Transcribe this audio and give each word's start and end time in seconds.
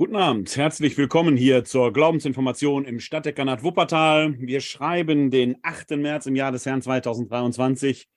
Guten 0.00 0.16
Abend, 0.16 0.56
herzlich 0.56 0.96
willkommen 0.96 1.36
hier 1.36 1.62
zur 1.62 1.92
Glaubensinformation 1.92 2.86
im 2.86 3.00
Stadtdekanat 3.00 3.62
Wuppertal. 3.62 4.34
Wir 4.38 4.62
schreiben 4.62 5.30
den 5.30 5.58
8. 5.60 5.90
März 5.98 6.24
im 6.24 6.36
Jahr 6.36 6.52
des 6.52 6.64
Herrn 6.64 6.80
2023. 6.80 8.08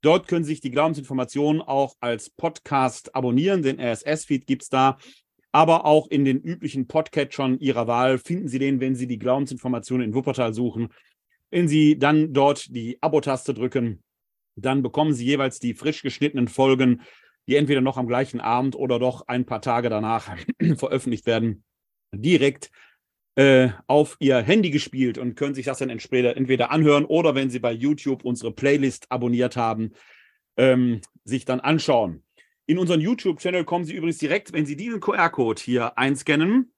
Dort 0.00 0.28
können 0.28 0.44
sich 0.44 0.60
die 0.60 0.70
Glaubensinformationen 0.70 1.60
auch 1.60 1.96
als 2.00 2.30
Podcast 2.30 3.16
abonnieren. 3.16 3.62
Den 3.62 3.80
RSS-Feed 3.80 4.46
gibt 4.46 4.62
es 4.62 4.68
da. 4.68 4.96
Aber 5.50 5.84
auch 5.84 6.06
in 6.06 6.24
den 6.24 6.40
üblichen 6.40 6.86
Podcatchern 6.86 7.58
Ihrer 7.58 7.88
Wahl 7.88 8.18
finden 8.18 8.46
Sie 8.48 8.60
den, 8.60 8.80
wenn 8.80 8.94
Sie 8.94 9.08
die 9.08 9.18
Glaubensinformationen 9.18 10.06
in 10.06 10.14
Wuppertal 10.14 10.54
suchen. 10.54 10.90
Wenn 11.50 11.66
Sie 11.68 11.98
dann 11.98 12.32
dort 12.32 12.74
die 12.74 12.96
Abo-Taste 13.02 13.52
drücken, 13.54 14.04
dann 14.54 14.82
bekommen 14.82 15.14
Sie 15.14 15.26
jeweils 15.26 15.58
die 15.58 15.74
frisch 15.74 16.02
geschnittenen 16.02 16.46
Folgen, 16.46 17.02
die 17.48 17.56
entweder 17.56 17.80
noch 17.80 17.96
am 17.96 18.06
gleichen 18.06 18.40
Abend 18.40 18.76
oder 18.76 19.00
doch 19.00 19.26
ein 19.26 19.46
paar 19.46 19.60
Tage 19.60 19.90
danach 19.90 20.36
veröffentlicht 20.76 21.26
werden 21.26 21.64
direkt 22.12 22.70
äh, 23.34 23.70
auf 23.86 24.16
ihr 24.20 24.38
Handy 24.38 24.70
gespielt 24.70 25.18
und 25.18 25.34
können 25.34 25.54
sich 25.54 25.66
das 25.66 25.78
dann 25.78 25.90
entweder 25.90 26.70
anhören 26.70 27.04
oder 27.04 27.34
wenn 27.34 27.50
sie 27.50 27.60
bei 27.60 27.72
YouTube 27.72 28.24
unsere 28.24 28.52
Playlist 28.52 29.10
abonniert 29.10 29.56
haben, 29.56 29.92
ähm, 30.56 31.00
sich 31.24 31.44
dann 31.44 31.60
anschauen. 31.60 32.22
In 32.66 32.78
unseren 32.78 33.00
YouTube-Channel 33.00 33.64
kommen 33.64 33.84
Sie 33.84 33.94
übrigens 33.94 34.18
direkt, 34.18 34.52
wenn 34.52 34.66
Sie 34.66 34.76
diesen 34.76 35.00
QR-Code 35.00 35.60
hier 35.60 35.98
einscannen, 35.98 36.72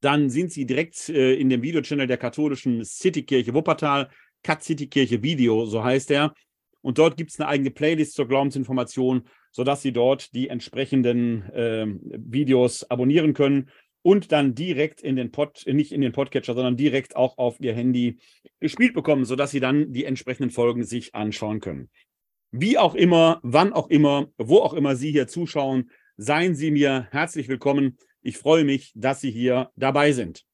dann 0.00 0.30
sind 0.30 0.52
Sie 0.52 0.66
direkt 0.66 1.08
äh, 1.08 1.34
in 1.34 1.50
dem 1.50 1.62
Videochannel 1.62 2.06
der 2.06 2.16
katholischen 2.16 2.84
Citykirche 2.84 3.52
Wuppertal, 3.52 4.08
Cut 4.42 4.62
Citykirche 4.62 5.22
Video, 5.22 5.66
so 5.66 5.84
heißt 5.84 6.10
er. 6.12 6.32
Und 6.80 6.98
dort 6.98 7.16
gibt 7.16 7.30
es 7.30 7.40
eine 7.40 7.48
eigene 7.48 7.70
Playlist 7.70 8.14
zur 8.14 8.28
Glaubensinformation, 8.28 9.28
sodass 9.50 9.82
Sie 9.82 9.92
dort 9.92 10.32
die 10.32 10.48
entsprechenden 10.48 11.42
äh, 11.50 11.86
Videos 11.86 12.88
abonnieren 12.88 13.34
können 13.34 13.70
und 14.02 14.32
dann 14.32 14.54
direkt 14.54 15.00
in 15.00 15.16
den 15.16 15.30
Pod, 15.30 15.64
nicht 15.66 15.92
in 15.92 16.00
den 16.00 16.12
Podcatcher, 16.12 16.54
sondern 16.54 16.76
direkt 16.76 17.16
auch 17.16 17.38
auf 17.38 17.60
ihr 17.60 17.74
Handy 17.74 18.18
gespielt 18.60 18.94
bekommen, 18.94 19.24
sodass 19.24 19.50
sie 19.50 19.60
dann 19.60 19.92
die 19.92 20.04
entsprechenden 20.04 20.50
Folgen 20.50 20.84
sich 20.84 21.14
anschauen 21.14 21.60
können. 21.60 21.90
Wie 22.50 22.78
auch 22.78 22.94
immer, 22.94 23.40
wann 23.42 23.72
auch 23.72 23.88
immer, 23.88 24.28
wo 24.38 24.60
auch 24.60 24.72
immer 24.72 24.96
Sie 24.96 25.10
hier 25.12 25.28
zuschauen, 25.28 25.90
seien 26.16 26.54
Sie 26.54 26.70
mir 26.70 27.06
herzlich 27.10 27.48
willkommen. 27.48 27.98
Ich 28.22 28.38
freue 28.38 28.64
mich, 28.64 28.92
dass 28.94 29.20
Sie 29.20 29.30
hier 29.30 29.70
dabei 29.76 30.12
sind. 30.12 30.44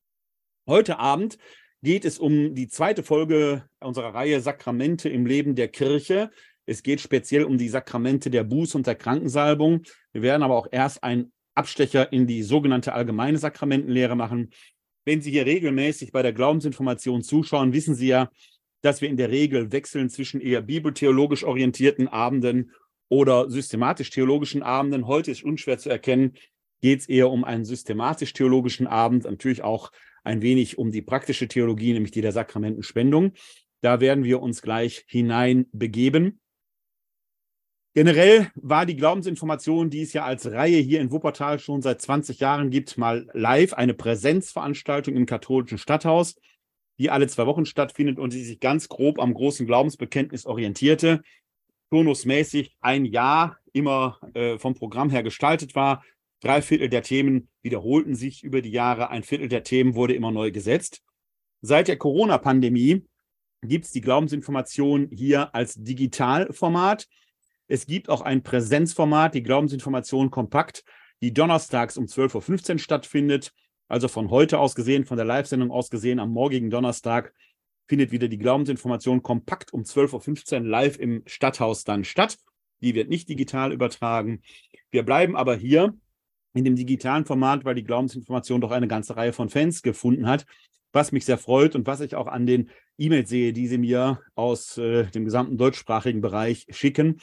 Heute 0.66 0.98
Abend 0.98 1.38
geht 1.82 2.04
es 2.04 2.18
um 2.18 2.54
die 2.54 2.66
zweite 2.66 3.04
Folge 3.04 3.68
unserer 3.78 4.12
Reihe 4.12 4.40
Sakramente 4.40 5.08
im 5.08 5.24
Leben 5.24 5.54
der 5.54 5.68
Kirche. 5.68 6.30
Es 6.66 6.82
geht 6.82 7.00
speziell 7.00 7.44
um 7.44 7.58
die 7.58 7.68
Sakramente 7.68 8.30
der 8.30 8.44
Buß- 8.44 8.74
und 8.74 8.86
der 8.86 8.96
Krankensalbung. 8.96 9.82
Wir 10.12 10.22
werden 10.22 10.42
aber 10.42 10.56
auch 10.56 10.66
erst 10.72 11.04
ein 11.04 11.30
Abstecher 11.54 12.12
in 12.12 12.26
die 12.26 12.42
sogenannte 12.42 12.92
allgemeine 12.92 13.38
Sakramentenlehre 13.38 14.16
machen. 14.16 14.50
Wenn 15.04 15.20
Sie 15.20 15.30
hier 15.30 15.46
regelmäßig 15.46 16.12
bei 16.12 16.22
der 16.22 16.32
Glaubensinformation 16.32 17.22
zuschauen, 17.22 17.72
wissen 17.72 17.94
Sie 17.94 18.08
ja, 18.08 18.30
dass 18.82 19.00
wir 19.00 19.08
in 19.08 19.16
der 19.16 19.30
Regel 19.30 19.72
wechseln 19.72 20.10
zwischen 20.10 20.40
eher 20.40 20.60
bibeltheologisch 20.60 21.44
orientierten 21.44 22.08
Abenden 22.08 22.72
oder 23.08 23.48
systematisch-theologischen 23.48 24.62
Abenden. 24.62 25.06
Heute 25.06 25.30
ist 25.30 25.44
unschwer 25.44 25.78
zu 25.78 25.88
erkennen, 25.88 26.34
geht 26.80 27.00
es 27.00 27.08
eher 27.08 27.30
um 27.30 27.44
einen 27.44 27.64
systematisch-theologischen 27.64 28.86
Abend, 28.86 29.24
natürlich 29.24 29.62
auch 29.62 29.90
ein 30.22 30.42
wenig 30.42 30.78
um 30.78 30.90
die 30.90 31.02
praktische 31.02 31.48
Theologie, 31.48 31.92
nämlich 31.92 32.12
die 32.12 32.20
der 32.20 32.32
Sakramentenspendung. 32.32 33.32
Da 33.80 34.00
werden 34.00 34.24
wir 34.24 34.40
uns 34.40 34.62
gleich 34.62 35.04
hinein 35.06 35.66
begeben. 35.72 36.40
Generell 37.96 38.50
war 38.56 38.86
die 38.86 38.96
Glaubensinformation, 38.96 39.88
die 39.88 40.02
es 40.02 40.12
ja 40.12 40.24
als 40.24 40.50
Reihe 40.50 40.78
hier 40.78 41.00
in 41.00 41.12
Wuppertal 41.12 41.60
schon 41.60 41.80
seit 41.80 42.02
20 42.02 42.40
Jahren 42.40 42.70
gibt, 42.70 42.98
mal 42.98 43.28
live 43.34 43.72
eine 43.72 43.94
Präsenzveranstaltung 43.94 45.14
im 45.14 45.26
katholischen 45.26 45.78
Stadthaus, 45.78 46.34
die 46.98 47.10
alle 47.10 47.28
zwei 47.28 47.46
Wochen 47.46 47.66
stattfindet 47.66 48.18
und 48.18 48.32
die 48.32 48.42
sich 48.42 48.58
ganz 48.58 48.88
grob 48.88 49.20
am 49.20 49.32
großen 49.32 49.64
Glaubensbekenntnis 49.64 50.44
orientierte, 50.44 51.22
turnusmäßig 51.90 52.74
ein 52.80 53.04
Jahr 53.04 53.58
immer 53.72 54.18
äh, 54.34 54.58
vom 54.58 54.74
Programm 54.74 55.10
her 55.10 55.22
gestaltet 55.22 55.76
war. 55.76 56.02
Drei 56.40 56.62
Viertel 56.62 56.88
der 56.88 57.02
Themen 57.02 57.48
wiederholten 57.62 58.16
sich 58.16 58.42
über 58.42 58.60
die 58.60 58.72
Jahre, 58.72 59.10
ein 59.10 59.22
Viertel 59.22 59.46
der 59.46 59.62
Themen 59.62 59.94
wurde 59.94 60.14
immer 60.14 60.32
neu 60.32 60.50
gesetzt. 60.50 61.00
Seit 61.60 61.86
der 61.86 61.96
Corona-Pandemie 61.96 63.04
gibt 63.62 63.84
es 63.84 63.92
die 63.92 64.00
Glaubensinformation 64.00 65.08
hier 65.12 65.54
als 65.54 65.74
Digitalformat. 65.74 67.06
Es 67.66 67.86
gibt 67.86 68.08
auch 68.08 68.20
ein 68.20 68.42
Präsenzformat, 68.42 69.34
die 69.34 69.42
Glaubensinformation 69.42 70.30
kompakt, 70.30 70.84
die 71.22 71.32
donnerstags 71.32 71.96
um 71.96 72.04
12.15 72.04 72.72
Uhr 72.72 72.78
stattfindet. 72.78 73.52
Also 73.88 74.08
von 74.08 74.30
heute 74.30 74.58
aus 74.58 74.74
gesehen, 74.74 75.04
von 75.04 75.16
der 75.16 75.26
Live-Sendung 75.26 75.70
aus 75.70 75.90
gesehen, 75.90 76.18
am 76.18 76.30
morgigen 76.30 76.70
Donnerstag 76.70 77.32
findet 77.86 78.12
wieder 78.12 78.28
die 78.28 78.38
Glaubensinformation 78.38 79.22
kompakt 79.22 79.72
um 79.72 79.82
12.15 79.82 80.54
Uhr 80.54 80.60
live 80.60 80.98
im 80.98 81.22
Stadthaus 81.26 81.84
dann 81.84 82.04
statt. 82.04 82.38
Die 82.80 82.94
wird 82.94 83.08
nicht 83.08 83.28
digital 83.28 83.72
übertragen. 83.72 84.42
Wir 84.90 85.02
bleiben 85.02 85.36
aber 85.36 85.54
hier 85.54 85.94
in 86.54 86.64
dem 86.64 86.76
digitalen 86.76 87.24
Format, 87.24 87.64
weil 87.64 87.74
die 87.74 87.84
Glaubensinformation 87.84 88.60
doch 88.60 88.70
eine 88.70 88.88
ganze 88.88 89.16
Reihe 89.16 89.32
von 89.32 89.48
Fans 89.48 89.82
gefunden 89.82 90.28
hat, 90.28 90.46
was 90.92 91.12
mich 91.12 91.24
sehr 91.24 91.38
freut 91.38 91.74
und 91.74 91.86
was 91.86 92.00
ich 92.00 92.14
auch 92.14 92.26
an 92.26 92.46
den 92.46 92.70
E-Mails 92.96 93.28
sehe, 93.28 93.52
die 93.52 93.66
sie 93.66 93.78
mir 93.78 94.20
aus 94.34 94.78
äh, 94.78 95.06
dem 95.06 95.24
gesamten 95.24 95.58
deutschsprachigen 95.58 96.20
Bereich 96.20 96.66
schicken. 96.70 97.20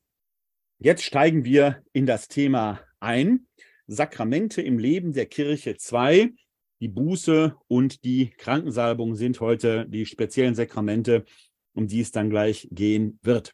Jetzt 0.80 1.04
steigen 1.04 1.44
wir 1.44 1.84
in 1.92 2.06
das 2.06 2.30
Thema 2.30 2.82
ein. 3.00 3.48
Sakramente 3.88 4.62
im 4.62 4.80
Leben 4.80 5.14
der 5.14 5.26
Kirche 5.26 5.78
2. 5.78 6.34
Die 6.82 6.88
Buße 6.88 7.56
und 7.68 8.04
die 8.04 8.30
Krankensalbung 8.32 9.16
sind 9.16 9.40
heute 9.40 9.88
die 9.88 10.06
speziellen 10.06 10.56
Sakramente, 10.56 11.26
um 11.74 11.88
die 11.88 12.02
es 12.02 12.12
dann 12.12 12.30
gleich 12.30 12.68
gehen 12.72 13.20
wird. 13.22 13.54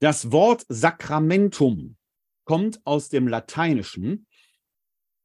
Das 0.00 0.32
Wort 0.32 0.64
Sakramentum 0.68 1.96
kommt 2.44 2.80
aus 2.84 3.08
dem 3.08 3.28
Lateinischen 3.28 4.26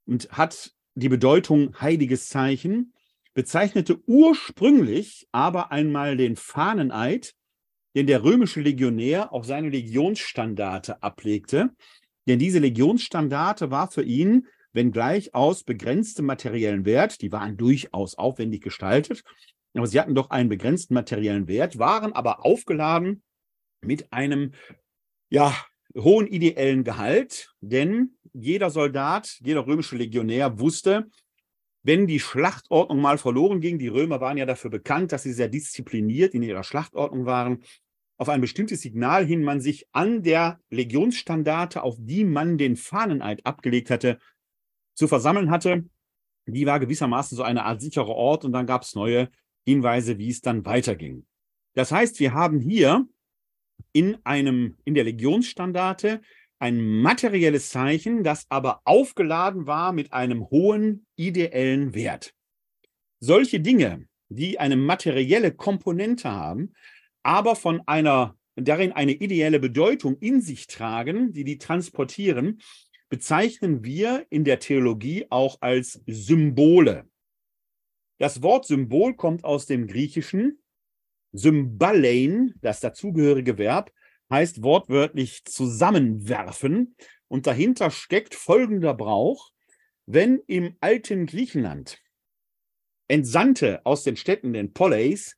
und 0.05 0.29
hat 0.31 0.73
die 0.95 1.09
Bedeutung 1.09 1.79
heiliges 1.79 2.29
Zeichen, 2.29 2.93
bezeichnete 3.33 4.01
ursprünglich 4.05 5.27
aber 5.31 5.71
einmal 5.71 6.17
den 6.17 6.35
Fahneneid, 6.35 7.33
den 7.95 8.07
der 8.07 8.23
römische 8.23 8.61
Legionär 8.61 9.33
auf 9.33 9.45
seine 9.45 9.69
Legionsstandarte 9.69 11.01
ablegte. 11.01 11.73
Denn 12.27 12.39
diese 12.39 12.59
Legionsstandarte 12.59 13.71
war 13.71 13.91
für 13.91 14.03
ihn, 14.03 14.47
wenngleich 14.73 15.33
aus 15.33 15.63
begrenztem 15.63 16.25
materiellen 16.25 16.85
Wert, 16.85 17.21
die 17.21 17.31
waren 17.31 17.57
durchaus 17.57 18.15
aufwendig 18.15 18.61
gestaltet, 18.61 19.23
aber 19.73 19.87
sie 19.87 19.99
hatten 19.99 20.15
doch 20.15 20.29
einen 20.29 20.49
begrenzten 20.49 20.93
materiellen 20.93 21.47
Wert, 21.47 21.77
waren 21.77 22.13
aber 22.13 22.45
aufgeladen 22.45 23.23
mit 23.81 24.11
einem 24.11 24.53
ja, 25.29 25.55
hohen 25.97 26.27
ideellen 26.27 26.83
Gehalt, 26.83 27.53
denn 27.61 28.17
jeder 28.33 28.69
Soldat, 28.69 29.37
jeder 29.43 29.65
römische 29.65 29.95
Legionär 29.95 30.59
wusste, 30.59 31.07
wenn 31.83 32.07
die 32.07 32.19
Schlachtordnung 32.19 32.99
mal 32.99 33.17
verloren 33.17 33.61
ging, 33.61 33.77
die 33.77 33.87
Römer 33.87 34.19
waren 34.19 34.37
ja 34.37 34.45
dafür 34.45 34.71
bekannt, 34.71 35.11
dass 35.11 35.23
sie 35.23 35.33
sehr 35.33 35.49
diszipliniert 35.49 36.33
in 36.33 36.41
ihrer 36.41 36.63
Schlachtordnung 36.63 37.25
waren, 37.25 37.63
auf 38.17 38.29
ein 38.29 38.41
bestimmtes 38.41 38.81
Signal 38.81 39.25
hin 39.25 39.43
man 39.43 39.59
sich 39.59 39.87
an 39.91 40.23
der 40.23 40.59
Legionsstandarte, 40.69 41.83
auf 41.83 41.97
die 41.99 42.23
man 42.23 42.57
den 42.57 42.75
Fahneneid 42.75 43.45
abgelegt 43.45 43.89
hatte, 43.89 44.19
zu 44.93 45.07
versammeln 45.07 45.51
hatte. 45.51 45.85
Die 46.47 46.65
war 46.65 46.79
gewissermaßen 46.79 47.35
so 47.35 47.43
eine 47.43 47.65
Art 47.65 47.81
sicherer 47.81 48.09
Ort 48.09 48.45
und 48.45 48.53
dann 48.53 48.67
gab 48.67 48.83
es 48.83 48.95
neue 48.95 49.29
Hinweise, 49.65 50.17
wie 50.17 50.29
es 50.29 50.41
dann 50.41 50.65
weiterging. 50.65 51.25
Das 51.73 51.91
heißt, 51.91 52.19
wir 52.19 52.33
haben 52.33 52.59
hier 52.59 53.07
in 53.91 54.17
einem, 54.23 54.77
in 54.85 54.93
der 54.93 55.03
Legionsstandarte 55.03 56.21
ein 56.59 56.79
materielles 56.79 57.69
Zeichen, 57.69 58.23
das 58.23 58.45
aber 58.49 58.81
aufgeladen 58.85 59.67
war 59.67 59.91
mit 59.91 60.13
einem 60.13 60.49
hohen 60.49 61.05
ideellen 61.15 61.93
Wert. 61.93 62.33
Solche 63.19 63.59
Dinge, 63.59 64.07
die 64.29 64.59
eine 64.59 64.77
materielle 64.77 65.51
Komponente 65.53 66.31
haben, 66.31 66.73
aber 67.25 67.55
von 67.55 67.81
einer 67.87 68.37
darin 68.55 68.91
eine 68.91 69.13
ideelle 69.13 69.59
Bedeutung 69.59 70.15
in 70.19 70.41
sich 70.41 70.67
tragen, 70.67 71.33
die 71.33 71.43
die 71.43 71.57
transportieren, 71.57 72.61
bezeichnen 73.09 73.83
wir 73.83 74.27
in 74.29 74.43
der 74.43 74.59
Theologie 74.59 75.25
auch 75.31 75.57
als 75.59 76.01
Symbole. 76.05 77.09
Das 78.19 78.43
Wort 78.43 78.67
Symbol 78.67 79.15
kommt 79.15 79.43
aus 79.43 79.65
dem 79.65 79.87
Griechischen. 79.87 80.61
Symbalein, 81.31 82.53
das 82.61 82.79
dazugehörige 82.79 83.57
Verb, 83.57 83.91
heißt 84.29 84.61
wortwörtlich 84.61 85.45
zusammenwerfen. 85.45 86.95
Und 87.27 87.47
dahinter 87.47 87.89
steckt 87.89 88.35
folgender 88.35 88.93
Brauch. 88.93 89.51
Wenn 90.05 90.41
im 90.45 90.77
alten 90.79 91.25
Griechenland 91.25 91.99
Entsandte 93.07 93.83
aus 93.83 94.03
den 94.03 94.15
Städten, 94.15 94.53
den 94.53 94.73
Poleis, 94.73 95.35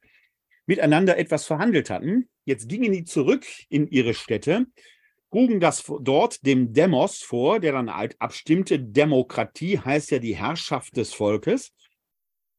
miteinander 0.68 1.18
etwas 1.18 1.46
verhandelt 1.46 1.90
hatten, 1.90 2.30
jetzt 2.46 2.70
gingen 2.70 2.92
die 2.92 3.04
zurück 3.04 3.46
in 3.70 3.88
ihre 3.90 4.14
Städte, 4.14 4.68
trugen 5.32 5.60
das 5.60 5.84
dort 6.02 6.46
dem 6.46 6.74
Demos 6.74 7.20
vor, 7.20 7.60
der 7.60 7.74
dann 7.74 7.94
halt 7.94 8.16
abstimmte. 8.20 8.80
Demokratie 8.80 9.80
heißt 9.80 10.12
ja 10.12 10.20
die 10.20 10.36
Herrschaft 10.36 10.96
des 10.96 11.14
Volkes. 11.14 11.74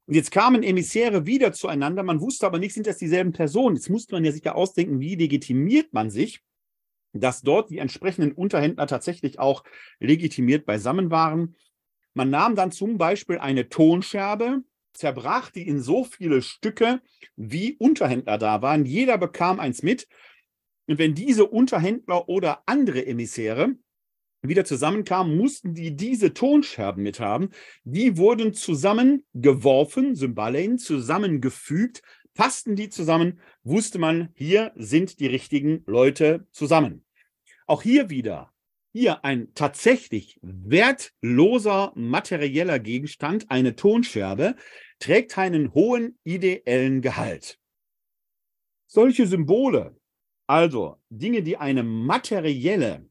Und 0.06 0.14
jetzt 0.14 0.30
kamen 0.30 0.62
Emissäre 0.62 1.26
wieder 1.26 1.52
zueinander. 1.52 2.02
Man 2.02 2.20
wusste 2.20 2.46
aber 2.46 2.58
nicht, 2.58 2.74
sind 2.74 2.86
das 2.86 2.96
dieselben 2.96 3.32
Personen. 3.32 3.76
Jetzt 3.76 3.90
musste 3.90 4.14
man 4.14 4.24
ja 4.24 4.32
sicher 4.32 4.56
ausdenken, 4.56 5.00
wie 5.00 5.16
legitimiert 5.16 5.92
man 5.92 6.10
sich, 6.10 6.40
dass 7.12 7.42
dort 7.42 7.70
die 7.70 7.78
entsprechenden 7.78 8.32
Unterhändler 8.32 8.86
tatsächlich 8.86 9.38
auch 9.38 9.64
legitimiert 9.98 10.64
beisammen 10.64 11.10
waren. 11.10 11.56
Man 12.14 12.30
nahm 12.30 12.56
dann 12.56 12.72
zum 12.72 12.96
Beispiel 12.96 13.38
eine 13.38 13.68
Tonscherbe, 13.68 14.62
zerbrach 14.92 15.50
die 15.50 15.66
in 15.66 15.80
so 15.80 16.04
viele 16.04 16.42
Stücke, 16.42 17.00
wie 17.36 17.76
Unterhändler 17.78 18.38
da 18.38 18.62
waren. 18.62 18.84
Jeder 18.84 19.18
bekam 19.18 19.60
eins 19.60 19.82
mit. 19.82 20.08
Und 20.86 20.98
wenn 20.98 21.14
diese 21.14 21.46
Unterhändler 21.46 22.28
oder 22.28 22.62
andere 22.66 23.06
Emissäre 23.06 23.74
wieder 24.42 24.64
zusammenkamen, 24.64 25.36
mussten 25.36 25.74
die 25.74 25.96
diese 25.96 26.32
Tonscherben 26.32 27.02
mithaben. 27.02 27.50
Die 27.84 28.16
wurden 28.16 28.54
zusammengeworfen, 28.54 30.14
Symbalein, 30.14 30.78
zusammengefügt, 30.78 32.02
passten 32.34 32.76
die 32.76 32.88
zusammen, 32.88 33.40
wusste 33.64 33.98
man, 33.98 34.28
hier 34.34 34.72
sind 34.76 35.18
die 35.18 35.26
richtigen 35.26 35.82
Leute 35.86 36.46
zusammen. 36.52 37.04
Auch 37.66 37.82
hier 37.82 38.10
wieder, 38.10 38.52
hier 38.92 39.24
ein 39.24 39.52
tatsächlich 39.54 40.38
wertloser 40.42 41.92
materieller 41.94 42.78
Gegenstand, 42.78 43.50
eine 43.50 43.76
Tonscherbe, 43.76 44.56
trägt 44.98 45.36
einen 45.38 45.74
hohen 45.74 46.18
ideellen 46.24 47.02
Gehalt. 47.02 47.58
Solche 48.86 49.26
Symbole, 49.26 49.96
also 50.46 50.96
Dinge, 51.10 51.42
die 51.42 51.56
eine 51.56 51.82
materielle 51.82 53.06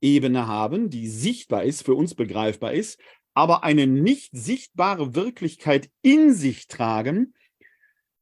Ebene 0.00 0.46
haben, 0.46 0.90
die 0.90 1.08
sichtbar 1.08 1.64
ist, 1.64 1.84
für 1.84 1.94
uns 1.94 2.14
begreifbar 2.14 2.72
ist, 2.72 3.00
aber 3.34 3.64
eine 3.64 3.86
nicht 3.86 4.30
sichtbare 4.32 5.14
Wirklichkeit 5.14 5.90
in 6.02 6.34
sich 6.34 6.66
tragen, 6.66 7.34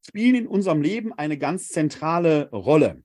spielen 0.06 0.34
in 0.34 0.46
unserem 0.46 0.82
Leben 0.82 1.12
eine 1.12 1.36
ganz 1.36 1.68
zentrale 1.68 2.50
Rolle. 2.50 3.02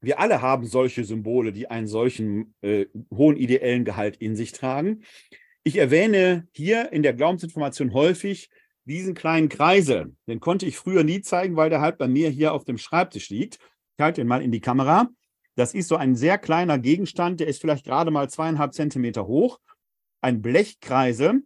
Wir 0.00 0.20
alle 0.20 0.42
haben 0.42 0.66
solche 0.66 1.04
Symbole, 1.04 1.52
die 1.52 1.68
einen 1.68 1.86
solchen 1.86 2.54
äh, 2.60 2.86
hohen 3.12 3.36
ideellen 3.36 3.84
Gehalt 3.84 4.16
in 4.16 4.36
sich 4.36 4.52
tragen. 4.52 5.02
Ich 5.64 5.76
erwähne 5.76 6.46
hier 6.52 6.92
in 6.92 7.02
der 7.02 7.14
Glaubensinformation 7.14 7.92
häufig 7.92 8.50
diesen 8.84 9.14
kleinen 9.14 9.48
Kreisel. 9.48 10.14
Den 10.28 10.40
konnte 10.40 10.66
ich 10.66 10.76
früher 10.76 11.02
nie 11.02 11.20
zeigen, 11.20 11.56
weil 11.56 11.70
der 11.70 11.80
halt 11.80 11.98
bei 11.98 12.08
mir 12.08 12.30
hier 12.30 12.52
auf 12.52 12.64
dem 12.64 12.78
Schreibtisch 12.78 13.30
liegt. 13.30 13.58
Ich 13.98 14.02
halte 14.02 14.20
den 14.20 14.28
mal 14.28 14.42
in 14.42 14.52
die 14.52 14.60
Kamera. 14.60 15.08
Das 15.56 15.74
ist 15.74 15.88
so 15.88 15.96
ein 15.96 16.14
sehr 16.14 16.38
kleiner 16.38 16.78
Gegenstand, 16.78 17.40
der 17.40 17.48
ist 17.48 17.60
vielleicht 17.60 17.86
gerade 17.86 18.10
mal 18.10 18.28
zweieinhalb 18.28 18.74
Zentimeter 18.74 19.26
hoch. 19.26 19.58
Ein 20.20 20.42
Blechkreisel, 20.42 21.42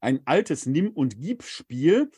ein 0.00 0.20
altes 0.26 0.66
Nimm- 0.66 0.92
und 0.92 1.18
Gib-Spiel, 1.18 2.10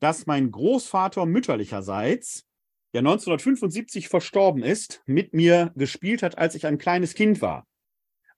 das 0.00 0.26
mein 0.26 0.50
Großvater 0.50 1.24
mütterlicherseits, 1.24 2.46
der 2.94 3.00
1975 3.00 4.08
verstorben 4.08 4.62
ist, 4.62 5.02
mit 5.04 5.34
mir 5.34 5.72
gespielt 5.74 6.22
hat, 6.22 6.38
als 6.38 6.54
ich 6.54 6.64
ein 6.64 6.78
kleines 6.78 7.14
Kind 7.14 7.42
war. 7.42 7.66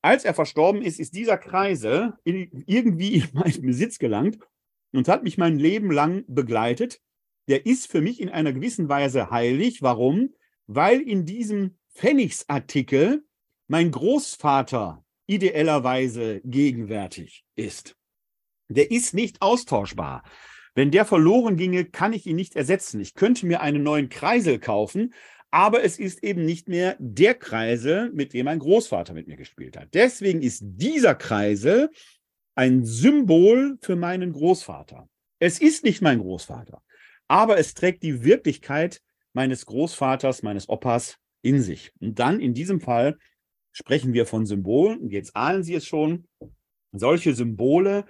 Als 0.01 0.25
er 0.25 0.35
verstorben 0.35 0.83
ist, 0.83 0.99
ist 0.99 1.15
dieser 1.15 1.37
Kreisel 1.37 2.15
irgendwie 2.25 3.17
in 3.17 3.29
meinen 3.35 3.63
Besitz 3.63 3.99
gelangt 3.99 4.39
und 4.93 5.09
hat 5.09 5.23
mich 5.25 5.37
mein 5.37 5.59
Leben 5.59 5.91
lang 5.91 6.25
begleitet. 6.27 7.01
Der 7.49 7.67
ist 7.67 7.91
für 7.91 8.01
mich 8.01 8.21
in 8.21 8.31
einer 8.31 8.53
gewissen 8.53 8.89
Weise 8.89 9.31
heilig. 9.31 9.83
Warum? 9.83 10.35
Weil 10.67 11.01
in 11.01 11.27
diesem 11.27 11.77
Pfennigsartikel 11.95 13.25
mein 13.69 13.91
Großvater 13.91 15.05
ideellerweise 15.27 16.41
gegenwärtig 16.45 17.45
ist. 17.57 17.95
Der 18.69 18.91
ist 18.91 19.13
nicht 19.13 19.43
austauschbar. 19.43 20.23
Wenn 20.77 20.91
der 20.91 21.07
verloren 21.07 21.57
ginge, 21.57 21.87
kann 21.87 22.13
ich 22.13 22.27
ihn 22.27 22.37
nicht 22.37 22.55
ersetzen. 22.55 23.01
Ich 23.01 23.15
könnte 23.15 23.47
mir 23.47 23.63
einen 23.63 23.83
neuen 23.83 24.11
Kreisel 24.11 24.59
kaufen, 24.59 25.15
aber 25.51 25.83
es 25.83 25.99
ist 25.99 26.23
eben 26.23 26.45
nicht 26.45 26.69
mehr 26.69 26.97
der 26.99 27.35
Kreisel, 27.35 28.13
mit 28.13 28.35
dem 28.35 28.45
mein 28.45 28.59
Großvater 28.59 29.15
mit 29.15 29.27
mir 29.27 29.39
gespielt 29.39 29.79
hat. 29.79 29.89
Deswegen 29.95 30.43
ist 30.43 30.63
dieser 30.63 31.15
Kreisel 31.15 31.89
ein 32.57 32.85
Symbol 32.85 33.79
für 33.81 33.97
meinen 33.97 34.35
Großvater. 34.35 35.09
Es 35.39 35.59
ist 35.61 35.83
nicht 35.83 36.03
mein 36.03 36.19
Großvater, 36.19 36.83
aber 37.27 37.57
es 37.57 37.73
trägt 37.73 38.03
die 38.03 38.23
Wirklichkeit 38.23 39.01
meines 39.33 39.65
Großvaters, 39.65 40.43
meines 40.43 40.69
Opas 40.69 41.17
in 41.41 41.63
sich. 41.63 41.91
Und 42.01 42.19
dann 42.19 42.39
in 42.39 42.53
diesem 42.53 42.83
Fall 42.83 43.17
sprechen 43.73 44.13
wir 44.13 44.27
von 44.27 44.45
Symbolen. 44.45 45.09
Jetzt 45.09 45.35
ahnen 45.37 45.63
Sie 45.63 45.75
es 45.75 45.87
schon. 45.87 46.29
Solche 46.93 47.33
Symbole 47.33 48.05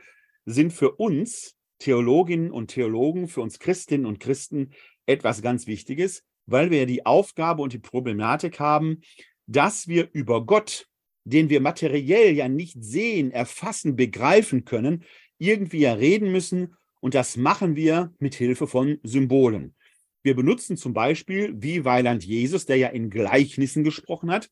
sind 0.46 0.72
für 0.72 0.96
uns 0.96 1.55
Theologinnen 1.78 2.50
und 2.50 2.68
Theologen, 2.68 3.28
für 3.28 3.40
uns 3.40 3.58
Christinnen 3.58 4.06
und 4.06 4.20
Christen 4.20 4.72
etwas 5.06 5.42
ganz 5.42 5.66
Wichtiges, 5.66 6.24
weil 6.46 6.70
wir 6.70 6.86
die 6.86 7.06
Aufgabe 7.06 7.62
und 7.62 7.72
die 7.72 7.78
Problematik 7.78 8.60
haben, 8.60 9.00
dass 9.46 9.88
wir 9.88 10.08
über 10.12 10.44
Gott, 10.44 10.88
den 11.24 11.48
wir 11.50 11.60
materiell 11.60 12.34
ja 12.34 12.48
nicht 12.48 12.82
sehen, 12.82 13.30
erfassen, 13.30 13.96
begreifen 13.96 14.64
können, 14.64 15.04
irgendwie 15.38 15.80
ja 15.80 15.92
reden 15.92 16.32
müssen. 16.32 16.74
Und 17.00 17.14
das 17.14 17.36
machen 17.36 17.76
wir 17.76 18.12
mit 18.18 18.34
Hilfe 18.34 18.66
von 18.66 18.98
Symbolen. 19.02 19.74
Wir 20.22 20.34
benutzen 20.34 20.76
zum 20.76 20.92
Beispiel, 20.92 21.54
wie 21.56 21.84
Weiland 21.84 22.24
Jesus, 22.24 22.66
der 22.66 22.76
ja 22.76 22.88
in 22.88 23.10
Gleichnissen 23.10 23.84
gesprochen 23.84 24.30
hat, 24.30 24.50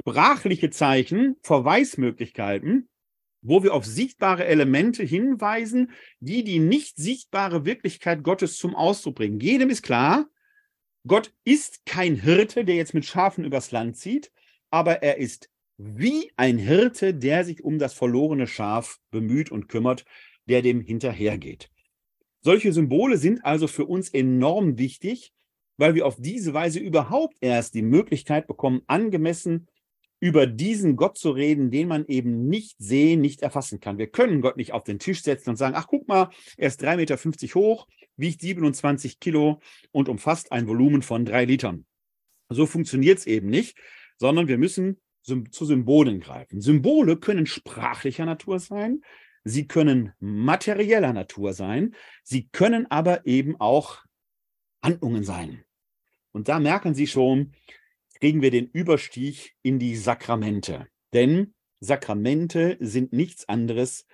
sprachliche 0.00 0.70
Zeichen, 0.70 1.36
Verweismöglichkeiten, 1.42 2.88
wo 3.48 3.62
wir 3.62 3.72
auf 3.72 3.84
sichtbare 3.84 4.44
Elemente 4.44 5.02
hinweisen, 5.02 5.90
die 6.20 6.44
die 6.44 6.58
nicht 6.58 6.98
sichtbare 6.98 7.64
Wirklichkeit 7.64 8.22
Gottes 8.22 8.58
zum 8.58 8.76
Ausdruck 8.76 9.16
bringen. 9.16 9.40
Jedem 9.40 9.70
ist 9.70 9.82
klar, 9.82 10.28
Gott 11.06 11.32
ist 11.44 11.86
kein 11.86 12.16
Hirte, 12.16 12.66
der 12.66 12.76
jetzt 12.76 12.92
mit 12.92 13.06
Schafen 13.06 13.44
übers 13.44 13.70
Land 13.70 13.96
zieht, 13.96 14.30
aber 14.70 15.02
er 15.02 15.16
ist 15.16 15.48
wie 15.78 16.30
ein 16.36 16.58
Hirte, 16.58 17.14
der 17.14 17.44
sich 17.44 17.64
um 17.64 17.78
das 17.78 17.94
verlorene 17.94 18.46
Schaf 18.46 18.98
bemüht 19.10 19.50
und 19.50 19.68
kümmert, 19.68 20.04
der 20.46 20.60
dem 20.60 20.82
hinterhergeht. 20.82 21.70
Solche 22.40 22.72
Symbole 22.72 23.16
sind 23.16 23.44
also 23.44 23.66
für 23.66 23.86
uns 23.86 24.10
enorm 24.10 24.78
wichtig, 24.78 25.32
weil 25.78 25.94
wir 25.94 26.06
auf 26.06 26.16
diese 26.18 26.52
Weise 26.52 26.80
überhaupt 26.80 27.36
erst 27.40 27.74
die 27.74 27.82
Möglichkeit 27.82 28.46
bekommen, 28.46 28.82
angemessen 28.86 29.68
über 30.20 30.46
diesen 30.46 30.96
Gott 30.96 31.16
zu 31.16 31.30
reden, 31.30 31.70
den 31.70 31.88
man 31.88 32.06
eben 32.06 32.48
nicht 32.48 32.76
sehen, 32.78 33.20
nicht 33.20 33.42
erfassen 33.42 33.80
kann. 33.80 33.98
Wir 33.98 34.08
können 34.08 34.40
Gott 34.40 34.56
nicht 34.56 34.72
auf 34.72 34.84
den 34.84 34.98
Tisch 34.98 35.22
setzen 35.22 35.50
und 35.50 35.56
sagen, 35.56 35.74
ach 35.76 35.86
guck 35.86 36.08
mal, 36.08 36.30
er 36.56 36.68
ist 36.68 36.82
3,50 36.82 36.96
Meter 36.96 37.54
hoch, 37.54 37.86
wiegt 38.16 38.40
27 38.40 39.20
Kilo 39.20 39.60
und 39.92 40.08
umfasst 40.08 40.50
ein 40.50 40.66
Volumen 40.66 41.02
von 41.02 41.24
drei 41.24 41.44
Litern. 41.44 41.86
So 42.48 42.66
funktioniert 42.66 43.18
es 43.18 43.26
eben 43.26 43.48
nicht, 43.48 43.78
sondern 44.16 44.48
wir 44.48 44.58
müssen 44.58 44.98
zu 45.22 45.64
Symbolen 45.64 46.20
greifen. 46.20 46.60
Symbole 46.60 47.18
können 47.18 47.46
sprachlicher 47.46 48.24
Natur 48.24 48.58
sein, 48.58 49.02
sie 49.44 49.66
können 49.66 50.12
materieller 50.20 51.12
Natur 51.12 51.52
sein, 51.52 51.94
sie 52.22 52.48
können 52.48 52.90
aber 52.90 53.26
eben 53.26 53.60
auch 53.60 53.98
Handlungen 54.82 55.24
sein. 55.24 55.64
Und 56.32 56.48
da 56.48 56.60
merken 56.60 56.94
Sie 56.94 57.06
schon, 57.06 57.52
kriegen 58.20 58.42
wir 58.42 58.50
den 58.50 58.66
Überstieg 58.66 59.54
in 59.62 59.78
die 59.78 59.96
Sakramente. 59.96 60.88
Denn 61.12 61.54
Sakramente 61.80 62.76
sind 62.80 63.12
nichts 63.12 63.48
anderes, 63.48 64.06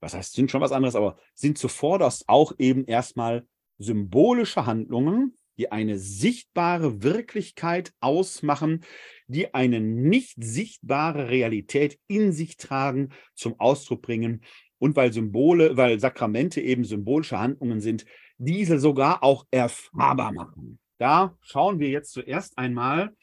was 0.00 0.14
heißt, 0.14 0.32
sind 0.34 0.50
schon 0.50 0.60
was 0.60 0.72
anderes, 0.72 0.96
aber 0.96 1.18
sind 1.34 1.58
zuvorderst 1.58 2.28
auch 2.28 2.52
eben 2.58 2.84
erstmal 2.86 3.46
symbolische 3.78 4.66
Handlungen, 4.66 5.36
die 5.58 5.70
eine 5.70 5.98
sichtbare 5.98 7.02
Wirklichkeit 7.02 7.92
ausmachen, 8.00 8.84
die 9.26 9.54
eine 9.54 9.80
nicht 9.80 10.42
sichtbare 10.42 11.28
Realität 11.28 11.98
in 12.08 12.32
sich 12.32 12.56
tragen, 12.56 13.10
zum 13.34 13.58
Ausdruck 13.60 14.02
bringen. 14.02 14.42
Und 14.78 14.96
weil 14.96 15.12
Symbole, 15.12 15.76
weil 15.76 16.00
Sakramente 16.00 16.60
eben 16.60 16.84
symbolische 16.84 17.38
Handlungen 17.38 17.80
sind, 17.80 18.04
diese 18.38 18.78
sogar 18.78 19.22
auch 19.22 19.46
erfahrbar 19.50 20.32
machen. 20.32 20.78
Da 20.98 21.36
schauen 21.40 21.78
wir 21.78 21.88
jetzt 21.88 22.12
zuerst 22.12 22.58
einmal 22.58 23.14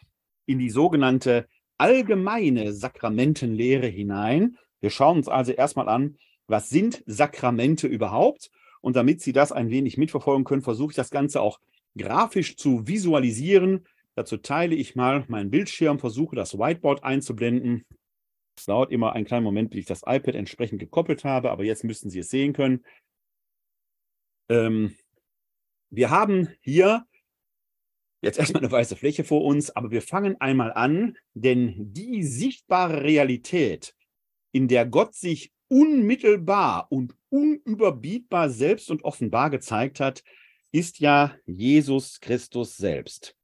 in 0.45 0.60
die 0.60 0.69
sogenannte 0.69 1.48
allgemeine 1.77 2.74
Sakramentenlehre 2.74 3.88
hinein. 3.88 4.57
Wir 4.79 4.89
schauen 4.89 5.17
uns 5.17 5.27
also 5.27 5.51
erstmal 5.51 5.89
an, 5.89 6.17
was 6.48 6.69
sind 6.69 7.03
Sakramente 7.05 7.88
überhaupt? 7.88 8.51
Und 8.81 8.95
damit 8.95 9.21
Sie 9.21 9.31
das 9.31 9.51
ein 9.51 9.69
wenig 9.69 9.98
mitverfolgen 9.98 10.43
können, 10.43 10.62
versuche 10.63 10.91
ich 10.91 10.95
das 10.95 11.12
Ganze 11.12 11.41
auch 11.41 11.60
grafisch 11.98 12.57
zu 12.57 12.88
visualisieren. 12.88 13.86
Dazu 14.15 14.38
teile 14.38 14.75
ich 14.75 14.95
mal 14.95 15.24
meinen 15.27 15.50
Bildschirm, 15.50 16.00
versuche 16.00 16.36
das 16.36 16.57
Whiteboard 16.57 17.03
einzublenden. 17.03 17.86
Es 18.57 18.65
dauert 18.65 18.91
immer 18.91 19.13
einen 19.13 19.25
kleinen 19.25 19.43
Moment, 19.43 19.69
bis 19.69 19.79
ich 19.79 19.86
das 19.86 20.03
iPad 20.05 20.36
entsprechend 20.36 20.79
gekoppelt 20.79 21.24
habe, 21.24 21.51
aber 21.51 21.63
jetzt 21.63 21.83
müssten 21.83 22.10
Sie 22.10 22.19
es 22.19 22.29
sehen 22.29 22.53
können. 22.53 22.83
Ähm, 24.50 24.95
wir 25.89 26.10
haben 26.10 26.50
hier 26.60 27.05
jetzt 28.22 28.40
erstmal 28.40 28.63
eine 28.63 28.72
weiße 28.72 28.96
Fläche 28.96 29.24
vor 29.24 29.44
uns, 29.44 29.75
aber 29.75 29.92
wir 29.92 30.01
fangen 30.01 30.40
einmal 30.40 30.72
an, 30.74 31.18
denn 31.34 31.75
die 31.94 32.24
sichtbare 32.24 33.04
Realität, 33.04 33.96
in 34.51 34.68
der 34.68 34.86
Gott 34.86 35.16
sich 35.16 35.51
unmittelbar 35.68 36.88
und 36.90 37.16
unüberbietbar 37.30 38.50
selbst 38.50 38.92
und 38.92 39.04
offenbar 39.04 39.50
gezeigt 39.50 40.00
hat, 40.00 40.24
ist 40.72 41.00
ja 41.00 41.36
Jesus 41.46 42.20
Christus 42.20 42.78
selbst. 42.78 43.36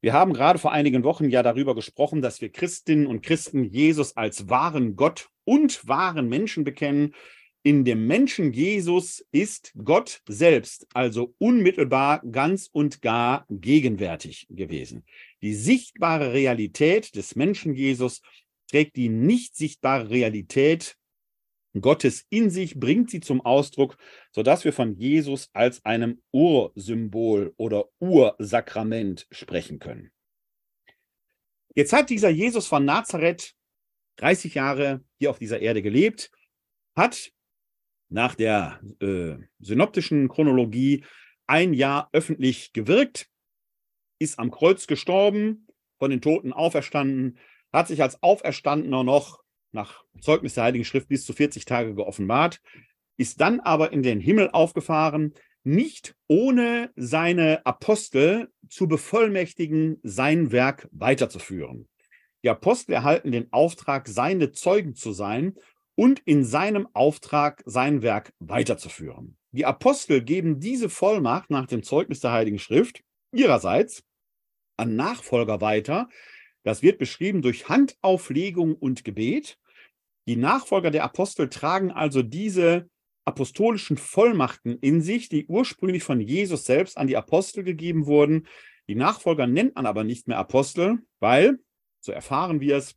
Wir 0.00 0.12
haben 0.12 0.34
gerade 0.34 0.58
vor 0.58 0.72
einigen 0.72 1.02
Wochen 1.02 1.30
ja 1.30 1.42
darüber 1.42 1.74
gesprochen, 1.74 2.20
dass 2.20 2.40
wir 2.40 2.52
Christinnen 2.52 3.06
und 3.06 3.22
Christen 3.22 3.64
Jesus 3.64 4.16
als 4.16 4.50
wahren 4.50 4.96
Gott 4.96 5.30
und 5.44 5.88
wahren 5.88 6.28
Menschen 6.28 6.62
bekennen. 6.62 7.14
In 7.66 7.86
dem 7.86 8.06
Menschen 8.06 8.52
Jesus 8.52 9.26
ist 9.32 9.72
Gott 9.82 10.20
selbst, 10.28 10.86
also 10.92 11.34
unmittelbar 11.38 12.22
ganz 12.30 12.68
und 12.70 13.00
gar 13.00 13.46
gegenwärtig 13.48 14.46
gewesen. 14.50 15.02
Die 15.40 15.54
sichtbare 15.54 16.34
Realität 16.34 17.16
des 17.16 17.36
Menschen 17.36 17.74
Jesus 17.74 18.20
trägt 18.70 18.96
die 18.96 19.08
nicht 19.08 19.56
sichtbare 19.56 20.10
Realität 20.10 20.98
Gottes 21.80 22.26
in 22.28 22.50
sich, 22.50 22.78
bringt 22.78 23.08
sie 23.08 23.20
zum 23.20 23.40
Ausdruck, 23.40 23.96
sodass 24.30 24.64
wir 24.66 24.74
von 24.74 24.94
Jesus 24.98 25.48
als 25.54 25.82
einem 25.86 26.22
Ursymbol 26.32 27.54
oder 27.56 27.86
Ursakrament 27.98 29.26
sprechen 29.30 29.78
können. 29.78 30.12
Jetzt 31.74 31.94
hat 31.94 32.10
dieser 32.10 32.28
Jesus 32.28 32.66
von 32.66 32.84
Nazareth 32.84 33.54
30 34.16 34.54
Jahre 34.54 35.02
hier 35.18 35.30
auf 35.30 35.38
dieser 35.38 35.60
Erde 35.60 35.80
gelebt, 35.80 36.30
hat 36.94 37.32
nach 38.08 38.34
der 38.34 38.80
äh, 39.00 39.36
synoptischen 39.58 40.28
Chronologie 40.28 41.04
ein 41.46 41.74
Jahr 41.74 42.08
öffentlich 42.12 42.72
gewirkt, 42.72 43.28
ist 44.18 44.38
am 44.38 44.50
Kreuz 44.50 44.86
gestorben, 44.86 45.66
von 45.98 46.10
den 46.10 46.20
Toten 46.20 46.52
auferstanden, 46.52 47.38
hat 47.72 47.88
sich 47.88 48.02
als 48.02 48.22
Auferstandener 48.22 49.04
noch 49.04 49.42
nach 49.72 50.04
Zeugnis 50.20 50.54
der 50.54 50.64
Heiligen 50.64 50.84
Schrift 50.84 51.08
bis 51.08 51.24
zu 51.24 51.32
40 51.32 51.64
Tage 51.64 51.94
geoffenbart, 51.94 52.60
ist 53.16 53.40
dann 53.40 53.60
aber 53.60 53.92
in 53.92 54.02
den 54.02 54.20
Himmel 54.20 54.50
aufgefahren, 54.50 55.34
nicht 55.64 56.14
ohne 56.28 56.92
seine 56.94 57.64
Apostel 57.64 58.50
zu 58.68 58.86
bevollmächtigen, 58.86 59.98
sein 60.02 60.52
Werk 60.52 60.88
weiterzuführen. 60.92 61.88
Die 62.44 62.50
Apostel 62.50 62.92
erhalten 62.92 63.32
den 63.32 63.50
Auftrag, 63.52 64.06
seine 64.06 64.52
Zeugen 64.52 64.94
zu 64.94 65.12
sein 65.12 65.54
und 65.96 66.20
in 66.24 66.44
seinem 66.44 66.88
Auftrag 66.92 67.62
sein 67.66 68.02
Werk 68.02 68.32
weiterzuführen. 68.38 69.36
Die 69.52 69.66
Apostel 69.66 70.22
geben 70.22 70.58
diese 70.58 70.88
Vollmacht 70.88 71.50
nach 71.50 71.66
dem 71.66 71.82
Zeugnis 71.82 72.20
der 72.20 72.32
Heiligen 72.32 72.58
Schrift 72.58 73.02
ihrerseits 73.32 74.02
an 74.76 74.96
Nachfolger 74.96 75.60
weiter. 75.60 76.08
Das 76.64 76.82
wird 76.82 76.98
beschrieben 76.98 77.42
durch 77.42 77.68
Handauflegung 77.68 78.74
und 78.74 79.04
Gebet. 79.04 79.58
Die 80.26 80.36
Nachfolger 80.36 80.90
der 80.90 81.04
Apostel 81.04 81.48
tragen 81.48 81.92
also 81.92 82.22
diese 82.22 82.88
apostolischen 83.24 83.96
Vollmachten 83.96 84.78
in 84.80 85.00
sich, 85.00 85.28
die 85.28 85.46
ursprünglich 85.46 86.02
von 86.02 86.20
Jesus 86.20 86.64
selbst 86.64 86.98
an 86.98 87.06
die 87.06 87.16
Apostel 87.16 87.64
gegeben 87.64 88.06
wurden. 88.06 88.46
Die 88.88 88.94
Nachfolger 88.94 89.46
nennt 89.46 89.76
man 89.76 89.86
aber 89.86 90.04
nicht 90.04 90.28
mehr 90.28 90.38
Apostel, 90.38 90.98
weil, 91.20 91.58
so 92.00 92.12
erfahren 92.12 92.60
wir 92.60 92.76
es 92.76 92.96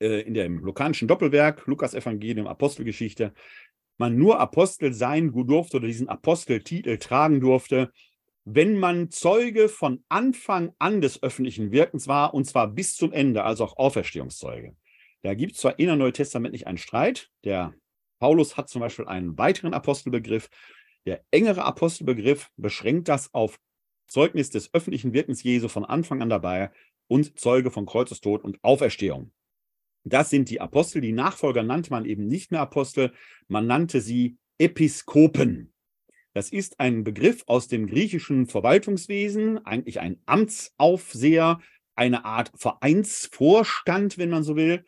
äh, 0.00 0.20
in 0.22 0.34
dem 0.34 0.58
lukanischen 0.58 1.08
Doppelwerk, 1.08 1.66
Lukas 1.66 1.94
Evangelium, 1.94 2.46
Apostelgeschichte, 2.46 3.32
man 3.98 4.16
nur 4.16 4.40
Apostel 4.40 4.92
sein 4.92 5.32
durfte 5.32 5.76
oder 5.76 5.86
diesen 5.86 6.08
Aposteltitel 6.08 6.96
tragen 6.96 7.40
durfte, 7.40 7.92
wenn 8.44 8.78
man 8.78 9.10
Zeuge 9.10 9.68
von 9.68 10.02
Anfang 10.08 10.72
an 10.78 11.00
des 11.00 11.22
öffentlichen 11.22 11.70
Wirkens 11.70 12.08
war, 12.08 12.32
und 12.32 12.46
zwar 12.46 12.68
bis 12.68 12.96
zum 12.96 13.12
Ende, 13.12 13.44
also 13.44 13.64
auch 13.64 13.76
Auferstehungszeuge. 13.76 14.74
Da 15.22 15.34
gibt 15.34 15.52
es 15.52 15.58
zwar 15.58 15.78
in 15.78 15.86
der 15.86 15.96
Neuen 15.96 16.14
Testament 16.14 16.52
nicht 16.52 16.66
einen 16.66 16.78
Streit. 16.78 17.30
Der 17.44 17.74
Paulus 18.18 18.56
hat 18.56 18.68
zum 18.70 18.80
Beispiel 18.80 19.06
einen 19.06 19.36
weiteren 19.36 19.74
Apostelbegriff. 19.74 20.48
Der 21.04 21.22
engere 21.30 21.64
Apostelbegriff 21.64 22.48
beschränkt 22.56 23.08
das 23.08 23.34
auf 23.34 23.58
Zeugnis 24.06 24.50
des 24.50 24.72
öffentlichen 24.72 25.12
Wirkens 25.12 25.42
Jesu 25.42 25.68
von 25.68 25.84
Anfang 25.84 26.22
an 26.22 26.30
dabei 26.30 26.70
und 27.06 27.38
Zeuge 27.38 27.70
von 27.70 27.86
Kreuzestod 27.86 28.42
und 28.42 28.58
Auferstehung. 28.62 29.32
Das 30.04 30.30
sind 30.30 30.50
die 30.50 30.60
Apostel. 30.60 31.00
Die 31.00 31.12
Nachfolger 31.12 31.62
nannte 31.62 31.90
man 31.90 32.04
eben 32.04 32.26
nicht 32.26 32.50
mehr 32.50 32.60
Apostel, 32.60 33.12
man 33.48 33.66
nannte 33.66 34.00
sie 34.00 34.38
Episkopen. 34.58 35.72
Das 36.32 36.50
ist 36.50 36.78
ein 36.78 37.02
Begriff 37.02 37.42
aus 37.46 37.66
dem 37.66 37.86
griechischen 37.86 38.46
Verwaltungswesen, 38.46 39.64
eigentlich 39.66 39.98
ein 40.00 40.20
Amtsaufseher, 40.26 41.60
eine 41.96 42.24
Art 42.24 42.52
Vereinsvorstand, 42.56 44.16
wenn 44.16 44.30
man 44.30 44.44
so 44.44 44.54
will. 44.56 44.84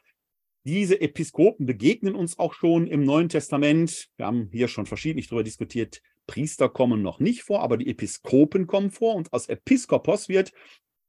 Diese 0.64 1.00
Episkopen 1.00 1.66
begegnen 1.66 2.14
uns 2.14 2.38
auch 2.38 2.54
schon 2.54 2.87
im 2.87 3.04
Neuen 3.04 3.28
Testament. 3.28 4.09
Wir 4.16 4.26
haben 4.26 4.49
hier 4.52 4.69
schon 4.69 4.87
verschiedentlich 4.87 5.26
darüber 5.26 5.42
diskutiert. 5.42 6.00
Priester 6.28 6.69
kommen 6.69 7.02
noch 7.02 7.19
nicht 7.19 7.42
vor, 7.42 7.62
aber 7.62 7.76
die 7.76 7.88
Episkopen 7.88 8.69
kommen 8.69 8.92
vor 8.92 9.16
und 9.16 9.33
aus 9.33 9.49
Episkopos 9.49 10.28
wird 10.28 10.52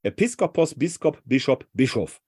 Episkopos, 0.02 0.76
Biskop, 0.76 1.22
Bischof, 1.24 1.60
Bischof. 1.74 2.20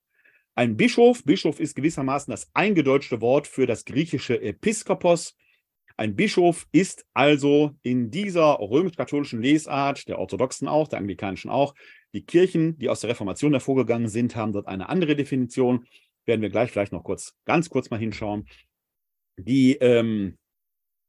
Ein 0.57 0.77
Bischof, 0.77 1.25
Bischof 1.25 1.59
ist 1.59 1.75
gewissermaßen 1.75 2.31
das 2.31 2.49
eingedeutschte 2.53 3.19
Wort 3.19 3.45
für 3.45 3.67
das 3.67 3.83
griechische 3.83 4.41
Episkopos. 4.41 5.35
Ein 5.97 6.15
Bischof 6.15 6.65
ist 6.71 7.05
also 7.13 7.75
in 7.81 8.09
dieser 8.09 8.59
römisch-katholischen 8.59 9.41
Lesart, 9.41 10.07
der 10.07 10.17
orthodoxen 10.17 10.69
auch, 10.69 10.87
der 10.87 10.99
anglikanischen 10.99 11.51
auch, 11.51 11.75
die 12.13 12.25
Kirchen, 12.25 12.77
die 12.77 12.87
aus 12.87 13.01
der 13.01 13.09
Reformation 13.09 13.51
hervorgegangen 13.51 14.07
sind, 14.07 14.37
haben 14.37 14.53
dort 14.53 14.67
eine 14.67 14.87
andere 14.87 15.17
Definition 15.17 15.85
werden 16.25 16.41
wir 16.41 16.49
gleich 16.49 16.71
vielleicht 16.71 16.93
noch 16.93 17.03
kurz, 17.03 17.35
ganz 17.45 17.69
kurz 17.69 17.89
mal 17.89 17.99
hinschauen. 17.99 18.47
Die 19.37 19.73
ähm, 19.73 20.37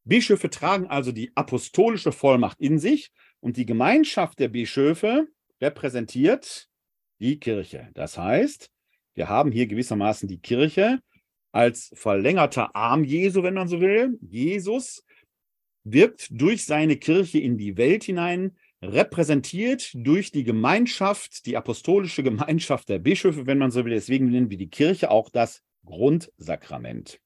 Bischöfe 0.05 0.51
tragen 0.51 0.89
also 0.89 1.13
die 1.13 1.33
apostolische 1.37 2.13
Vollmacht 2.13 2.61
in 2.61 2.79
sich 2.79 3.13
und 3.41 3.57
die 3.57 3.67
Gemeinschaft 3.67 4.39
der 4.41 4.49
Bischöfe 4.49 5.29
repräsentiert 5.61 6.69
die 7.19 7.39
Kirche. 7.39 7.91
Das 7.95 8.19
heißt, 8.19 8.71
Wir 9.17 9.29
haben 9.29 9.51
hier 9.51 9.67
gewissermaßen 9.67 10.29
die 10.29 10.39
Kirche 10.39 11.01
als 11.51 11.91
verlängerter 11.95 12.77
Arm 12.77 13.03
Jesu, 13.03 13.43
wenn 13.43 13.55
man 13.55 13.67
so 13.67 13.81
will. 13.81 14.19
Jesus 14.21 15.05
wirkt 15.85 16.29
durch 16.31 16.67
seine 16.67 16.97
Kirche 16.97 17.39
in 17.39 17.57
die 17.57 17.79
Welt 17.79 18.05
hinein, 18.05 18.59
repräsentiert 18.83 19.91
durch 19.95 20.33
die 20.33 20.45
Gemeinschaft, 20.45 21.47
die 21.47 21.57
apostolische 21.57 22.23
Gemeinschaft 22.23 22.91
der 22.91 22.99
Bischöfe, 22.99 23.47
wenn 23.47 23.59
man 23.59 23.71
so 23.71 23.85
will. 23.85 23.95
Deswegen 23.95 24.31
nennen 24.31 24.51
wir 24.51 24.59
die 24.59 24.69
Kirche 24.69 25.11
auch 25.11 25.31
das 25.31 25.63
Grundsakrament. 25.87 27.19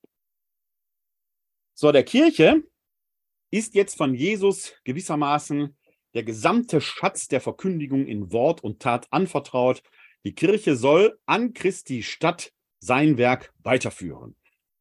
So, 1.74 1.90
der 1.90 2.04
Kirche 2.04 2.62
ist 3.50 3.74
jetzt 3.74 3.96
von 3.96 4.14
Jesus 4.14 4.74
gewissermaßen 4.84 5.76
der 6.14 6.22
gesamte 6.22 6.80
Schatz 6.80 7.26
der 7.26 7.40
Verkündigung 7.40 8.06
in 8.06 8.30
Wort 8.32 8.62
und 8.62 8.80
Tat 8.80 9.08
anvertraut. 9.10 9.82
Die 10.24 10.34
Kirche 10.34 10.76
soll 10.76 11.18
an 11.26 11.54
Christi 11.54 12.02
Stadt 12.02 12.52
sein 12.78 13.16
Werk 13.16 13.52
weiterführen. 13.62 14.36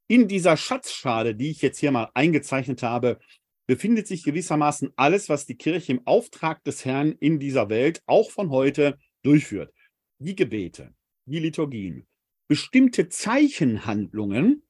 In 0.08 0.28
dieser 0.28 0.58
Schatzschale, 0.58 1.36
die 1.36 1.52
ich 1.52 1.62
jetzt 1.62 1.80
hier 1.80 1.92
mal 1.92 2.10
eingezeichnet 2.14 2.84
habe, 2.84 3.20
befindet 3.68 4.08
sich 4.08 4.24
gewissermaßen 4.24 4.92
alles, 4.96 5.30
was 5.30 5.46
die 5.46 5.56
Kirche 5.56 5.92
im 5.94 6.08
Auftrag 6.08 6.64
des 6.64 6.84
Herrn 6.84 7.14
in 7.20 7.40
dieser 7.40 7.70
Welt 7.70 8.02
auch 8.08 8.32
von 8.32 8.50
heute 8.50 8.98
durchführt. 9.22 9.72
Die 10.18 10.36
Gebete, 10.36 10.94
die 11.26 11.40
Liturgien, 11.40 12.08
bestimmte 12.48 13.10
Zeichenhandlungen, 13.10 14.64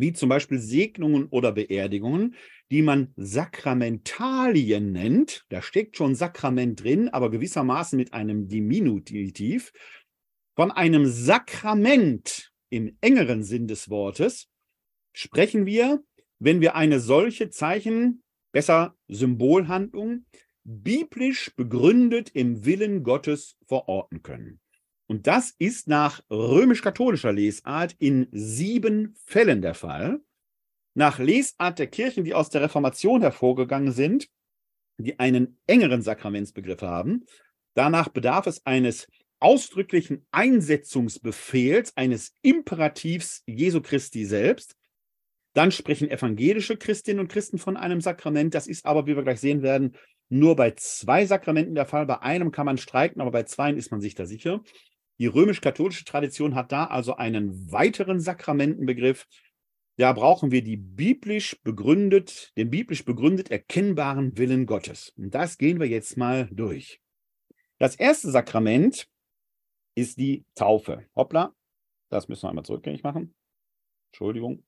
wie 0.00 0.12
zum 0.12 0.28
Beispiel 0.28 0.58
Segnungen 0.58 1.26
oder 1.26 1.52
Beerdigungen, 1.52 2.34
die 2.70 2.82
man 2.82 3.12
Sakramentalien 3.16 4.92
nennt. 4.92 5.44
Da 5.48 5.62
steckt 5.62 5.96
schon 5.96 6.14
Sakrament 6.14 6.82
drin, 6.82 7.08
aber 7.08 7.30
gewissermaßen 7.30 7.96
mit 7.96 8.12
einem 8.12 8.48
Diminutiv. 8.48 9.72
Von 10.56 10.70
einem 10.70 11.06
Sakrament 11.06 12.52
im 12.70 12.96
engeren 13.00 13.42
Sinn 13.42 13.66
des 13.66 13.88
Wortes 13.90 14.48
sprechen 15.12 15.66
wir, 15.66 16.02
wenn 16.38 16.60
wir 16.60 16.74
eine 16.74 17.00
solche 17.00 17.50
Zeichen, 17.50 18.22
besser 18.52 18.96
Symbolhandlung, 19.08 20.26
biblisch 20.64 21.54
begründet 21.54 22.30
im 22.34 22.64
Willen 22.64 23.04
Gottes 23.04 23.56
verorten 23.66 24.22
können. 24.22 24.60
Und 25.08 25.26
das 25.26 25.54
ist 25.58 25.86
nach 25.88 26.20
römisch-katholischer 26.30 27.32
Lesart 27.32 27.94
in 27.98 28.28
sieben 28.32 29.14
Fällen 29.24 29.62
der 29.62 29.74
Fall. 29.74 30.20
Nach 30.94 31.18
Lesart 31.18 31.78
der 31.78 31.86
Kirchen, 31.86 32.24
die 32.24 32.34
aus 32.34 32.50
der 32.50 32.62
Reformation 32.62 33.20
hervorgegangen 33.20 33.92
sind, 33.92 34.28
die 34.98 35.18
einen 35.18 35.58
engeren 35.66 36.02
Sakramentsbegriff 36.02 36.82
haben, 36.82 37.24
danach 37.74 38.08
bedarf 38.08 38.46
es 38.46 38.64
eines 38.64 39.06
ausdrücklichen 39.38 40.26
Einsetzungsbefehls, 40.30 41.96
eines 41.96 42.32
Imperativs 42.42 43.42
Jesu 43.46 43.82
Christi 43.82 44.24
selbst. 44.24 44.76
Dann 45.52 45.70
sprechen 45.70 46.10
evangelische 46.10 46.76
Christinnen 46.76 47.20
und 47.20 47.28
Christen 47.28 47.58
von 47.58 47.76
einem 47.76 48.00
Sakrament. 48.00 48.54
Das 48.54 48.66
ist 48.66 48.86
aber, 48.86 49.06
wie 49.06 49.16
wir 49.16 49.22
gleich 49.22 49.40
sehen 49.40 49.62
werden, 49.62 49.94
nur 50.28 50.56
bei 50.56 50.72
zwei 50.72 51.26
Sakramenten 51.26 51.74
der 51.74 51.86
Fall. 51.86 52.06
Bei 52.06 52.20
einem 52.22 52.50
kann 52.50 52.66
man 52.66 52.78
streiken, 52.78 53.20
aber 53.20 53.30
bei 53.30 53.44
zweien 53.44 53.76
ist 53.76 53.90
man 53.90 54.00
sich 54.00 54.14
da 54.14 54.26
sicher. 54.26 54.62
Die 55.18 55.26
römisch-katholische 55.26 56.04
Tradition 56.04 56.54
hat 56.54 56.72
da 56.72 56.84
also 56.86 57.16
einen 57.16 57.72
weiteren 57.72 58.20
Sakramentenbegriff. 58.20 59.26
Da 59.96 60.12
brauchen 60.12 60.50
wir 60.50 60.62
die 60.62 60.76
biblisch 60.76 61.58
begründet, 61.62 62.52
den 62.56 62.70
biblisch 62.70 63.04
begründet 63.04 63.50
erkennbaren 63.50 64.36
Willen 64.36 64.66
Gottes. 64.66 65.14
Und 65.16 65.34
das 65.34 65.56
gehen 65.56 65.80
wir 65.80 65.88
jetzt 65.88 66.18
mal 66.18 66.48
durch. 66.52 67.00
Das 67.78 67.96
erste 67.96 68.30
Sakrament 68.30 69.08
ist 69.94 70.18
die 70.18 70.44
Taufe. 70.54 71.06
Hoppla, 71.16 71.54
das 72.10 72.28
müssen 72.28 72.44
wir 72.44 72.50
einmal 72.50 72.64
zurückgängig 72.64 73.02
machen. 73.02 73.34
Entschuldigung. 74.12 74.64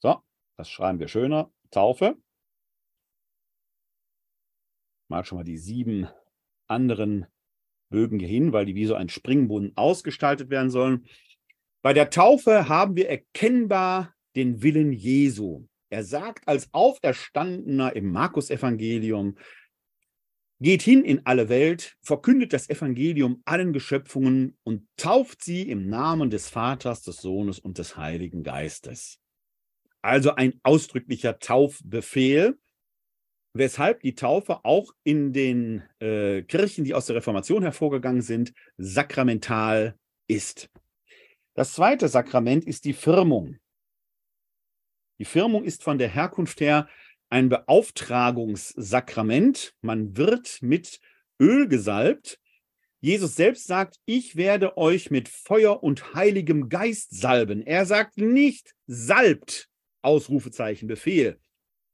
So, 0.00 0.22
das 0.56 0.70
schreiben 0.70 1.00
wir 1.00 1.08
schöner. 1.08 1.52
Taufe. 1.70 2.16
Mal 5.08 5.24
schon 5.24 5.38
mal 5.38 5.44
die 5.44 5.58
sieben 5.58 6.08
anderen 6.66 7.26
Bögen 7.92 8.18
hier 8.18 8.28
hin, 8.28 8.52
weil 8.52 8.66
die 8.66 8.74
wie 8.74 8.86
so 8.86 8.96
ein 8.96 9.08
Springbrunnen 9.08 9.76
ausgestaltet 9.76 10.50
werden 10.50 10.70
sollen. 10.70 11.06
Bei 11.82 11.92
der 11.92 12.10
Taufe 12.10 12.68
haben 12.68 12.96
wir 12.96 13.08
erkennbar 13.08 14.12
den 14.34 14.62
Willen 14.62 14.92
Jesu. 14.92 15.68
Er 15.90 16.02
sagt 16.02 16.48
als 16.48 16.72
Auferstandener 16.72 17.94
im 17.94 18.10
Markus-Evangelium, 18.10 19.36
geht 20.62 20.82
hin 20.82 21.04
in 21.04 21.26
alle 21.26 21.48
Welt, 21.48 21.96
verkündet 22.02 22.52
das 22.52 22.70
Evangelium 22.70 23.42
allen 23.44 23.72
Geschöpfungen 23.72 24.56
und 24.62 24.86
tauft 24.96 25.42
sie 25.44 25.68
im 25.68 25.88
Namen 25.88 26.30
des 26.30 26.48
Vaters, 26.48 27.02
des 27.02 27.16
Sohnes 27.16 27.58
und 27.58 27.78
des 27.78 27.96
Heiligen 27.96 28.42
Geistes. 28.42 29.18
Also 30.02 30.34
ein 30.34 30.58
ausdrücklicher 30.62 31.38
Taufbefehl, 31.38 32.58
weshalb 33.54 34.00
die 34.00 34.14
Taufe 34.14 34.64
auch 34.64 34.92
in 35.04 35.32
den 35.32 35.82
äh, 36.00 36.42
Kirchen, 36.42 36.84
die 36.84 36.92
aus 36.94 37.06
der 37.06 37.16
Reformation 37.16 37.62
hervorgegangen 37.62 38.20
sind, 38.22 38.52
sakramental 38.76 39.96
ist. 40.28 40.70
Das 41.54 41.72
zweite 41.74 42.08
Sakrament 42.08 42.64
ist 42.64 42.84
die 42.84 42.94
Firmung. 42.94 43.58
Die 45.18 45.26
Firmung 45.26 45.64
ist 45.64 45.82
von 45.82 45.98
der 45.98 46.08
Herkunft 46.08 46.60
her 46.60 46.88
ein 47.28 47.48
Beauftragungssakrament. 47.48 49.74
Man 49.80 50.16
wird 50.16 50.62
mit 50.62 51.00
Öl 51.40 51.66
gesalbt. 51.68 52.38
Jesus 53.00 53.34
selbst 53.34 53.66
sagt, 53.66 53.98
ich 54.06 54.36
werde 54.36 54.76
euch 54.76 55.10
mit 55.10 55.28
Feuer 55.28 55.82
und 55.82 56.14
heiligem 56.14 56.68
Geist 56.68 57.18
salben. 57.18 57.62
Er 57.62 57.84
sagt 57.84 58.16
nicht 58.16 58.76
salbt, 58.86 59.68
Ausrufezeichen, 60.02 60.86
Befehl. 60.88 61.40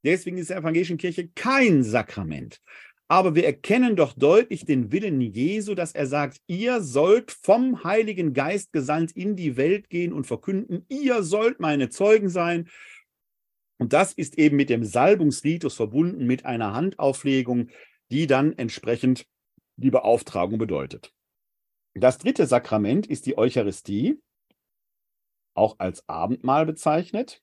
Deswegen 0.05 0.39
ist 0.39 0.51
der 0.51 0.59
evangelischen 0.59 0.99
Kirche 0.99 1.29
kein 1.29 1.83
Sakrament. 1.83 2.61
Aber 3.11 3.35
wir 3.35 3.47
erkennen 3.47 3.97
doch 3.97 4.13
deutlich 4.13 4.67
den 4.67 4.93
Willen 4.93 5.21
Jesu, 5.21 5.75
dass 5.75 5.93
er 5.93 6.07
sagt, 6.07 6.39
ihr 6.47 6.83
sollt 6.83 7.31
vom 7.31 7.83
Heiligen 7.83 8.35
Geist 8.35 8.71
gesandt 8.73 9.13
in 9.13 9.35
die 9.35 9.57
Welt 9.57 9.89
gehen 9.89 10.13
und 10.13 10.27
verkünden, 10.27 10.85
ihr 10.89 11.23
sollt 11.23 11.59
meine 11.59 11.89
Zeugen 11.89 12.29
sein. 12.29 12.69
Und 13.79 13.95
das 13.95 14.13
ist 14.13 14.37
eben 14.39 14.57
mit 14.57 14.69
dem 14.69 14.85
Salbungsritus 14.85 15.75
verbunden, 15.75 16.27
mit 16.27 16.45
einer 16.45 16.75
Handauflegung, 16.75 17.71
die 18.11 18.27
dann 18.27 18.53
entsprechend 18.53 19.27
die 19.77 19.91
Beauftragung 19.91 20.59
bedeutet. 20.59 21.15
Das 21.95 22.19
dritte 22.19 22.47
Sakrament 22.47 23.07
ist 23.07 23.25
die 23.27 23.39
Eucharistie, 23.39 24.21
auch 25.55 25.77
als 25.79 26.07
Abendmahl 26.09 26.67
bezeichnet. 26.67 27.43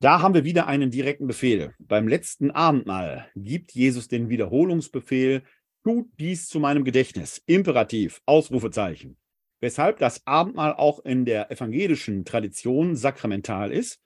Da 0.00 0.22
haben 0.22 0.34
wir 0.34 0.44
wieder 0.44 0.68
einen 0.68 0.92
direkten 0.92 1.26
Befehl. 1.26 1.74
Beim 1.80 2.06
letzten 2.06 2.52
Abendmahl 2.52 3.28
gibt 3.34 3.72
Jesus 3.72 4.06
den 4.06 4.28
Wiederholungsbefehl, 4.28 5.42
tut 5.82 6.08
dies 6.20 6.46
zu 6.46 6.60
meinem 6.60 6.84
Gedächtnis. 6.84 7.42
Imperativ, 7.46 8.22
Ausrufezeichen. 8.24 9.16
Weshalb 9.60 9.98
das 9.98 10.24
Abendmahl 10.24 10.74
auch 10.74 11.00
in 11.04 11.24
der 11.24 11.50
evangelischen 11.50 12.24
Tradition 12.24 12.94
sakramental 12.94 13.72
ist. 13.72 14.00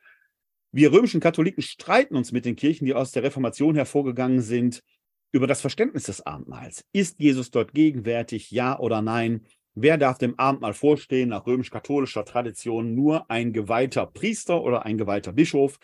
Wir 0.71 0.93
römischen 0.93 1.21
Katholiken 1.21 1.63
streiten 1.63 2.17
uns 2.17 2.33
mit 2.33 2.47
den 2.47 2.57
Kirchen, 2.57 2.87
die 2.87 2.95
aus 2.95 3.13
der 3.13 3.23
Reformation 3.23 3.75
hervorgegangen 3.75 4.41
sind, 4.41 4.83
über 5.31 5.47
das 5.47 5.61
Verständnis 5.61 6.05
des 6.05 6.25
Abendmahls. 6.25 6.87
Ist 6.93 7.21
Jesus 7.21 7.51
dort 7.51 7.75
gegenwärtig, 7.75 8.51
ja 8.51 8.79
oder 8.79 9.03
nein? 9.03 9.47
Wer 9.75 9.97
darf 9.97 10.19
dem 10.19 10.39
Abendmahl 10.39 10.75
vorstehen? 10.75 11.31
Nach 11.31 11.47
römisch-katholischer 11.47 12.25
Tradition 12.25 12.95
nur 12.95 13.31
ein 13.31 13.53
geweihter 13.53 14.07
Priester 14.07 14.63
oder 14.63 14.85
ein 14.85 14.99
geweihter 14.99 15.33
Bischof. 15.33 15.79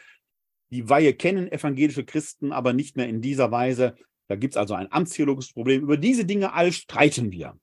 Die 0.71 0.89
Weihe 0.89 1.15
kennen 1.15 1.51
evangelische 1.51 2.05
Christen 2.05 2.53
aber 2.53 2.75
nicht 2.75 2.97
mehr 2.97 3.09
in 3.09 3.23
dieser 3.23 3.51
Weise. 3.51 3.95
Da 4.27 4.37
gibt 4.37 4.55
es 4.55 4.59
also 4.59 4.75
ein 4.75 4.93
amtstheologisches 4.93 5.55
Problem. 5.55 5.83
Über 5.83 5.97
diese 5.97 6.27
Dinge 6.27 6.53
all 6.53 6.73
streiten 6.73 7.33
wir. 7.33 7.59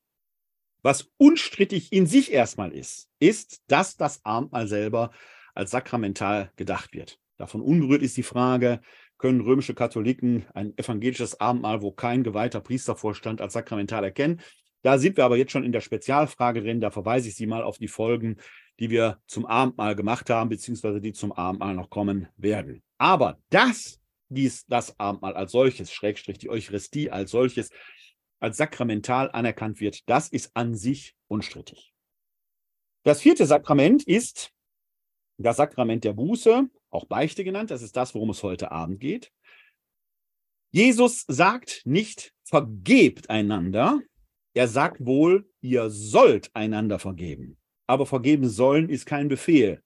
Was 0.81 1.11
unstrittig 1.17 1.93
in 1.93 2.07
sich 2.07 2.31
erstmal 2.31 2.71
ist, 2.71 3.09
ist, 3.19 3.61
dass 3.67 3.97
das 3.97 4.25
Abendmahl 4.25 4.67
selber 4.67 5.11
als 5.53 5.71
sakramental 5.71 6.51
gedacht 6.55 6.93
wird. 6.93 7.19
Davon 7.37 7.61
unberührt 7.61 8.01
ist 8.01 8.17
die 8.17 8.23
Frage, 8.23 8.81
können 9.17 9.41
römische 9.41 9.73
Katholiken 9.73 10.45
ein 10.53 10.77
evangelisches 10.77 11.39
Abendmahl, 11.39 11.81
wo 11.81 11.91
kein 11.91 12.23
geweihter 12.23 12.61
Priester 12.61 12.95
vorstand, 12.95 13.41
als 13.41 13.53
sakramental 13.53 14.03
erkennen? 14.03 14.41
Da 14.85 14.99
sind 14.99 15.17
wir 15.17 15.25
aber 15.25 15.35
jetzt 15.35 15.51
schon 15.51 15.63
in 15.63 15.71
der 15.71 15.81
Spezialfrage 15.81 16.61
drin. 16.61 16.79
Da 16.79 16.91
verweise 16.91 17.27
ich 17.27 17.33
Sie 17.33 17.47
mal 17.47 17.63
auf 17.63 17.79
die 17.79 17.87
Folgen, 17.87 18.37
die 18.77 18.91
wir 18.91 19.19
zum 19.25 19.47
Abendmahl 19.47 19.95
gemacht 19.95 20.29
haben, 20.29 20.49
beziehungsweise 20.49 21.01
die 21.01 21.11
zum 21.11 21.31
Abendmahl 21.31 21.73
noch 21.73 21.89
kommen 21.89 22.27
werden. 22.37 22.83
Aber 22.99 23.39
das, 23.49 23.99
dies, 24.29 24.63
das 24.67 24.99
Abendmahl 24.99 25.33
als 25.33 25.53
solches, 25.53 25.91
Schrägstrich 25.91 26.37
die 26.37 26.51
Eucharistie 26.51 27.09
als 27.09 27.31
solches, 27.31 27.71
als 28.39 28.57
sakramental 28.57 29.31
anerkannt 29.31 29.79
wird, 29.79 30.07
das 30.07 30.29
ist 30.29 30.51
an 30.53 30.75
sich 30.75 31.15
unstrittig. 31.27 31.91
Das 33.01 33.21
vierte 33.21 33.47
Sakrament 33.47 34.03
ist 34.03 34.51
das 35.37 35.57
Sakrament 35.57 36.03
der 36.03 36.13
Buße, 36.13 36.69
auch 36.91 37.05
Beichte 37.05 37.43
genannt. 37.43 37.71
Das 37.71 37.81
ist 37.81 37.97
das, 37.97 38.13
worum 38.13 38.29
es 38.29 38.43
heute 38.43 38.71
Abend 38.71 38.99
geht. 38.99 39.31
Jesus 40.69 41.25
sagt 41.27 41.81
nicht, 41.85 42.35
vergebt 42.43 43.31
einander, 43.31 43.99
Er 44.55 44.69
sagt 44.69 45.05
wohl, 45.05 45.47
ihr 45.61 45.89
sollt 45.89 46.49
einander 46.55 46.97
vergeben. 46.97 47.57
Aber 47.87 48.05
vergeben 48.05 48.47
sollen 48.47 48.89
ist 48.89 49.05
kein 49.05 49.27
Befehl, 49.27 49.83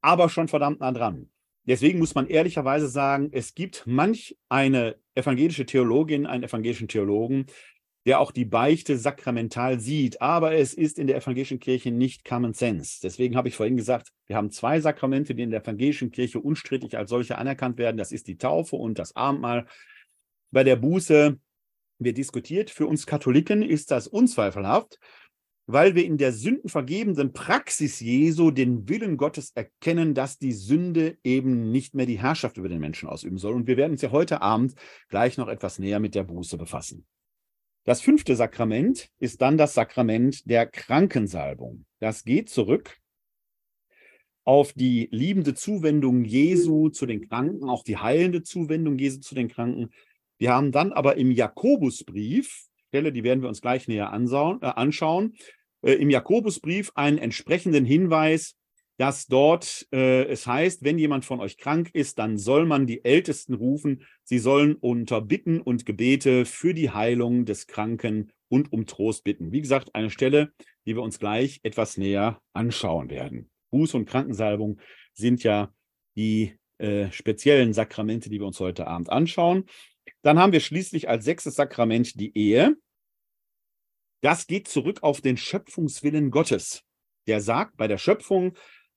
aber 0.00 0.28
schon 0.30 0.48
verdammt 0.48 0.80
nah 0.80 0.90
dran. 0.90 1.28
Deswegen 1.64 1.98
muss 1.98 2.14
man 2.14 2.26
ehrlicherweise 2.26 2.88
sagen, 2.88 3.28
es 3.32 3.54
gibt 3.54 3.84
manch 3.86 4.36
eine 4.48 4.96
evangelische 5.14 5.66
Theologin, 5.66 6.26
einen 6.26 6.44
evangelischen 6.44 6.88
Theologen, 6.88 7.46
der 8.06 8.20
auch 8.20 8.30
die 8.30 8.44
Beichte 8.44 8.96
sakramental 8.96 9.80
sieht. 9.80 10.22
Aber 10.22 10.54
es 10.54 10.72
ist 10.72 10.98
in 10.98 11.08
der 11.08 11.16
evangelischen 11.16 11.58
Kirche 11.58 11.90
nicht 11.90 12.24
Common 12.24 12.54
Sense. 12.54 13.00
Deswegen 13.02 13.36
habe 13.36 13.48
ich 13.48 13.56
vorhin 13.56 13.76
gesagt, 13.76 14.12
wir 14.26 14.36
haben 14.36 14.50
zwei 14.50 14.80
Sakramente, 14.80 15.34
die 15.34 15.42
in 15.42 15.50
der 15.50 15.60
evangelischen 15.60 16.10
Kirche 16.10 16.40
unstrittig 16.40 16.96
als 16.96 17.10
solche 17.10 17.36
anerkannt 17.36 17.76
werden. 17.78 17.96
Das 17.96 18.12
ist 18.12 18.28
die 18.28 18.38
Taufe 18.38 18.76
und 18.76 18.98
das 18.98 19.14
Abendmahl. 19.14 19.66
Bei 20.52 20.64
der 20.64 20.76
Buße 20.76 21.38
wird 21.98 22.18
diskutiert. 22.18 22.70
Für 22.70 22.86
uns 22.86 23.06
Katholiken 23.06 23.62
ist 23.62 23.90
das 23.90 24.06
unzweifelhaft, 24.06 24.98
weil 25.66 25.94
wir 25.94 26.04
in 26.04 26.16
der 26.16 26.32
sündenvergebenden 26.32 27.32
Praxis 27.32 28.00
Jesu 28.00 28.50
den 28.50 28.88
Willen 28.88 29.16
Gottes 29.16 29.50
erkennen, 29.54 30.14
dass 30.14 30.38
die 30.38 30.52
Sünde 30.52 31.18
eben 31.24 31.70
nicht 31.70 31.94
mehr 31.94 32.06
die 32.06 32.20
Herrschaft 32.20 32.56
über 32.56 32.68
den 32.68 32.78
Menschen 32.78 33.08
ausüben 33.08 33.38
soll. 33.38 33.54
Und 33.54 33.66
wir 33.66 33.76
werden 33.76 33.92
uns 33.92 34.02
ja 34.02 34.12
heute 34.12 34.42
Abend 34.42 34.74
gleich 35.08 35.38
noch 35.38 35.48
etwas 35.48 35.78
näher 35.78 35.98
mit 35.98 36.14
der 36.14 36.24
Buße 36.24 36.56
befassen. 36.56 37.06
Das 37.84 38.00
fünfte 38.00 38.34
Sakrament 38.36 39.10
ist 39.18 39.40
dann 39.42 39.56
das 39.56 39.74
Sakrament 39.74 40.48
der 40.50 40.66
Krankensalbung. 40.66 41.86
Das 42.00 42.24
geht 42.24 42.48
zurück 42.48 42.96
auf 44.44 44.72
die 44.72 45.08
liebende 45.10 45.54
Zuwendung 45.54 46.24
Jesu 46.24 46.88
zu 46.88 47.06
den 47.06 47.28
Kranken, 47.28 47.68
auch 47.68 47.82
die 47.82 47.96
heilende 47.96 48.42
Zuwendung 48.44 48.96
Jesu 48.98 49.18
zu 49.20 49.34
den 49.34 49.48
Kranken. 49.48 49.90
Wir 50.38 50.52
haben 50.52 50.72
dann 50.72 50.92
aber 50.92 51.16
im 51.16 51.30
Jakobusbrief, 51.30 52.66
Stelle, 52.88 53.12
die 53.12 53.24
werden 53.24 53.42
wir 53.42 53.48
uns 53.48 53.60
gleich 53.60 53.88
näher 53.88 54.12
anschauen, 54.12 54.60
äh, 54.62 54.66
anschauen 54.66 55.34
äh, 55.82 55.92
im 55.92 56.10
Jakobusbrief 56.10 56.92
einen 56.94 57.18
entsprechenden 57.18 57.84
Hinweis 57.84 58.56
dass 58.98 59.26
dort 59.26 59.86
äh, 59.92 60.24
es 60.24 60.46
heißt, 60.46 60.82
wenn 60.82 60.98
jemand 60.98 61.24
von 61.24 61.40
euch 61.40 61.58
krank 61.58 61.90
ist, 61.92 62.18
dann 62.18 62.38
soll 62.38 62.66
man 62.66 62.86
die 62.86 63.04
Ältesten 63.04 63.54
rufen. 63.54 64.02
Sie 64.24 64.38
sollen 64.38 64.74
unter 64.74 65.20
Bitten 65.20 65.60
und 65.60 65.84
Gebete 65.84 66.44
für 66.44 66.72
die 66.72 66.90
Heilung 66.90 67.44
des 67.44 67.66
Kranken 67.66 68.32
und 68.48 68.72
um 68.72 68.86
Trost 68.86 69.24
bitten. 69.24 69.52
Wie 69.52 69.60
gesagt, 69.60 69.94
eine 69.94 70.10
Stelle, 70.10 70.52
die 70.86 70.94
wir 70.94 71.02
uns 71.02 71.18
gleich 71.18 71.60
etwas 71.62 71.98
näher 71.98 72.40
anschauen 72.52 73.10
werden. 73.10 73.50
Buß- 73.70 73.96
und 73.96 74.06
Krankensalbung 74.06 74.80
sind 75.12 75.42
ja 75.42 75.72
die 76.16 76.54
äh, 76.78 77.10
speziellen 77.10 77.72
Sakramente, 77.74 78.30
die 78.30 78.40
wir 78.40 78.46
uns 78.46 78.60
heute 78.60 78.86
Abend 78.86 79.10
anschauen. 79.10 79.64
Dann 80.22 80.38
haben 80.38 80.52
wir 80.52 80.60
schließlich 80.60 81.08
als 81.08 81.24
sechstes 81.24 81.54
Sakrament 81.54 82.18
die 82.18 82.36
Ehe. 82.36 82.76
Das 84.22 84.46
geht 84.46 84.68
zurück 84.68 85.02
auf 85.02 85.20
den 85.20 85.36
Schöpfungswillen 85.36 86.30
Gottes. 86.30 86.82
Der 87.26 87.40
sagt, 87.40 87.76
bei 87.76 87.88
der 87.88 87.98
Schöpfung 87.98 88.56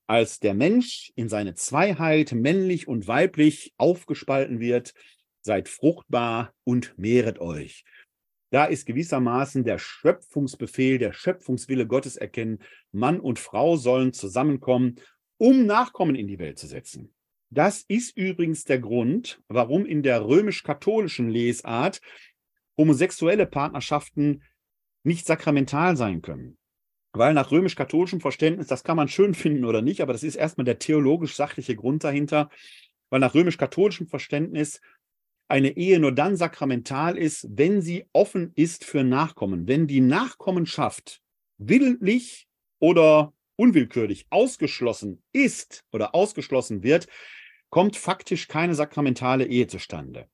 als 0.10 0.39
der 0.39 0.56
Mensch 0.56 1.12
in 1.15 1.30
seine 1.30 1.54
Zweiheit, 1.54 2.32
männlich 2.32 2.88
und 2.88 3.08
weiblich, 3.08 3.76
aufgespalten 3.78 4.60
wird, 4.60 4.95
seid 5.41 5.69
fruchtbar 5.69 6.52
und 6.63 6.98
mehret 6.98 7.38
euch. 7.38 7.84
Da 8.52 8.65
ist 8.65 8.88
gewissermaßen 8.88 9.63
der 9.63 9.78
Schöpfungsbefehl, 9.78 10.98
der 10.98 11.13
Schöpfungswille 11.13 11.86
Gottes 11.86 12.17
erkennen. 12.17 12.63
Mann 12.91 13.19
und 13.19 13.38
Frau 13.38 13.78
sollen 13.78 14.12
zusammenkommen, 14.12 14.95
um 15.38 15.67
Nachkommen 15.67 16.15
in 16.15 16.28
die 16.28 16.39
Welt 16.39 16.58
zu 16.58 16.65
setzen. 16.65 17.13
Das 17.52 17.84
ist 17.88 18.16
übrigens 18.16 18.64
der 18.64 18.80
Grund, 18.80 19.42
warum 19.48 19.86
in 19.86 20.04
der 20.04 20.24
römisch-katholischen 20.24 21.30
Lesart 21.30 22.00
homosexuelle 22.78 23.48
Partnerschaften 23.48 24.44
nicht 25.04 25.26
sakramental 25.26 25.98
sein 25.98 26.22
können. 26.22 26.58
Weil 27.12 27.34
nach 27.34 27.52
römisch-katholischem 27.52 28.22
Verständnis, 28.22 28.68
das 28.68 28.84
kann 28.84 28.98
man 28.98 29.08
schön 29.08 29.34
finden 29.36 29.66
oder 29.66 29.82
nicht, 29.82 30.02
aber 30.02 30.14
das 30.14 30.24
ist 30.24 30.36
erstmal 30.36 30.66
der 30.66 30.80
theologisch-sachliche 30.80 31.76
Grund 31.76 32.04
dahinter, 32.04 32.50
weil 33.10 33.20
nach 33.20 33.34
römisch-katholischem 33.34 34.08
Verständnis 34.08 34.80
eine 35.48 35.76
Ehe 35.76 36.00
nur 36.00 36.12
dann 36.12 36.36
sakramental 36.36 37.18
ist, 37.18 37.48
wenn 37.50 37.82
sie 37.82 38.06
offen 38.14 38.52
ist 38.54 38.86
für 38.86 39.04
Nachkommen. 39.04 39.68
Wenn 39.68 39.88
die 39.88 40.02
Nachkommenschaft 40.02 41.24
willentlich 41.58 42.48
oder 42.78 43.34
unwillkürlich 43.56 44.28
ausgeschlossen 44.30 45.24
ist 45.34 45.84
oder 45.92 46.14
ausgeschlossen 46.14 46.84
wird, 46.84 47.08
kommt 47.70 47.96
faktisch 47.96 48.48
keine 48.48 48.76
sakramentale 48.76 49.46
Ehe 49.46 49.68
zustande. 49.68 50.28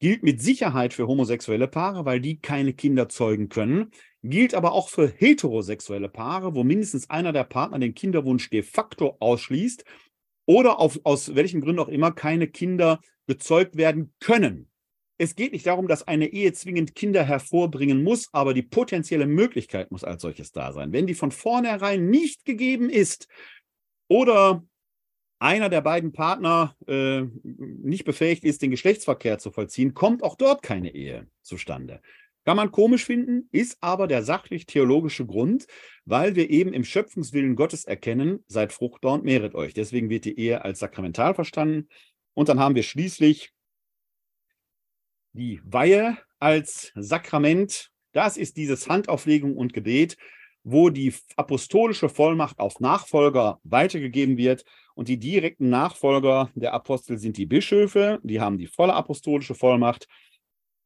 Gilt 0.00 0.22
mit 0.22 0.40
Sicherheit 0.40 0.94
für 0.94 1.08
homosexuelle 1.08 1.66
Paare, 1.66 2.04
weil 2.04 2.20
die 2.20 2.40
keine 2.40 2.72
Kinder 2.72 3.08
zeugen 3.08 3.48
können 3.48 3.90
gilt 4.22 4.54
aber 4.54 4.72
auch 4.72 4.88
für 4.88 5.08
heterosexuelle 5.08 6.08
Paare, 6.08 6.54
wo 6.54 6.64
mindestens 6.64 7.08
einer 7.10 7.32
der 7.32 7.44
Partner 7.44 7.78
den 7.78 7.94
Kinderwunsch 7.94 8.50
de 8.50 8.62
facto 8.62 9.16
ausschließt 9.20 9.84
oder 10.46 10.78
auf, 10.78 10.98
aus 11.04 11.34
welchen 11.34 11.60
Gründen 11.60 11.80
auch 11.80 11.88
immer 11.88 12.12
keine 12.12 12.48
Kinder 12.48 13.00
gezeugt 13.26 13.76
werden 13.76 14.14
können. 14.20 14.70
Es 15.18 15.34
geht 15.34 15.52
nicht 15.52 15.66
darum, 15.66 15.88
dass 15.88 16.06
eine 16.06 16.28
Ehe 16.28 16.52
zwingend 16.52 16.94
Kinder 16.94 17.24
hervorbringen 17.24 18.04
muss, 18.04 18.28
aber 18.32 18.54
die 18.54 18.62
potenzielle 18.62 19.26
Möglichkeit 19.26 19.90
muss 19.90 20.04
als 20.04 20.22
solches 20.22 20.52
da 20.52 20.72
sein. 20.72 20.92
Wenn 20.92 21.06
die 21.06 21.14
von 21.14 21.32
vornherein 21.32 22.08
nicht 22.08 22.44
gegeben 22.44 22.88
ist 22.88 23.28
oder 24.08 24.64
einer 25.38 25.68
der 25.68 25.80
beiden 25.80 26.12
Partner 26.12 26.76
äh, 26.86 27.22
nicht 27.42 28.04
befähigt 28.04 28.44
ist, 28.44 28.62
den 28.62 28.70
Geschlechtsverkehr 28.70 29.38
zu 29.38 29.50
vollziehen, 29.50 29.94
kommt 29.94 30.22
auch 30.22 30.36
dort 30.36 30.62
keine 30.62 30.94
Ehe 30.94 31.28
zustande. 31.42 32.00
Kann 32.44 32.56
man 32.56 32.72
komisch 32.72 33.04
finden, 33.04 33.48
ist 33.52 33.76
aber 33.82 34.06
der 34.06 34.22
sachlich-theologische 34.22 35.26
Grund, 35.26 35.66
weil 36.06 36.34
wir 36.34 36.48
eben 36.48 36.72
im 36.72 36.82
Schöpfungswillen 36.82 37.56
Gottes 37.56 37.84
erkennen, 37.84 38.42
seid 38.46 38.72
fruchtbar 38.72 39.14
und 39.14 39.24
mehret 39.24 39.54
euch. 39.54 39.74
Deswegen 39.74 40.08
wird 40.08 40.24
die 40.24 40.38
Ehe 40.38 40.64
als 40.64 40.78
sakramental 40.78 41.34
verstanden. 41.34 41.88
Und 42.32 42.48
dann 42.48 42.58
haben 42.58 42.74
wir 42.74 42.84
schließlich 42.84 43.52
die 45.34 45.60
Weihe 45.62 46.16
als 46.38 46.92
Sakrament. 46.94 47.90
Das 48.12 48.36
ist 48.36 48.56
dieses 48.56 48.88
Handauflegung 48.88 49.56
und 49.56 49.74
Gebet, 49.74 50.16
wo 50.70 50.90
die 50.90 51.14
apostolische 51.36 52.10
Vollmacht 52.10 52.58
auf 52.58 52.78
Nachfolger 52.80 53.58
weitergegeben 53.64 54.36
wird. 54.36 54.64
Und 54.94 55.08
die 55.08 55.18
direkten 55.18 55.70
Nachfolger 55.70 56.50
der 56.54 56.74
Apostel 56.74 57.18
sind 57.18 57.38
die 57.38 57.46
Bischöfe, 57.46 58.18
die 58.22 58.40
haben 58.40 58.58
die 58.58 58.66
volle 58.66 58.92
apostolische 58.92 59.54
Vollmacht. 59.54 60.08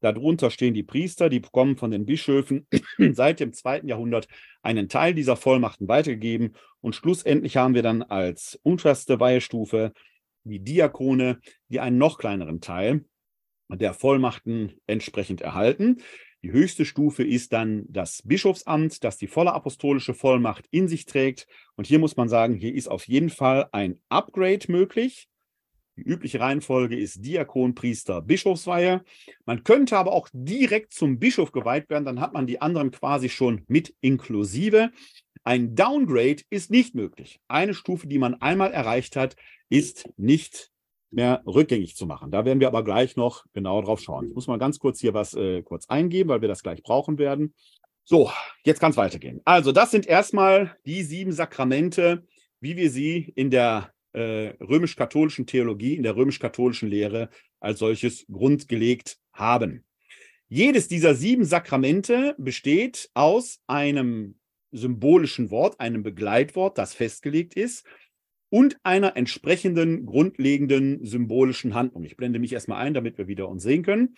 Darunter 0.01 0.51
stehen 0.51 0.75
die 0.75 0.83
Priester, 0.83 1.29
die 1.29 1.41
bekommen 1.41 1.77
von 1.77 1.91
den 1.91 2.07
Bischöfen 2.07 2.67
seit 3.13 3.41
dem 3.41 3.53
zweiten 3.53 3.89
Jahrhundert 3.89 4.29
einen 4.63 4.89
Teil 4.89 5.15
dieser 5.15 5.37
Vollmachten 5.37 5.89
weitergegeben. 5.89 6.55
Und 6.81 6.95
schlussendlich 6.95 7.57
haben 7.57 7.75
wir 7.75 7.83
dann 7.83 8.03
als 8.03 8.59
unterste 8.63 9.19
Weihestufe 9.19 9.93
die 10.45 10.61
Diakone, 10.61 11.41
die 11.69 11.81
einen 11.81 11.99
noch 11.99 12.19
kleineren 12.19 12.61
Teil 12.61 13.05
der 13.69 13.95
Vollmachten 13.95 14.75
entsprechend 14.87 15.41
erhalten. 15.41 16.03
Die 16.43 16.51
höchste 16.51 16.85
Stufe 16.85 17.23
ist 17.23 17.53
dann 17.53 17.85
das 17.89 18.23
Bischofsamt, 18.25 19.05
das 19.05 19.17
die 19.17 19.29
volle 19.29 19.53
apostolische 19.53 20.13
Vollmacht 20.13 20.67
in 20.73 20.89
sich 20.89 21.07
trägt. 21.07 21.47
Und 21.77 21.87
hier 21.87 22.01
muss 22.01 22.17
man 22.17 22.29
sagen, 22.29 22.55
hier 22.55 22.75
ist 22.75 22.89
auf 22.89 23.07
jeden 23.07 23.31
Fall 23.31 23.69
ein 23.71 24.01
Upgrade 24.09 24.71
möglich. 24.71 25.29
Die 25.97 26.03
übliche 26.03 26.41
Reihenfolge 26.41 26.99
ist 26.99 27.25
Diakon, 27.25 27.77
Priester, 27.77 28.23
Bischofsweihe. 28.23 29.05
Man 29.45 29.63
könnte 29.63 29.97
aber 29.97 30.13
auch 30.13 30.29
direkt 30.33 30.95
zum 30.95 31.21
Bischof 31.21 31.53
geweiht 31.53 31.89
werden, 31.91 32.07
dann 32.07 32.21
hat 32.21 32.33
man 32.33 32.47
die 32.47 32.61
anderen 32.61 32.91
quasi 32.91 33.29
schon 33.29 33.63
mit 33.69 33.95
inklusive. 34.01 34.91
Ein 35.45 35.77
Downgrade 35.77 36.43
ist 36.51 36.71
nicht 36.71 36.97
möglich. 36.97 37.41
Eine 37.47 37.75
Stufe, 37.75 38.09
die 38.09 38.19
man 38.19 38.35
einmal 38.41 38.73
erreicht 38.73 39.15
hat, 39.15 39.37
ist 39.69 40.09
nicht 40.17 40.72
mehr 41.13 41.43
rückgängig 41.47 41.97
zu 41.97 42.07
machen. 42.07 42.31
Da 42.31 42.45
werden 42.45 42.61
wir 42.61 42.69
aber 42.69 42.85
gleich 42.85 43.17
noch 43.17 43.45
genau 43.53 43.83
drauf 43.83 44.01
schauen. 44.01 44.29
Ich 44.29 44.35
muss 44.35 44.47
mal 44.47 44.59
ganz 44.59 44.79
kurz 44.79 45.01
hier 45.01 45.15
was 45.15 45.35
äh, 45.35 45.63
kurz 45.63 45.87
eingeben, 45.87 46.31
weil 46.31 46.41
wir 46.41 46.49
das 46.49 46.63
gleich 46.63 46.83
brauchen 46.83 47.19
werden. 47.19 47.55
So, 48.05 48.31
jetzt 48.65 48.81
kann 48.81 48.91
es 48.91 48.97
weitergehen. 48.97 49.41
Also, 49.45 49.73
das 49.73 49.91
sind 49.91 50.07
erstmal 50.07 50.77
die 50.87 51.03
sieben 51.03 51.33
Sakramente, 51.33 52.27
wie 52.61 52.77
wir 52.77 52.91
sie 52.91 53.33
in 53.37 53.51
der 53.51 53.93
äh, 54.13 54.55
römisch-katholischen 54.61 55.47
Theologie, 55.47 55.95
in 55.95 56.03
der 56.03 56.17
römisch-katholischen 56.17 56.89
Lehre 56.89 57.31
als 57.61 57.79
solches 57.79 58.27
grundgelegt 58.31 59.19
haben. 59.33 59.85
Jedes 60.49 60.89
dieser 60.89 61.15
sieben 61.15 61.45
Sakramente 61.45 62.35
besteht 62.39 63.09
aus 63.15 63.61
einem 63.67 64.35
symbolischen 64.73 65.51
Wort, 65.51 65.79
einem 65.81 66.03
Begleitwort, 66.03 66.79
das 66.79 66.95
festgelegt 66.95 67.55
ist, 67.55 67.87
und 68.53 68.77
einer 68.83 69.17
entsprechenden 69.17 70.05
grundlegenden 70.05 71.03
symbolischen 71.07 71.73
Handlung. 71.73 72.05
Ich 72.05 72.19
blende 72.19 72.39
mich 72.39 72.53
erstmal 72.53 72.85
ein, 72.85 72.93
damit 72.93 73.17
wir 73.17 73.27
wieder 73.27 73.49
uns 73.49 73.63
sehen 73.63 73.83
können. 73.83 74.15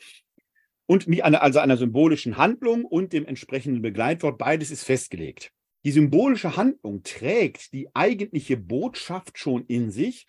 Und 0.86 1.06
also 1.22 1.60
einer 1.60 1.76
symbolischen 1.76 2.36
Handlung 2.36 2.84
und 2.84 3.12
dem 3.12 3.26
entsprechenden 3.26 3.80
Begleitwort, 3.80 4.36
beides 4.36 4.72
ist 4.72 4.82
festgelegt. 4.82 5.52
Die 5.84 5.92
symbolische 5.92 6.56
Handlung 6.56 7.04
trägt 7.04 7.72
die 7.72 7.94
eigentliche 7.94 8.56
Botschaft 8.56 9.38
schon 9.38 9.66
in 9.66 9.92
sich, 9.92 10.26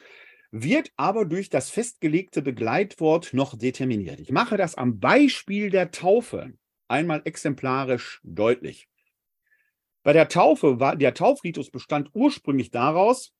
wird 0.51 0.91
aber 0.97 1.25
durch 1.25 1.49
das 1.49 1.71
festgelegte 1.71 2.43
Begleitwort 2.43 3.33
noch 3.33 3.57
determiniert. 3.57 4.19
Ich 4.19 4.31
mache 4.31 4.55
das 4.55 4.75
am 4.75 4.99
Beispiel 4.99 5.71
der 5.71 5.89
Taufe. 5.89 6.53
einmal 6.87 7.23
exemplarisch 7.25 8.21
deutlich. 8.23 8.87
Bei 10.03 10.13
der 10.13 10.27
Taufe 10.27 10.79
war 10.79 10.95
der 10.95 11.15
Taufritus 11.15 11.71
bestand 11.71 12.11
ursprünglich 12.13 12.69
daraus, 12.69 13.34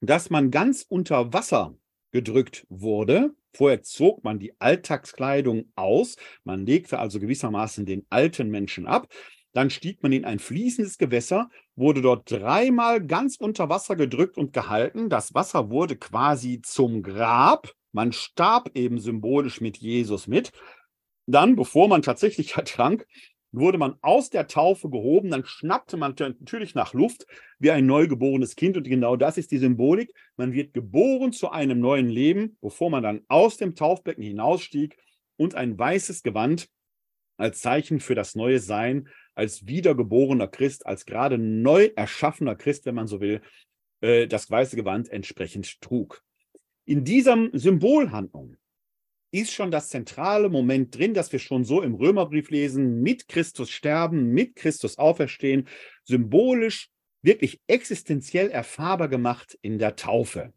dass 0.00 0.30
man 0.30 0.50
ganz 0.50 0.84
unter 0.88 1.32
Wasser 1.32 1.74
gedrückt 2.12 2.66
wurde. 2.68 3.34
Vorher 3.52 3.82
zog 3.82 4.22
man 4.24 4.38
die 4.38 4.58
Alltagskleidung 4.60 5.72
aus, 5.74 6.16
man 6.44 6.64
legte 6.66 6.98
also 6.98 7.18
gewissermaßen 7.18 7.84
den 7.84 8.06
alten 8.08 8.48
Menschen 8.48 8.86
ab. 8.86 9.08
Dann 9.52 9.70
stieg 9.70 10.02
man 10.02 10.12
in 10.12 10.24
ein 10.24 10.38
fließendes 10.38 10.96
Gewässer, 10.96 11.48
wurde 11.74 12.02
dort 12.02 12.30
dreimal 12.30 13.04
ganz 13.04 13.36
unter 13.36 13.68
Wasser 13.68 13.96
gedrückt 13.96 14.38
und 14.38 14.52
gehalten. 14.52 15.08
Das 15.08 15.34
Wasser 15.34 15.70
wurde 15.70 15.96
quasi 15.96 16.60
zum 16.62 17.02
Grab. 17.02 17.72
Man 17.90 18.12
starb 18.12 18.70
eben 18.74 19.00
symbolisch 19.00 19.60
mit 19.60 19.78
Jesus 19.78 20.28
mit. 20.28 20.52
Dann, 21.26 21.56
bevor 21.56 21.88
man 21.88 22.02
tatsächlich 22.02 22.54
ertrank, 22.56 23.06
wurde 23.52 23.78
man 23.78 23.96
aus 24.00 24.30
der 24.30 24.46
Taufe 24.46 24.90
gehoben, 24.90 25.30
dann 25.30 25.44
schnappte 25.44 25.96
man 25.96 26.14
natürlich 26.18 26.74
nach 26.74 26.94
Luft 26.94 27.26
wie 27.58 27.70
ein 27.70 27.86
neugeborenes 27.86 28.56
Kind 28.56 28.76
und 28.76 28.84
genau 28.84 29.16
das 29.16 29.38
ist 29.38 29.50
die 29.50 29.58
Symbolik. 29.58 30.12
Man 30.36 30.52
wird 30.52 30.72
geboren 30.72 31.32
zu 31.32 31.50
einem 31.50 31.80
neuen 31.80 32.08
Leben, 32.08 32.56
bevor 32.60 32.90
man 32.90 33.02
dann 33.02 33.22
aus 33.28 33.56
dem 33.56 33.74
Taufbecken 33.74 34.22
hinausstieg 34.22 34.96
und 35.36 35.54
ein 35.54 35.78
weißes 35.78 36.22
Gewand 36.22 36.68
als 37.36 37.60
Zeichen 37.60 38.00
für 38.00 38.14
das 38.14 38.34
neue 38.34 38.60
Sein, 38.60 39.08
als 39.34 39.66
wiedergeborener 39.66 40.48
Christ, 40.48 40.86
als 40.86 41.06
gerade 41.06 41.38
neu 41.38 41.90
erschaffener 41.96 42.54
Christ, 42.54 42.84
wenn 42.86 42.94
man 42.94 43.06
so 43.06 43.20
will, 43.20 43.40
äh, 44.00 44.26
das 44.26 44.50
weiße 44.50 44.76
Gewand 44.76 45.08
entsprechend 45.08 45.80
trug. 45.80 46.22
In 46.84 47.04
dieser 47.04 47.48
Symbolhandlung 47.52 48.56
ist 49.30 49.52
schon 49.52 49.70
das 49.70 49.88
zentrale 49.88 50.48
Moment 50.48 50.96
drin, 50.96 51.14
dass 51.14 51.32
wir 51.32 51.38
schon 51.38 51.64
so 51.64 51.82
im 51.82 51.94
Römerbrief 51.94 52.50
lesen, 52.50 53.00
mit 53.00 53.28
Christus 53.28 53.70
sterben, 53.70 54.30
mit 54.32 54.56
Christus 54.56 54.98
auferstehen, 54.98 55.68
symbolisch, 56.04 56.88
wirklich 57.22 57.60
existenziell 57.66 58.50
erfahrbar 58.50 59.08
gemacht 59.08 59.58
in 59.62 59.78
der 59.78 59.96
Taufe. 59.96 60.52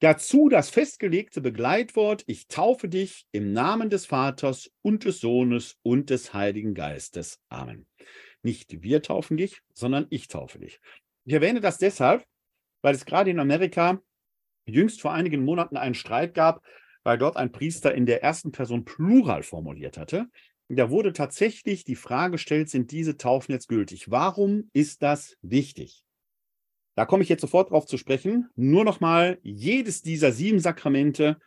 Dazu 0.00 0.48
das 0.48 0.70
festgelegte 0.70 1.40
Begleitwort, 1.40 2.22
ich 2.26 2.46
taufe 2.46 2.88
dich 2.88 3.26
im 3.32 3.52
Namen 3.52 3.90
des 3.90 4.06
Vaters 4.06 4.70
und 4.80 5.04
des 5.04 5.18
Sohnes 5.20 5.76
und 5.82 6.10
des 6.10 6.32
Heiligen 6.32 6.74
Geistes. 6.74 7.40
Amen. 7.48 7.86
Nicht 8.42 8.82
wir 8.82 9.02
taufen 9.02 9.36
dich, 9.36 9.60
sondern 9.74 10.06
ich 10.10 10.28
taufe 10.28 10.60
dich. 10.60 10.80
Ich 11.24 11.32
erwähne 11.32 11.60
das 11.60 11.78
deshalb, 11.78 12.24
weil 12.80 12.94
es 12.94 13.06
gerade 13.06 13.30
in 13.30 13.40
Amerika 13.40 14.00
jüngst 14.66 15.00
vor 15.00 15.12
einigen 15.12 15.44
Monaten 15.44 15.76
einen 15.76 15.94
Streit 15.94 16.32
gab, 16.32 16.64
weil 17.08 17.16
dort 17.16 17.38
ein 17.38 17.50
Priester 17.50 17.94
in 17.94 18.04
der 18.04 18.22
ersten 18.22 18.52
Person 18.52 18.84
Plural 18.84 19.42
formuliert 19.42 19.96
hatte. 19.96 20.26
Da 20.68 20.90
wurde 20.90 21.14
tatsächlich 21.14 21.84
die 21.84 21.94
Frage 21.94 22.32
gestellt, 22.32 22.68
sind 22.68 22.90
diese 22.90 23.16
Taufen 23.16 23.52
jetzt 23.52 23.66
gültig? 23.66 24.10
Warum 24.10 24.68
ist 24.74 25.02
das 25.02 25.38
wichtig? 25.40 26.04
Da 26.96 27.06
komme 27.06 27.22
ich 27.22 27.30
jetzt 27.30 27.40
sofort 27.40 27.70
drauf 27.70 27.86
zu 27.86 27.96
sprechen. 27.96 28.50
Nur 28.56 28.84
nochmal, 28.84 29.38
jedes 29.42 30.02
dieser 30.02 30.32
sieben 30.32 30.60
Sakramente 30.60 31.38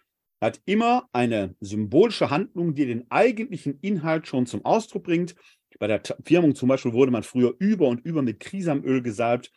hat 0.41 0.59
immer 0.65 1.07
eine 1.11 1.55
symbolische 1.59 2.31
Handlung, 2.31 2.73
die 2.73 2.87
den 2.87 3.11
eigentlichen 3.11 3.77
Inhalt 3.81 4.25
schon 4.25 4.47
zum 4.47 4.65
Ausdruck 4.65 5.03
bringt. 5.03 5.35
Bei 5.77 5.85
der 5.85 6.01
Firmung 6.25 6.55
zum 6.55 6.69
Beispiel 6.69 6.93
wurde 6.93 7.11
man 7.11 7.21
früher 7.21 7.53
über 7.59 7.87
und 7.87 8.03
über 8.03 8.23
mit 8.23 8.39
Krisamöl 8.39 9.03
gesalbt. 9.03 9.51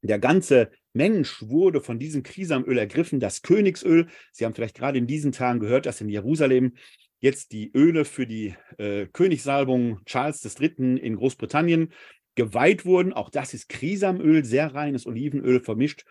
Der 0.00 0.18
ganze 0.18 0.70
Mensch 0.96 1.42
wurde 1.42 1.80
von 1.80 1.98
diesem 1.98 2.22
Krisamöl 2.22 2.78
ergriffen, 2.78 3.20
das 3.20 3.42
Königsöl. 3.42 4.08
Sie 4.32 4.44
haben 4.44 4.54
vielleicht 4.54 4.76
gerade 4.76 4.98
in 4.98 5.06
diesen 5.06 5.32
Tagen 5.32 5.60
gehört, 5.60 5.86
dass 5.86 6.00
in 6.00 6.08
Jerusalem 6.08 6.72
jetzt 7.20 7.52
die 7.52 7.70
Öle 7.74 8.04
für 8.04 8.26
die 8.26 8.54
äh, 8.78 9.06
Königssalbung 9.06 10.00
Charles 10.04 10.44
III. 10.44 10.96
in 10.98 11.16
Großbritannien 11.16 11.92
geweiht 12.34 12.84
wurden. 12.84 13.12
Auch 13.12 13.30
das 13.30 13.54
ist 13.54 13.68
Krisamöl, 13.68 14.44
sehr 14.44 14.74
reines 14.74 15.06
Olivenöl 15.06 15.60
vermischt 15.60 16.04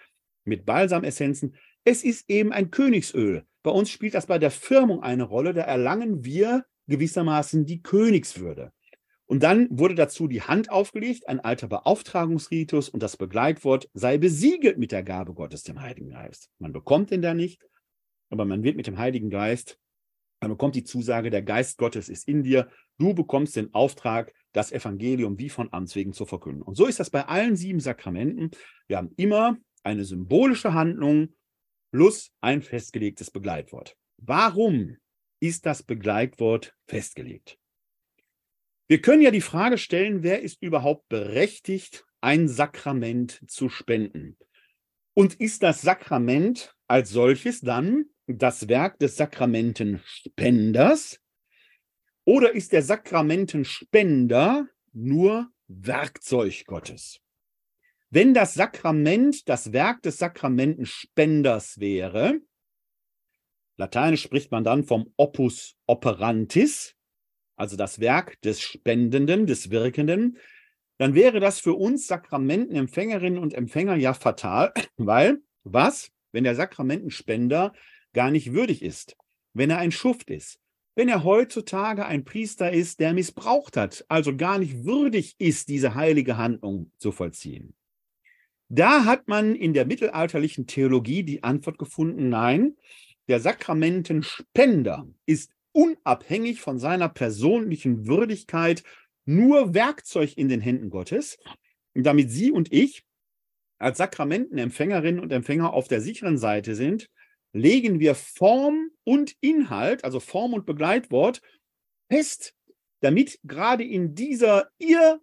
mit 0.44 0.66
Balsamessenzen. 0.66 1.56
Es 1.84 2.04
ist 2.04 2.30
eben 2.30 2.52
ein 2.52 2.72
Königsöl. 2.72 3.46
Bei 3.64 3.72
uns 3.72 3.90
spielt 3.90 4.14
das 4.14 4.28
bei 4.28 4.38
der 4.38 4.52
Firmung 4.52 5.02
eine 5.02 5.24
Rolle. 5.24 5.54
Da 5.54 5.62
erlangen 5.62 6.24
wir 6.24 6.66
gewissermaßen 6.88 7.66
die 7.66 7.82
Königswürde. 7.82 8.72
Und 9.28 9.42
dann 9.42 9.68
wurde 9.72 9.96
dazu 9.96 10.28
die 10.28 10.44
Hand 10.44 10.70
aufgelegt, 10.70 11.28
ein 11.28 11.40
alter 11.40 11.68
Beauftragungsritus 11.68 12.90
und 12.90 13.02
das 13.02 13.18
Begleitwort 13.18 13.90
sei 13.94 14.18
besiegelt 14.18 14.78
mit 14.78 14.92
der 14.92 15.04
Gabe 15.04 15.34
Gottes, 15.34 15.64
dem 15.64 15.82
Heiligen 15.82 16.12
Geist. 16.12 16.50
Man 16.60 16.74
bekommt 16.74 17.10
den 17.10 17.22
da 17.22 17.34
nicht, 17.34 17.62
aber 18.30 18.46
man 18.46 18.64
wird 18.64 18.76
mit 18.76 18.88
dem 18.88 18.98
Heiligen 19.00 19.30
Geist, 19.30 19.80
man 20.42 20.52
bekommt 20.52 20.76
die 20.76 20.84
Zusage, 20.84 21.32
der 21.32 21.42
Geist 21.42 21.78
Gottes 21.78 22.08
ist 22.08 22.28
in 22.28 22.44
dir, 22.44 22.70
du 23.00 23.16
bekommst 23.16 23.56
den 23.56 23.74
Auftrag, 23.74 24.32
das 24.52 24.72
Evangelium 24.72 25.40
wie 25.40 25.50
von 25.50 25.74
Amts 25.74 25.96
wegen 25.96 26.14
zu 26.14 26.26
verkünden. 26.26 26.62
Und 26.62 26.76
so 26.76 26.86
ist 26.86 27.00
das 27.00 27.10
bei 27.10 27.26
allen 27.26 27.56
sieben 27.56 27.80
Sakramenten. 27.80 28.52
Wir 28.88 28.98
haben 28.98 29.12
immer 29.18 29.58
eine 29.84 30.06
symbolische 30.06 30.74
Handlung 30.74 31.34
plus 31.92 32.32
ein 32.42 32.62
festgelegtes 32.62 33.32
Begleitwort. 33.32 33.98
Warum 34.18 34.98
ist 35.40 35.66
das 35.66 35.82
Begleitwort 35.82 36.76
festgelegt? 36.88 37.58
Wir 38.88 39.02
können 39.02 39.24
ja 39.24 39.32
die 39.32 39.42
Frage 39.42 39.80
stellen, 39.80 40.22
wer 40.22 40.42
ist 40.42 40.62
überhaupt 40.62 41.10
berechtigt, 41.10 42.06
ein 42.22 42.48
Sakrament 42.48 43.42
zu 43.48 43.70
spenden? 43.70 44.38
Und 45.14 45.34
ist 45.36 45.64
das 45.64 45.82
Sakrament 45.82 46.76
als 46.88 47.10
solches 47.10 47.62
dann 47.62 48.06
das 48.28 48.68
Werk 48.68 49.00
des 49.00 49.18
Sakramentenspenders 49.18 51.20
oder 52.26 52.54
ist 52.54 52.74
der 52.74 52.82
Sakramentenspender 52.82 54.68
nur 54.94 55.52
Werkzeug 55.68 56.66
Gottes? 56.66 57.22
Wenn 58.10 58.34
das 58.34 58.56
Sakrament 58.56 59.48
das 59.48 59.74
Werk 59.74 60.02
des 60.02 60.18
Sakramentenspenders 60.18 61.80
wäre, 61.80 62.42
lateinisch 63.78 64.24
spricht 64.24 64.52
man 64.52 64.64
dann 64.64 64.84
vom 64.84 65.14
Opus 65.18 65.76
operantis, 65.86 66.95
also 67.56 67.76
das 67.76 68.00
Werk 68.00 68.42
des 68.42 68.62
Spendenden, 68.62 69.48
des 69.48 69.70
Wirkenden, 69.70 70.38
dann 70.98 71.14
wäre 71.14 71.40
das 71.40 71.60
für 71.60 71.74
uns 71.74 72.08
Sakramentenempfängerinnen 72.08 73.40
und 73.40 73.54
Empfänger 73.54 73.96
ja 73.96 74.14
fatal, 74.14 74.74
weil 74.98 75.42
was, 75.64 76.12
wenn 76.32 76.44
der 76.44 76.56
Sakramentenspender 76.56 77.74
gar 78.14 78.32
nicht 78.32 78.54
würdig 78.54 78.82
ist, 78.82 79.18
wenn 79.54 79.70
er 79.70 79.78
ein 79.78 79.92
Schuft 79.92 80.30
ist, 80.30 80.60
wenn 80.96 81.10
er 81.10 81.24
heutzutage 81.24 82.06
ein 82.06 82.24
Priester 82.24 82.72
ist, 82.72 83.02
der 83.02 83.14
missbraucht 83.14 83.76
hat, 83.76 84.06
also 84.08 84.36
gar 84.36 84.58
nicht 84.58 84.86
würdig 84.86 85.36
ist, 85.38 85.68
diese 85.68 85.96
heilige 85.96 86.38
Handlung 86.38 86.92
zu 86.98 87.12
vollziehen. 87.12 87.76
Da 88.70 89.06
hat 89.06 89.28
man 89.28 89.56
in 89.56 89.74
der 89.74 89.86
mittelalterlichen 89.86 90.66
Theologie 90.66 91.24
die 91.24 91.44
Antwort 91.44 91.78
gefunden, 91.78 92.30
nein, 92.30 92.78
der 93.28 93.40
Sakramentenspender 93.40 95.08
ist 95.26 95.52
unabhängig 95.76 96.62
von 96.62 96.80
seiner 96.80 97.10
persönlichen 97.10 98.08
Würdigkeit 98.08 98.84
nur 99.26 99.74
Werkzeug 99.74 100.38
in 100.38 100.48
den 100.48 100.62
Händen 100.62 100.90
Gottes, 100.90 101.38
damit 101.94 102.32
Sie 102.32 102.52
und 102.52 102.72
ich 102.72 103.04
als 103.78 103.98
Sakramentenempfängerinnen 103.98 105.20
und 105.20 105.34
Empfänger 105.34 105.74
auf 105.74 105.90
der 105.90 106.00
sicheren 106.00 106.38
Seite 106.38 106.76
sind, 106.76 107.10
legen 107.52 108.00
wir 108.00 108.16
Form 108.16 108.90
und 109.04 109.36
Inhalt, 109.42 110.06
also 110.06 110.22
Form 110.22 110.54
und 110.54 110.66
Begleitwort, 110.66 111.42
fest, 112.10 112.54
damit 113.02 113.40
gerade 113.44 113.84
in 113.84 114.16
dieser 114.16 114.70
ihr 114.78 115.20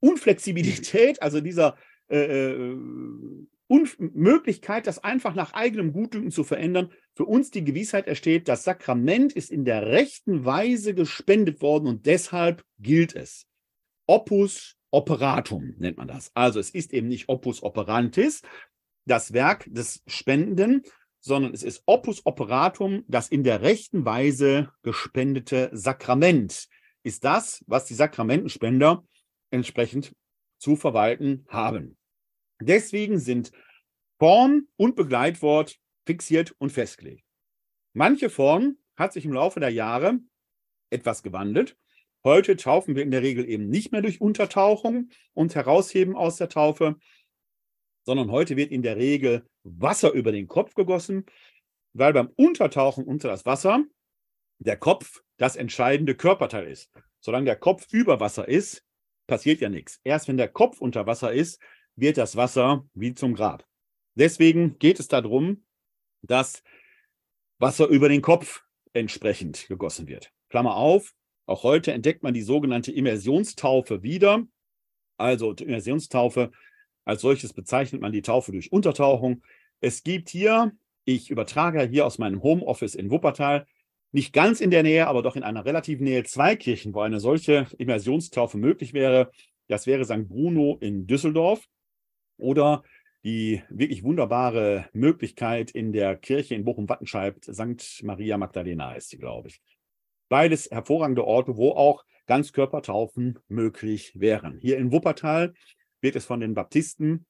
Unflexibilität, 0.00 1.22
also 1.22 1.40
dieser 1.40 1.76
äh, 2.08 2.74
äh 3.72 4.02
Unmöglichkeit, 4.02 4.86
das 4.86 5.02
einfach 5.02 5.34
nach 5.34 5.52
eigenem 5.54 5.92
Gutdünken 5.92 6.30
zu 6.30 6.44
verändern, 6.44 6.90
für 7.14 7.24
uns 7.24 7.50
die 7.50 7.64
Gewissheit 7.64 8.06
ersteht, 8.06 8.48
das 8.48 8.64
Sakrament 8.64 9.32
ist 9.32 9.50
in 9.50 9.64
der 9.64 9.86
rechten 9.86 10.44
Weise 10.44 10.94
gespendet 10.94 11.62
worden 11.62 11.86
und 11.86 12.06
deshalb 12.06 12.64
gilt 12.78 13.14
es. 13.14 13.46
Opus 14.06 14.76
operatum 14.90 15.74
nennt 15.78 15.96
man 15.96 16.08
das. 16.08 16.30
Also 16.34 16.60
es 16.60 16.70
ist 16.70 16.92
eben 16.92 17.08
nicht 17.08 17.28
Opus 17.28 17.62
operantis, 17.62 18.42
das 19.06 19.32
Werk 19.32 19.66
des 19.68 20.02
Spendenden, 20.06 20.82
sondern 21.20 21.54
es 21.54 21.62
ist 21.62 21.82
Opus 21.86 22.26
operatum, 22.26 23.04
das 23.08 23.28
in 23.28 23.44
der 23.44 23.62
rechten 23.62 24.04
Weise 24.04 24.70
gespendete 24.82 25.70
Sakrament 25.72 26.68
ist 27.04 27.24
das, 27.24 27.64
was 27.66 27.84
die 27.86 27.94
Sakramentenspender 27.94 29.04
entsprechend 29.50 30.14
zu 30.58 30.76
verwalten 30.76 31.44
haben. 31.48 31.96
Deswegen 32.66 33.18
sind 33.18 33.52
Form 34.18 34.68
und 34.76 34.96
Begleitwort 34.96 35.78
fixiert 36.06 36.54
und 36.58 36.70
festgelegt. 36.70 37.24
Manche 37.92 38.30
Form 38.30 38.78
hat 38.96 39.12
sich 39.12 39.24
im 39.24 39.32
Laufe 39.32 39.60
der 39.60 39.70
Jahre 39.70 40.20
etwas 40.90 41.22
gewandelt. 41.22 41.76
Heute 42.24 42.56
taufen 42.56 42.94
wir 42.94 43.02
in 43.02 43.10
der 43.10 43.22
Regel 43.22 43.48
eben 43.48 43.68
nicht 43.68 43.90
mehr 43.90 44.02
durch 44.02 44.20
Untertauchung 44.20 45.10
und 45.34 45.54
Herausheben 45.54 46.14
aus 46.14 46.36
der 46.36 46.48
Taufe, 46.48 46.96
sondern 48.04 48.30
heute 48.30 48.56
wird 48.56 48.70
in 48.70 48.82
der 48.82 48.96
Regel 48.96 49.44
Wasser 49.64 50.12
über 50.12 50.32
den 50.32 50.46
Kopf 50.46 50.74
gegossen, 50.74 51.26
weil 51.92 52.12
beim 52.12 52.30
Untertauchen 52.36 53.04
unter 53.04 53.28
das 53.28 53.44
Wasser 53.44 53.84
der 54.58 54.76
Kopf 54.76 55.22
das 55.36 55.56
entscheidende 55.56 56.14
Körperteil 56.14 56.68
ist. 56.68 56.90
Solange 57.20 57.46
der 57.46 57.56
Kopf 57.56 57.86
über 57.92 58.20
Wasser 58.20 58.48
ist, 58.48 58.84
passiert 59.26 59.60
ja 59.60 59.68
nichts. 59.68 60.00
Erst 60.04 60.28
wenn 60.28 60.36
der 60.36 60.48
Kopf 60.48 60.80
unter 60.80 61.06
Wasser 61.06 61.32
ist, 61.32 61.60
wird 61.96 62.16
das 62.16 62.36
Wasser 62.36 62.86
wie 62.94 63.14
zum 63.14 63.34
Grab. 63.34 63.66
Deswegen 64.14 64.78
geht 64.78 65.00
es 65.00 65.08
darum, 65.08 65.64
dass 66.22 66.62
Wasser 67.58 67.86
über 67.86 68.08
den 68.08 68.22
Kopf 68.22 68.64
entsprechend 68.92 69.68
gegossen 69.68 70.08
wird. 70.08 70.32
Klammer 70.48 70.76
auf, 70.76 71.14
auch 71.46 71.62
heute 71.62 71.92
entdeckt 71.92 72.22
man 72.22 72.34
die 72.34 72.42
sogenannte 72.42 72.92
Immersionstaufe 72.92 74.02
wieder. 74.02 74.44
Also 75.16 75.52
Immersionstaufe 75.52 76.50
als 77.04 77.22
solches 77.22 77.52
bezeichnet 77.52 78.00
man 78.00 78.12
die 78.12 78.22
Taufe 78.22 78.52
durch 78.52 78.70
Untertauchung. 78.70 79.42
Es 79.80 80.02
gibt 80.02 80.28
hier, 80.28 80.72
ich 81.04 81.30
übertrage 81.30 81.82
hier 81.82 82.06
aus 82.06 82.18
meinem 82.18 82.42
Homeoffice 82.42 82.94
in 82.94 83.10
Wuppertal, 83.10 83.66
nicht 84.12 84.32
ganz 84.32 84.60
in 84.60 84.70
der 84.70 84.82
Nähe, 84.82 85.06
aber 85.06 85.22
doch 85.22 85.36
in 85.36 85.42
einer 85.42 85.64
relativen 85.64 86.04
Nähe 86.04 86.22
zwei 86.24 86.54
Kirchen, 86.54 86.94
wo 86.94 87.00
eine 87.00 87.18
solche 87.18 87.66
Immersionstaufe 87.78 88.58
möglich 88.58 88.92
wäre. 88.92 89.32
Das 89.68 89.86
wäre 89.86 90.04
St. 90.04 90.28
Bruno 90.28 90.76
in 90.80 91.06
Düsseldorf 91.06 91.66
oder 92.42 92.82
die 93.24 93.62
wirklich 93.70 94.02
wunderbare 94.02 94.86
Möglichkeit 94.92 95.70
in 95.70 95.92
der 95.92 96.16
Kirche 96.16 96.54
in 96.54 96.64
Bochum-Wattenscheid, 96.64 97.44
St. 97.44 98.02
Maria 98.02 98.36
Magdalena 98.36 98.90
heißt 98.90 99.10
sie, 99.10 99.18
glaube 99.18 99.48
ich. 99.48 99.60
Beides 100.28 100.70
hervorragende 100.70 101.24
Orte, 101.24 101.56
wo 101.56 101.70
auch 101.70 102.04
Ganzkörpertaufen 102.26 103.38
möglich 103.48 104.12
wären. 104.18 104.58
Hier 104.58 104.78
in 104.78 104.92
Wuppertal 104.92 105.54
wird 106.00 106.16
es 106.16 106.24
von 106.24 106.40
den 106.40 106.54
Baptisten 106.54 107.26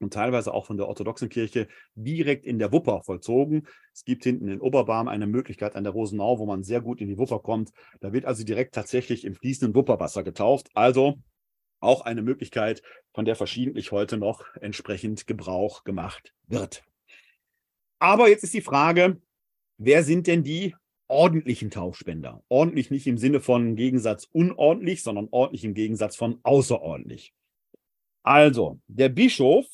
und 0.00 0.12
teilweise 0.12 0.54
auch 0.54 0.66
von 0.66 0.76
der 0.76 0.88
orthodoxen 0.88 1.28
Kirche 1.28 1.68
direkt 1.94 2.44
in 2.44 2.58
der 2.58 2.72
Wupper 2.72 3.02
vollzogen. 3.04 3.66
Es 3.92 4.04
gibt 4.04 4.24
hinten 4.24 4.48
in 4.48 4.60
Oberbarm 4.60 5.08
eine 5.08 5.26
Möglichkeit 5.26 5.76
an 5.76 5.84
der 5.84 5.92
Rosenau, 5.92 6.38
wo 6.38 6.46
man 6.46 6.62
sehr 6.62 6.80
gut 6.80 7.00
in 7.00 7.08
die 7.08 7.18
Wupper 7.18 7.40
kommt. 7.40 7.70
Da 8.00 8.12
wird 8.12 8.24
also 8.24 8.44
direkt 8.44 8.74
tatsächlich 8.74 9.24
im 9.24 9.34
fließenden 9.34 9.74
Wupperwasser 9.74 10.22
getauft. 10.22 10.68
Also 10.74 11.16
auch 11.80 12.02
eine 12.02 12.22
Möglichkeit, 12.22 12.82
von 13.12 13.24
der 13.24 13.36
verschiedentlich 13.36 13.92
heute 13.92 14.16
noch 14.16 14.44
entsprechend 14.60 15.26
Gebrauch 15.26 15.84
gemacht 15.84 16.34
wird. 16.46 16.84
Aber 17.98 18.28
jetzt 18.28 18.44
ist 18.44 18.54
die 18.54 18.60
Frage, 18.60 19.20
wer 19.76 20.02
sind 20.04 20.26
denn 20.26 20.44
die 20.44 20.74
ordentlichen 21.08 21.70
Taufspender? 21.70 22.42
Ordentlich 22.48 22.90
nicht 22.90 23.06
im 23.06 23.18
Sinne 23.18 23.40
von 23.40 23.76
Gegensatz 23.76 24.28
unordentlich, 24.30 25.02
sondern 25.02 25.28
ordentlich 25.30 25.64
im 25.64 25.74
Gegensatz 25.74 26.16
von 26.16 26.38
außerordentlich. 26.42 27.32
Also, 28.22 28.80
der 28.86 29.08
Bischof 29.08 29.66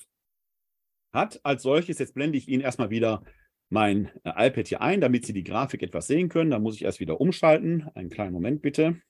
hat 1.12 1.40
als 1.44 1.62
solches, 1.62 1.98
jetzt 1.98 2.14
blende 2.14 2.38
ich 2.38 2.48
Ihnen 2.48 2.62
erstmal 2.62 2.90
wieder 2.90 3.22
mein 3.70 4.10
äh, 4.24 4.48
iPad 4.48 4.68
hier 4.68 4.80
ein, 4.80 5.00
damit 5.00 5.26
Sie 5.26 5.32
die 5.32 5.44
Grafik 5.44 5.82
etwas 5.82 6.06
sehen 6.06 6.28
können. 6.28 6.50
Da 6.50 6.58
muss 6.58 6.76
ich 6.76 6.84
erst 6.84 7.00
wieder 7.00 7.20
umschalten. 7.20 7.88
Einen 7.94 8.10
kleinen 8.10 8.32
Moment 8.32 8.62
bitte. 8.62 9.00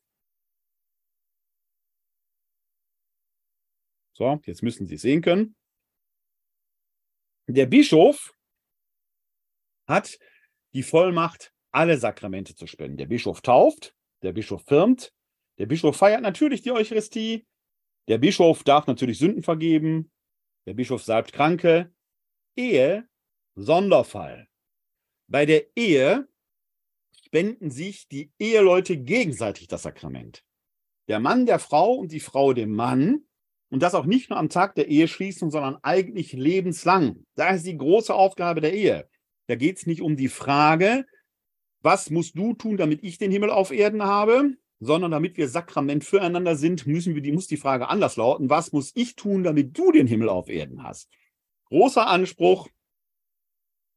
So, 4.14 4.40
jetzt 4.46 4.62
müssen 4.62 4.86
Sie 4.86 4.94
es 4.94 5.02
sehen 5.02 5.22
können. 5.22 5.56
Der 7.46 7.66
Bischof 7.66 8.32
hat 9.86 10.18
die 10.72 10.82
Vollmacht, 10.82 11.52
alle 11.72 11.98
Sakramente 11.98 12.54
zu 12.54 12.66
spenden. 12.66 12.96
Der 12.96 13.06
Bischof 13.06 13.42
tauft, 13.42 13.94
der 14.22 14.32
Bischof 14.32 14.62
firmt, 14.64 15.12
der 15.58 15.66
Bischof 15.66 15.96
feiert 15.96 16.22
natürlich 16.22 16.62
die 16.62 16.70
Eucharistie, 16.70 17.46
der 18.08 18.18
Bischof 18.18 18.62
darf 18.62 18.86
natürlich 18.86 19.18
Sünden 19.18 19.42
vergeben, 19.42 20.10
der 20.66 20.74
Bischof 20.74 21.02
salbt 21.02 21.32
Kranke. 21.32 21.92
Ehe, 22.56 23.08
Sonderfall. 23.56 24.48
Bei 25.26 25.44
der 25.44 25.76
Ehe 25.76 26.28
spenden 27.24 27.70
sich 27.70 28.08
die 28.08 28.32
Eheleute 28.38 28.96
gegenseitig 28.96 29.66
das 29.66 29.82
Sakrament. 29.82 30.44
Der 31.08 31.18
Mann 31.18 31.46
der 31.46 31.58
Frau 31.58 31.94
und 31.94 32.12
die 32.12 32.20
Frau 32.20 32.52
dem 32.52 32.74
Mann 32.74 33.26
und 33.74 33.82
das 33.82 33.96
auch 33.96 34.06
nicht 34.06 34.30
nur 34.30 34.38
am 34.38 34.50
Tag 34.50 34.76
der 34.76 34.86
Eheschließung, 34.86 35.50
sondern 35.50 35.78
eigentlich 35.82 36.32
lebenslang. 36.32 37.24
Da 37.34 37.48
ist 37.48 37.66
die 37.66 37.76
große 37.76 38.14
Aufgabe 38.14 38.60
der 38.60 38.72
Ehe. 38.72 39.08
Da 39.48 39.56
geht 39.56 39.78
es 39.78 39.86
nicht 39.88 40.00
um 40.00 40.14
die 40.14 40.28
Frage, 40.28 41.04
was 41.82 42.08
musst 42.08 42.38
du 42.38 42.52
tun, 42.54 42.76
damit 42.76 43.02
ich 43.02 43.18
den 43.18 43.32
Himmel 43.32 43.50
auf 43.50 43.72
Erden 43.72 44.04
habe, 44.04 44.52
sondern 44.78 45.10
damit 45.10 45.36
wir 45.36 45.48
Sakrament 45.48 46.04
füreinander 46.04 46.54
sind, 46.54 46.86
müssen 46.86 47.16
wir 47.16 47.20
die, 47.20 47.32
muss 47.32 47.48
die 47.48 47.56
Frage 47.56 47.88
anders 47.88 48.14
lauten, 48.14 48.48
was 48.48 48.70
muss 48.70 48.92
ich 48.94 49.16
tun, 49.16 49.42
damit 49.42 49.76
du 49.76 49.90
den 49.90 50.06
Himmel 50.06 50.28
auf 50.28 50.48
Erden 50.48 50.84
hast? 50.84 51.10
Großer 51.64 52.06
Anspruch 52.06 52.68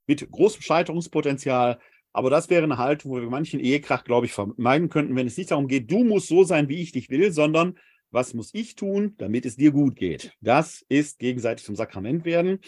mit 0.07 0.27
großem 0.31 0.63
Scheiterungspotenzial, 0.63 1.77
aber 2.13 2.31
das 2.31 2.49
wäre 2.49 2.63
eine 2.63 2.79
Haltung, 2.79 3.11
wo 3.11 3.21
wir 3.21 3.29
manchen 3.29 3.59
Ehekrach, 3.59 4.05
glaube 4.05 4.25
ich, 4.25 4.33
vermeiden 4.33 4.89
könnten, 4.89 5.15
wenn 5.15 5.27
es 5.27 5.37
nicht 5.37 5.51
darum 5.51 5.67
geht, 5.67 5.91
du 5.91 6.03
musst 6.03 6.29
so 6.29 6.43
sein, 6.43 6.67
wie 6.67 6.81
ich 6.81 6.93
dich 6.93 7.11
will, 7.11 7.31
sondern 7.31 7.77
was 8.11 8.33
muss 8.33 8.53
ich 8.53 8.75
tun, 8.75 9.15
damit 9.17 9.45
es 9.45 9.55
dir 9.55 9.71
gut 9.71 9.95
geht? 9.95 10.31
Das 10.41 10.85
ist 10.89 11.19
gegenseitig 11.19 11.65
zum 11.65 11.75
Sakrament 11.75 12.25
werden. 12.25 12.59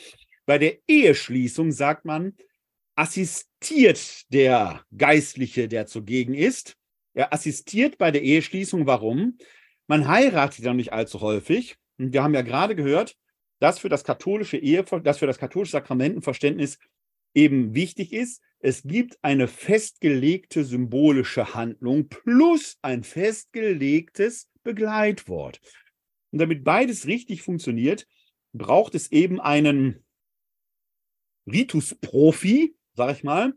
Bei 0.46 0.58
der 0.58 0.78
Eheschließung 0.88 1.72
sagt 1.72 2.06
man, 2.06 2.34
assistiert 2.96 4.32
der 4.34 4.84
Geistliche, 4.98 5.68
der 5.68 5.86
zugegen 5.86 6.34
ist. 6.34 6.76
Er 7.14 7.34
assistiert 7.34 7.98
bei 7.98 8.12
der 8.12 8.24
Eheschließung. 8.24 8.86
Warum? 8.86 9.38
Man 9.88 10.08
heiratet 10.08 10.66
ja 10.66 10.74
nicht 10.74 10.92
allzu 10.92 11.22
häufig. 11.22 11.78
Und 11.98 12.14
wir 12.14 12.24
haben 12.24 12.34
ja 12.34 12.42
gerade 12.42 12.76
gehört, 12.76 13.16
dass 13.60 13.80
für 13.80 13.90
das 13.90 14.04
katholische 14.04 14.58
Ehe, 14.58 14.84
dass 14.84 15.20
für 15.20 15.28
das 15.28 15.38
katholische 15.38 15.74
Sakramentenverständnis 15.74 16.80
eben 17.34 17.74
wichtig 17.76 18.14
ist, 18.14 18.42
es 18.60 18.84
gibt 18.84 19.18
eine 19.22 19.48
festgelegte 19.48 20.64
symbolische 20.64 21.54
Handlung 21.54 22.10
plus 22.10 22.78
ein 22.82 23.04
festgelegtes 23.04 24.50
Begleitwort. 24.64 25.62
Und 26.32 26.40
damit 26.40 26.64
beides 26.64 27.08
richtig 27.08 27.42
funktioniert, 27.42 28.06
braucht 28.54 28.96
es 28.96 29.12
eben 29.12 29.40
einen 29.40 30.04
Ritus-Profi, 31.50 32.76
sag 32.94 33.16
ich 33.16 33.24
mal, 33.24 33.56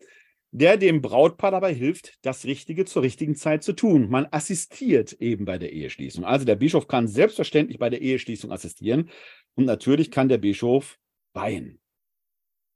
der 0.52 0.76
dem 0.76 1.00
Brautpaar 1.00 1.50
dabei 1.50 1.74
hilft, 1.74 2.18
das 2.22 2.44
Richtige 2.44 2.84
zur 2.84 3.02
richtigen 3.02 3.34
Zeit 3.34 3.64
zu 3.64 3.72
tun. 3.72 4.10
Man 4.10 4.26
assistiert 4.30 5.14
eben 5.14 5.46
bei 5.46 5.58
der 5.58 5.72
Eheschließung. 5.72 6.24
Also 6.24 6.44
der 6.44 6.56
Bischof 6.56 6.86
kann 6.86 7.08
selbstverständlich 7.08 7.78
bei 7.78 7.88
der 7.88 8.02
Eheschließung 8.02 8.52
assistieren 8.52 9.10
und 9.54 9.64
natürlich 9.64 10.10
kann 10.10 10.28
der 10.28 10.38
Bischof 10.38 10.98
weihen. 11.32 11.80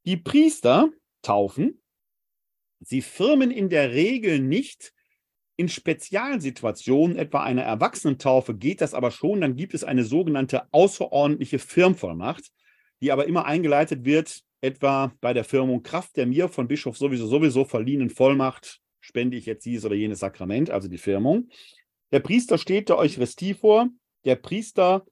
Die 0.07 0.17
Priester 0.17 0.91
taufen. 1.23 1.83
Sie 2.81 3.03
firmen 3.03 3.51
in 3.51 3.69
der 3.69 3.93
Regel 3.93 4.41
nicht. 4.41 4.93
In 5.59 5.71
Spezialsituationen, 5.71 7.17
etwa 7.17 7.43
einer 7.43 7.63
Erwachsenentaufe, 7.63 8.55
geht 8.55 8.83
das 8.83 8.93
aber 8.93 9.11
schon. 9.11 9.41
Dann 9.41 9.57
gibt 9.57 9.73
es 9.73 9.85
eine 9.85 10.05
sogenannte 10.05 10.71
außerordentliche 10.71 11.59
Firmvollmacht, 11.59 12.53
die 13.01 13.11
aber 13.11 13.27
immer 13.27 13.47
eingeleitet 13.47 14.05
wird 14.05 14.43
etwa 14.61 15.13
bei 15.21 15.33
der 15.33 15.45
Firmung 15.45 15.83
Kraft 15.83 16.17
der 16.17 16.27
mir 16.27 16.49
von 16.49 16.69
Bischof 16.69 16.97
sowieso 16.97 17.27
sowieso 17.27 17.65
verliehenen 17.65 18.11
Vollmacht 18.11 18.81
spende 19.01 19.37
ich 19.37 19.47
jetzt 19.47 19.65
dieses 19.65 19.85
oder 19.85 19.95
jenes 19.95 20.19
Sakrament, 20.19 20.69
also 20.69 20.89
die 20.89 20.99
Firmung. 20.99 21.49
Der 22.11 22.19
Priester 22.19 22.59
steht 22.59 22.89
der 22.89 22.99
Eucharistie 22.99 23.55
vor. 23.55 23.89
Der 24.25 24.35
Priester 24.35 25.07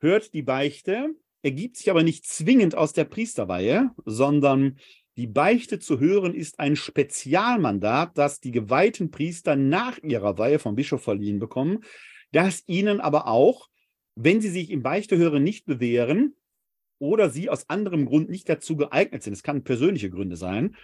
hört 0.00 0.34
die 0.34 0.42
Beichte, 0.42 1.14
ergibt 1.42 1.78
sich 1.78 1.90
aber 1.90 2.02
nicht 2.02 2.26
zwingend 2.26 2.74
aus 2.74 2.92
der 2.92 3.04
Priesterweihe, 3.04 3.90
sondern 4.04 4.78
die 5.16 5.26
Beichte 5.26 5.78
zu 5.78 6.00
hören 6.00 6.34
ist 6.34 6.58
ein 6.58 6.76
Spezialmandat, 6.76 8.16
das 8.16 8.40
die 8.40 8.52
geweihten 8.52 9.10
Priester 9.10 9.56
nach 9.56 9.98
ihrer 10.02 10.38
Weihe 10.38 10.58
vom 10.58 10.74
Bischof 10.74 11.02
verliehen 11.02 11.38
bekommen, 11.38 11.80
das 12.32 12.62
ihnen 12.66 13.00
aber 13.00 13.26
auch, 13.26 13.68
wenn 14.14 14.40
sie 14.40 14.50
sich 14.50 14.70
im 14.70 14.82
Beichtehören 14.82 15.42
nicht 15.42 15.66
bewähren, 15.66 16.34
oder 17.02 17.30
sie 17.30 17.50
aus 17.50 17.68
anderem 17.68 18.06
Grund 18.06 18.30
nicht 18.30 18.48
dazu 18.48 18.76
geeignet 18.76 19.24
sind, 19.24 19.32
es 19.32 19.42
kann 19.42 19.64
persönliche 19.64 20.08
Gründe 20.08 20.36
sein, 20.36 20.76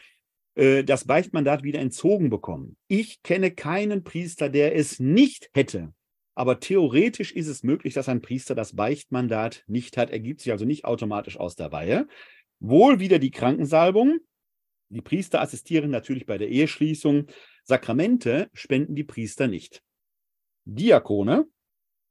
äh, 0.57 0.83
das 0.83 1.05
Beichtmandat 1.05 1.62
wieder 1.62 1.79
entzogen 1.79 2.29
bekommen. 2.29 2.77
Ich 2.88 3.23
kenne 3.23 3.53
keinen 3.53 4.03
Priester, 4.03 4.49
der 4.49 4.75
es 4.75 4.99
nicht 4.99 5.49
hätte. 5.55 5.95
Aber 6.35 6.59
theoretisch 6.59 7.33
ist 7.33 7.47
es 7.47 7.62
möglich, 7.62 7.95
dass 7.95 8.09
ein 8.09 8.20
Priester 8.20 8.57
das 8.57 8.74
Beichtmandat 8.74 9.62
nicht 9.68 9.97
hat, 9.97 10.11
ergibt 10.11 10.41
sich 10.41 10.51
also 10.51 10.64
nicht 10.64 10.85
automatisch 10.85 11.39
aus 11.39 11.55
der 11.55 11.70
Weihe. 11.70 12.09
Wohl 12.61 13.00
wieder 13.00 13.18
die 13.18 13.30
Krankensalbung. 13.30 14.18
Die 14.90 15.02
Priester 15.02 15.40
assistieren 15.40 15.90
natürlich 15.90 16.26
bei 16.26 16.38
der 16.38 16.48
Eheschließung. 16.48 17.26
Sakramente 17.64 18.50
spenden 18.54 18.94
die 18.94 19.04
Priester 19.04 19.46
nicht. 19.46 19.82
Diakone 20.64 21.46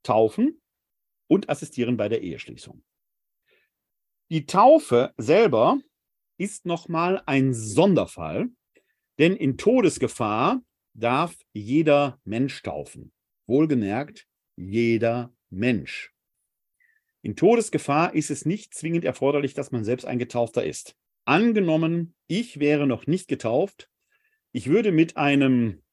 taufen 0.04 0.62
und 1.28 1.50
assistieren 1.50 1.98
bei 1.98 2.10
der 2.10 2.22
Eheschließung. 2.22 2.84
Die 4.30 4.46
Taufe 4.46 5.14
selber 5.18 5.80
ist 6.38 6.66
nochmal 6.66 7.22
ein 7.26 7.54
Sonderfall, 7.54 8.50
denn 9.20 9.36
in 9.36 9.58
Todesgefahr 9.58 10.62
darf 10.94 11.36
jeder 11.54 12.20
Mensch 12.24 12.62
taufen. 12.62 13.12
Wohlgemerkt, 13.48 14.28
jeder 14.56 15.34
Mensch. 15.50 16.14
In 17.28 17.36
Todesgefahr 17.36 18.16
ist 18.16 18.32
es 18.32 18.46
nicht 18.46 18.74
zwingend 18.74 19.04
erforderlich, 19.04 19.54
dass 19.54 19.74
man 19.74 19.84
selbst 19.84 20.06
ein 20.06 20.18
Getaufter 20.18 20.64
ist. 20.66 20.96
Angenommen, 21.26 22.16
ich 22.28 22.62
wäre 22.62 22.88
noch 22.88 23.06
nicht 23.06 23.28
getauft, 23.28 23.90
Ich 24.54 24.70
würde 24.70 24.94
mit 24.94 25.18
einem 25.18 25.84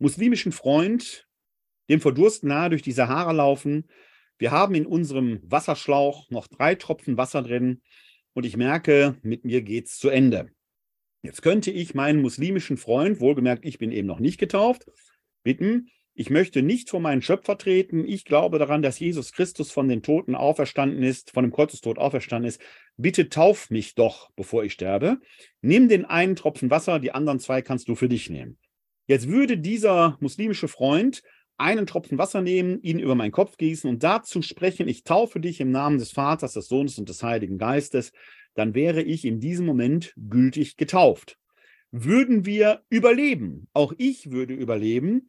muslimischen 0.00 0.50
Freund 0.50 1.28
dem 1.88 2.00
Verdurst 2.00 2.42
nahe 2.42 2.70
durch 2.70 2.82
die 2.82 2.90
Sahara 2.90 3.30
laufen. 3.30 3.88
Wir 4.36 4.50
haben 4.50 4.74
in 4.74 4.84
unserem 4.84 5.38
Wasserschlauch 5.44 6.28
noch 6.30 6.48
drei 6.48 6.74
Tropfen 6.74 7.16
Wasser 7.16 7.42
drin 7.42 7.80
und 8.32 8.44
ich 8.44 8.56
merke, 8.56 9.20
mit 9.22 9.44
mir 9.44 9.62
geht's 9.62 9.96
zu 9.96 10.08
Ende. 10.08 10.50
Jetzt 11.22 11.42
könnte 11.42 11.70
ich 11.70 11.94
meinen 11.94 12.20
muslimischen 12.20 12.78
Freund, 12.78 13.20
wohlgemerkt, 13.20 13.64
ich 13.64 13.78
bin 13.78 13.92
eben 13.92 14.08
noch 14.08 14.18
nicht 14.18 14.38
getauft, 14.38 14.86
bitten, 15.44 15.88
ich 16.14 16.28
möchte 16.28 16.62
nicht 16.62 16.90
vor 16.90 17.00
meinen 17.00 17.22
Schöpfer 17.22 17.56
treten. 17.56 18.06
Ich 18.06 18.24
glaube 18.24 18.58
daran, 18.58 18.82
dass 18.82 18.98
Jesus 18.98 19.32
Christus 19.32 19.70
von 19.70 19.88
den 19.88 20.02
Toten 20.02 20.34
auferstanden 20.34 21.02
ist, 21.02 21.30
von 21.30 21.44
dem 21.44 21.52
Kreuzestod 21.52 21.98
auferstanden 21.98 22.48
ist. 22.48 22.60
Bitte 22.96 23.30
tauf 23.30 23.70
mich 23.70 23.94
doch, 23.94 24.30
bevor 24.36 24.62
ich 24.64 24.74
sterbe. 24.74 25.18
Nimm 25.62 25.88
den 25.88 26.04
einen 26.04 26.36
Tropfen 26.36 26.70
Wasser, 26.70 26.98
die 26.98 27.12
anderen 27.12 27.40
zwei 27.40 27.62
kannst 27.62 27.88
du 27.88 27.94
für 27.94 28.10
dich 28.10 28.28
nehmen. 28.28 28.58
Jetzt 29.06 29.28
würde 29.28 29.56
dieser 29.56 30.18
muslimische 30.20 30.68
Freund 30.68 31.22
einen 31.56 31.86
Tropfen 31.86 32.18
Wasser 32.18 32.42
nehmen, 32.42 32.80
ihn 32.82 32.98
über 32.98 33.14
meinen 33.14 33.32
Kopf 33.32 33.56
gießen 33.56 33.88
und 33.88 34.02
dazu 34.02 34.42
sprechen, 34.42 34.88
ich 34.88 35.04
taufe 35.04 35.40
dich 35.40 35.60
im 35.60 35.70
Namen 35.70 35.98
des 35.98 36.10
Vaters, 36.10 36.54
des 36.54 36.68
Sohnes 36.68 36.98
und 36.98 37.08
des 37.08 37.22
Heiligen 37.22 37.56
Geistes, 37.56 38.12
dann 38.54 38.74
wäre 38.74 39.02
ich 39.02 39.24
in 39.24 39.40
diesem 39.40 39.64
Moment 39.64 40.12
gültig 40.16 40.76
getauft. 40.76 41.38
Würden 41.90 42.46
wir 42.46 42.82
überleben, 42.88 43.68
auch 43.72 43.92
ich 43.96 44.30
würde 44.30 44.54
überleben, 44.54 45.28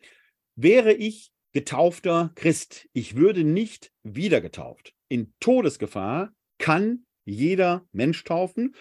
wäre 0.56 0.94
ich 0.94 1.32
getaufter 1.54 2.32
Christ. 2.36 2.88
Ich 2.94 3.16
würde 3.16 3.44
nicht 3.44 3.92
wieder 4.04 4.42
getauft. 4.42 4.94
In 5.08 5.34
Todesgefahr 5.40 6.34
kann 6.58 7.06
jeder 7.26 7.86
Mensch 7.92 8.24
taufen, 8.24 8.76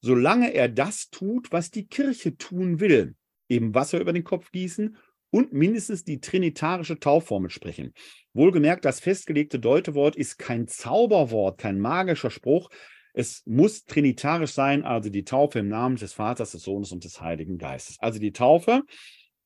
solange 0.00 0.52
er 0.52 0.68
das 0.68 1.10
tut, 1.10 1.52
was 1.52 1.70
die 1.70 1.86
Kirche 1.86 2.36
tun 2.36 2.80
will. 2.80 3.14
Eben 3.48 3.74
Wasser 3.74 4.00
über 4.00 4.12
den 4.12 4.24
Kopf 4.24 4.50
gießen 4.50 4.96
und 5.30 5.52
mindestens 5.52 6.04
die 6.04 6.20
trinitarische 6.20 6.98
Taufformel 6.98 7.50
sprechen. 7.50 7.92
Wohlgemerkt, 8.32 8.84
das 8.84 9.00
festgelegte 9.00 9.58
Deutewort 9.58 10.16
ist 10.16 10.38
kein 10.38 10.66
Zauberwort, 10.66 11.58
kein 11.58 11.78
magischer 11.78 12.30
Spruch. 12.30 12.70
Es 13.12 13.42
muss 13.46 13.84
trinitarisch 13.84 14.52
sein, 14.52 14.84
also 14.84 15.10
die 15.10 15.24
Taufe 15.24 15.60
im 15.60 15.68
Namen 15.68 15.96
des 15.96 16.12
Vaters, 16.12 16.52
des 16.52 16.62
Sohnes 16.62 16.90
und 16.92 17.04
des 17.04 17.20
Heiligen 17.20 17.58
Geistes. 17.58 17.96
Also 18.00 18.18
die 18.18 18.32
Taufe 18.32 18.82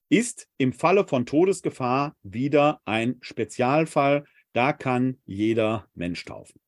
ist 0.09 0.49
im 0.57 0.73
Falle 0.73 1.07
von 1.07 1.27
Todesgefahr 1.27 2.17
wieder 2.23 2.81
ein 2.85 3.17
Spezialfall. 3.21 4.25
Da 4.53 4.73
kann 4.73 5.19
jeder 5.27 5.89
Mensch 5.95 6.25
taufen. 6.25 6.61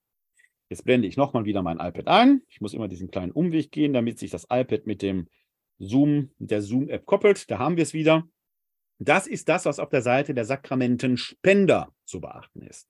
Jetzt 0.68 0.84
blende 0.84 1.09
ich 1.09 1.16
nochmal 1.16 1.45
wieder 1.45 1.62
mein 1.62 1.78
iPad 1.78 2.07
ein. 2.07 2.43
Ich 2.49 2.61
muss 2.61 2.74
immer 2.74 2.86
diesen 2.86 3.11
kleinen 3.11 3.32
Umweg 3.32 3.72
gehen, 3.72 3.93
damit 3.93 4.18
sich 4.18 4.30
das 4.30 4.47
iPad 4.51 4.86
mit 4.86 5.03
dem 5.03 5.28
Zoom, 5.78 6.30
der 6.38 6.62
Zoom-App 6.62 7.07
koppelt. 7.07 7.51
Da 7.51 7.59
haben 7.59 7.76
wir 7.76 7.82
es 7.82 7.95
wieder. 7.95 8.28
Das 8.99 9.26
ist 9.26 9.49
das, 9.49 9.64
was 9.64 9.78
auf 9.78 9.88
der 9.88 10.03
Seite 10.03 10.34
der 10.34 10.45
Sakramentenspender 10.45 11.93
zu 12.05 12.20
beachten 12.20 12.62
ist. 12.62 12.88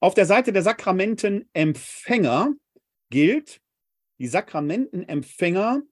Auf 0.00 0.14
der 0.14 0.26
Seite 0.26 0.52
der 0.52 0.62
Sakramentenempfänger 0.62 2.52
gilt, 3.10 3.62
die 4.18 4.26
Sakramentenempfänger 4.26 5.82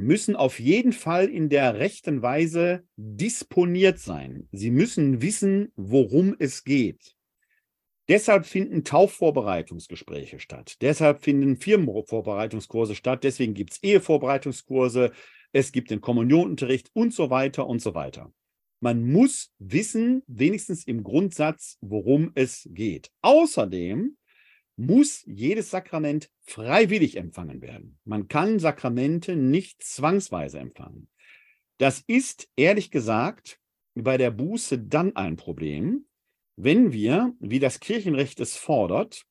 müssen 0.00 0.34
auf 0.34 0.58
jeden 0.58 0.92
Fall 0.92 1.28
in 1.28 1.48
der 1.48 1.78
rechten 1.78 2.22
Weise 2.22 2.84
disponiert 2.96 3.98
sein. 3.98 4.48
Sie 4.50 4.70
müssen 4.70 5.22
wissen, 5.22 5.72
worum 5.76 6.34
es 6.38 6.64
geht. 6.64 7.14
Deshalb 8.08 8.46
finden 8.46 8.82
Taufvorbereitungsgespräche 8.82 10.40
statt. 10.40 10.76
Deshalb 10.80 11.22
finden 11.22 11.56
Firmenvorbereitungskurse 11.56 12.94
statt. 12.96 13.22
Deswegen 13.22 13.54
gibt 13.54 13.72
es 13.74 13.82
Ehevorbereitungskurse. 13.82 15.12
Es 15.52 15.70
gibt 15.70 15.90
den 15.90 16.00
Kommunionunterricht 16.00 16.90
und 16.92 17.14
so 17.14 17.30
weiter 17.30 17.66
und 17.66 17.80
so 17.80 17.94
weiter. 17.94 18.32
Man 18.80 19.04
muss 19.12 19.52
wissen, 19.58 20.22
wenigstens 20.26 20.84
im 20.86 21.04
Grundsatz, 21.04 21.76
worum 21.82 22.32
es 22.34 22.66
geht. 22.72 23.10
Außerdem 23.20 24.16
muss 24.80 25.22
jedes 25.26 25.70
Sakrament 25.70 26.30
freiwillig 26.40 27.16
empfangen 27.16 27.60
werden. 27.60 27.98
Man 28.04 28.28
kann 28.28 28.58
Sakramente 28.58 29.36
nicht 29.36 29.82
zwangsweise 29.82 30.58
empfangen. 30.58 31.08
Das 31.76 32.00
ist 32.06 32.48
ehrlich 32.56 32.90
gesagt 32.90 33.58
bei 33.94 34.16
der 34.16 34.30
Buße 34.30 34.78
dann 34.78 35.16
ein 35.16 35.36
Problem, 35.36 36.06
wenn 36.56 36.92
wir, 36.92 37.34
wie 37.40 37.58
das 37.58 37.80
Kirchenrecht 37.80 38.40
es 38.40 38.56
fordert, 38.56 39.26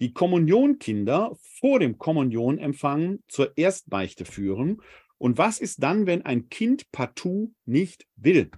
die 0.00 0.14
Kommunionkinder 0.14 1.36
vor 1.40 1.78
dem 1.78 1.98
Kommunionempfang 1.98 3.20
zur 3.28 3.56
Erstbeichte 3.56 4.24
führen. 4.24 4.80
Und 5.18 5.36
was 5.36 5.58
ist 5.58 5.82
dann, 5.82 6.06
wenn 6.06 6.22
ein 6.22 6.48
Kind 6.48 6.90
partout 6.90 7.52
nicht 7.66 8.06
will? 8.16 8.50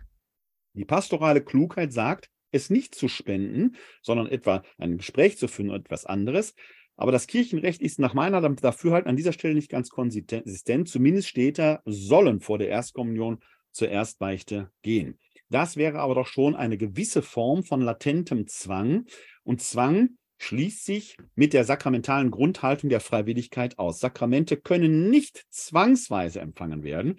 Die 0.75 0.85
pastorale 0.85 1.43
Klugheit 1.43 1.93
sagt, 1.93 2.31
es 2.51 2.71
nicht 2.71 2.95
zu 2.95 3.09
spenden, 3.09 3.77
sondern 4.03 4.27
etwa 4.27 4.63
ein 4.79 4.99
Gespräch 4.99 5.39
zu 5.39 5.49
führen 5.49 5.71
oder 5.71 5.81
etwas 5.81 6.05
anderes. 6.05 6.55
Aber 6.97 7.13
das 7.13 7.29
Kirchenrecht 7.29 7.81
ist 7.81 8.01
nach 8.01 8.15
meiner 8.15 8.41
Dafürhalten 8.41 9.09
an 9.09 9.17
dieser 9.17 9.33
Stelle 9.33 9.55
nicht 9.55 9.71
ganz 9.71 9.89
konsistent. 9.89 10.89
Zumindest 10.89 11.29
steht 11.29 11.59
da, 11.59 11.81
sollen 11.85 12.41
vor 12.41 12.59
der 12.59 12.69
Erstkommunion 12.69 13.39
zur 13.71 13.89
Erstbeichte 13.89 14.71
gehen. 14.83 15.19
Das 15.49 15.77
wäre 15.77 16.01
aber 16.01 16.15
doch 16.15 16.27
schon 16.27 16.57
eine 16.57 16.77
gewisse 16.77 17.23
Form 17.23 17.63
von 17.63 17.81
latentem 17.81 18.49
Zwang. 18.49 19.07
Und 19.45 19.63
Zwang 19.63 20.19
schließt 20.39 20.85
sich 20.85 21.17
mit 21.35 21.53
der 21.53 21.65
sakramentalen 21.65 22.31
Grundhaltung 22.31 22.91
der 22.91 23.01
Freiwilligkeit 23.01 23.79
aus. 23.79 24.01
Sakramente 24.01 24.57
können 24.57 25.11
nicht 25.11 25.45
zwangsweise 25.51 26.41
empfangen 26.41 26.83
werden. 26.83 27.17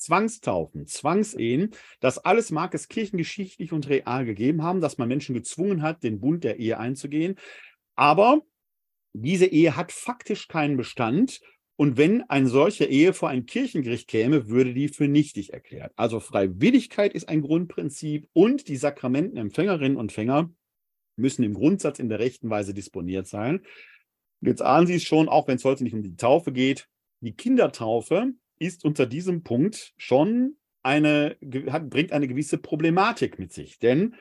Zwangstaufen, 0.00 0.86
Zwangsehen, 0.86 1.70
das 2.00 2.18
alles 2.18 2.50
mag 2.50 2.74
es 2.74 2.88
kirchengeschichtlich 2.88 3.72
und 3.72 3.88
real 3.88 4.24
gegeben 4.24 4.62
haben, 4.62 4.80
dass 4.80 4.98
man 4.98 5.08
Menschen 5.08 5.34
gezwungen 5.34 5.82
hat, 5.82 6.02
den 6.02 6.20
Bund 6.20 6.42
der 6.42 6.58
Ehe 6.58 6.78
einzugehen. 6.78 7.36
Aber 7.94 8.42
diese 9.12 9.46
Ehe 9.46 9.76
hat 9.76 9.92
faktisch 9.92 10.48
keinen 10.48 10.76
Bestand. 10.76 11.40
Und 11.76 11.96
wenn 11.96 12.22
eine 12.28 12.48
solche 12.48 12.84
Ehe 12.84 13.14
vor 13.14 13.30
ein 13.30 13.46
Kirchengericht 13.46 14.06
käme, 14.08 14.48
würde 14.48 14.74
die 14.74 14.88
für 14.88 15.08
nichtig 15.08 15.52
erklärt. 15.52 15.92
Also 15.96 16.20
Freiwilligkeit 16.20 17.14
ist 17.14 17.28
ein 17.28 17.40
Grundprinzip 17.40 18.28
und 18.32 18.68
die 18.68 18.76
Sakramentenempfängerinnen 18.76 19.96
und 19.96 20.04
Empfänger 20.04 20.50
müssen 21.16 21.42
im 21.42 21.54
Grundsatz 21.54 21.98
in 21.98 22.08
der 22.08 22.18
rechten 22.18 22.50
Weise 22.50 22.74
disponiert 22.74 23.26
sein. 23.26 23.62
Jetzt 24.40 24.62
ahnen 24.62 24.86
Sie 24.86 24.94
es 24.94 25.04
schon, 25.04 25.28
auch 25.28 25.48
wenn 25.48 25.56
es 25.56 25.64
heute 25.64 25.84
nicht 25.84 25.94
um 25.94 26.02
die 26.02 26.16
Taufe 26.16 26.52
geht. 26.52 26.88
Die 27.20 27.34
Kindertaufe 27.34 28.32
ist 28.60 28.84
unter 28.84 29.06
diesem 29.06 29.42
Punkt 29.42 29.94
schon 29.96 30.56
eine, 30.82 31.36
hat, 31.68 31.90
bringt 31.90 32.12
eine 32.12 32.28
gewisse 32.28 32.58
Problematik 32.58 33.38
mit 33.38 33.52
sich. 33.52 33.78
Denn 33.78 34.14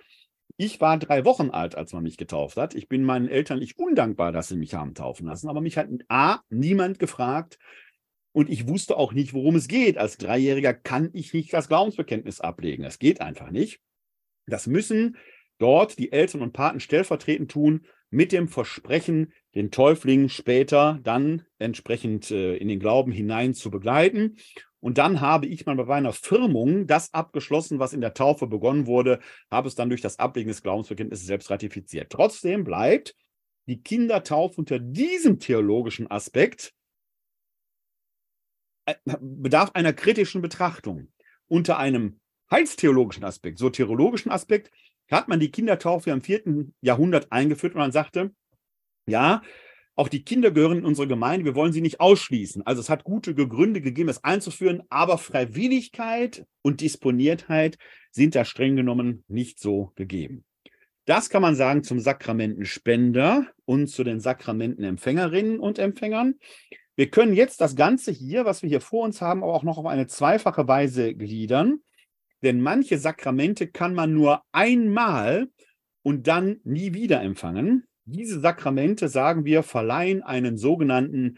ich 0.58 0.82
war 0.82 0.98
drei 0.98 1.24
Wochen 1.26 1.52
alt, 1.52 1.76
als 1.76 1.94
man 1.94 2.04
mich 2.04 2.18
getauft 2.18 2.58
hat. 2.58 2.74
Ich 2.74 2.90
bin 2.90 3.04
meinen 3.04 3.28
Eltern 3.28 3.60
nicht 3.60 3.78
undankbar, 3.78 4.32
dass 4.32 4.48
sie 4.48 4.58
mich 4.58 4.74
haben 4.74 4.94
taufen 4.94 5.28
lassen. 5.28 5.50
Aber 5.50 5.62
mich 5.62 5.78
hat 5.78 5.88
A, 6.08 6.40
niemand 6.50 7.00
gefragt. 7.00 7.60
Und 8.32 8.50
ich 8.50 8.68
wusste 8.68 8.98
auch 8.98 9.14
nicht, 9.14 9.34
worum 9.34 9.56
es 9.56 9.68
geht. 9.68 9.98
Als 9.98 10.18
Dreijähriger 10.18 10.74
kann 10.74 11.10
ich 11.14 11.34
nicht 11.34 11.54
das 11.54 11.68
Glaubensbekenntnis 11.68 12.42
ablegen. 12.42 12.84
Das 12.84 13.00
geht 13.00 13.22
einfach 13.22 13.52
nicht. 13.52 13.80
Das 14.48 14.68
müssen 14.68 15.18
dort 15.60 15.98
die 15.98 16.12
Eltern 16.12 16.42
und 16.42 16.54
Paten 16.54 16.80
stellvertretend 16.80 17.52
tun 17.52 17.86
mit 18.10 18.32
dem 18.32 18.48
Versprechen, 18.48 19.34
den 19.56 19.72
Täufling 19.72 20.30
später 20.30 21.00
dann 21.04 21.43
entsprechend 21.58 22.32
äh, 22.32 22.56
in 22.58 22.68
den 22.68 22.80
Glauben 22.80 23.12
hinein 23.12 23.54
zu 23.54 23.72
begleiten. 23.72 24.38
Und 24.80 24.97
dann 24.97 25.20
habe 25.20 25.47
ich 25.47 25.66
mal 25.66 25.76
bei 25.76 25.86
meiner 25.86 26.14
Firmung 26.14 26.88
das 26.88 27.14
abgeschlossen, 27.14 27.80
was 27.80 27.93
in 27.93 28.02
der 28.02 28.14
Taufe 28.14 28.47
begonnen 28.47 28.88
wurde, 28.88 29.20
habe 29.52 29.68
es 29.68 29.76
dann 29.76 29.89
durch 29.89 30.02
das 30.02 30.20
Ablegen 30.20 30.47
des 30.47 30.62
Glaubensbekenntnisses 30.64 31.26
selbst 31.26 31.50
ratifiziert. 31.50 32.12
Trotzdem 32.12 32.64
bleibt 32.64 33.16
die 33.68 33.82
Kindertaufe 33.82 34.56
unter 34.58 34.80
diesem 34.80 35.39
theologischen 35.39 36.10
Aspekt 36.10 36.74
äh, 38.86 38.95
bedarf 39.20 39.72
einer 39.74 39.93
kritischen 39.93 40.41
Betrachtung. 40.41 41.12
Unter 41.47 41.78
einem 41.78 42.20
heilstheologischen 42.52 43.24
Aspekt, 43.24 43.60
soteriologischen 43.60 44.32
Aspekt, 44.32 44.72
hat 45.12 45.28
man 45.28 45.39
die 45.39 45.52
Kindertaufe 45.52 46.12
im 46.12 46.22
vierten 46.22 46.76
Jahrhundert 46.82 47.32
eingeführt 47.32 47.74
und 47.74 47.80
man 47.80 47.91
sagte, 47.91 48.34
ja, 49.10 49.41
auch 49.95 50.07
die 50.07 50.24
Kinder 50.24 50.51
gehören 50.51 50.78
in 50.78 50.86
unsere 50.86 51.10
Gemeinde, 51.10 51.45
wir 51.45 51.55
wollen 51.55 51.74
sie 51.74 51.82
nicht 51.82 51.99
ausschließen. 51.99 52.66
Also 52.66 52.80
es 52.80 52.89
hat 52.89 53.03
gute 53.03 53.36
Gründe 53.36 53.82
gegeben, 53.82 54.07
es 54.07 54.24
einzuführen, 54.24 54.82
aber 54.89 55.18
Freiwilligkeit 55.18 56.45
und 56.62 56.80
Disponiertheit 56.80 57.78
sind 58.12 58.34
da 58.34 58.45
streng 58.45 58.78
genommen 58.78 59.26
nicht 59.28 59.60
so 59.60 59.91
gegeben. 59.95 60.45
Das 61.03 61.30
kann 61.30 61.41
man 61.41 61.55
sagen 61.55 61.84
zum 61.84 61.99
Sakramentenspender 61.99 63.47
und 63.66 63.88
zu 63.88 64.03
den 64.03 64.22
Sakramentenempfängerinnen 64.22 65.60
und 65.60 65.80
Empfängern. 65.80 66.36
Wir 66.95 67.10
können 67.10 67.34
jetzt 67.34 67.60
das 67.60 67.76
Ganze 67.76 68.12
hier, 68.12 68.45
was 68.45 68.62
wir 68.62 68.70
hier 68.70 68.82
vor 68.82 69.03
uns 69.03 69.20
haben, 69.20 69.43
aber 69.43 69.53
auch 69.53 69.64
noch 69.64 69.78
auf 69.78 69.86
eine 69.86 70.07
zweifache 70.07 70.68
Weise 70.68 71.14
gliedern. 71.14 71.80
Denn 72.41 72.62
manche 72.62 72.97
Sakramente 72.97 73.68
kann 73.68 73.93
man 73.93 74.14
nur 74.14 74.43
einmal 74.53 75.49
und 76.03 76.28
dann 76.28 76.62
nie 76.64 76.93
wieder 76.93 77.22
empfangen. 77.22 77.89
Diese 78.12 78.39
Sakramente, 78.39 79.07
sagen 79.07 79.45
wir, 79.45 79.62
verleihen 79.62 80.24
einen 80.24 80.57
sogenannten 80.57 81.38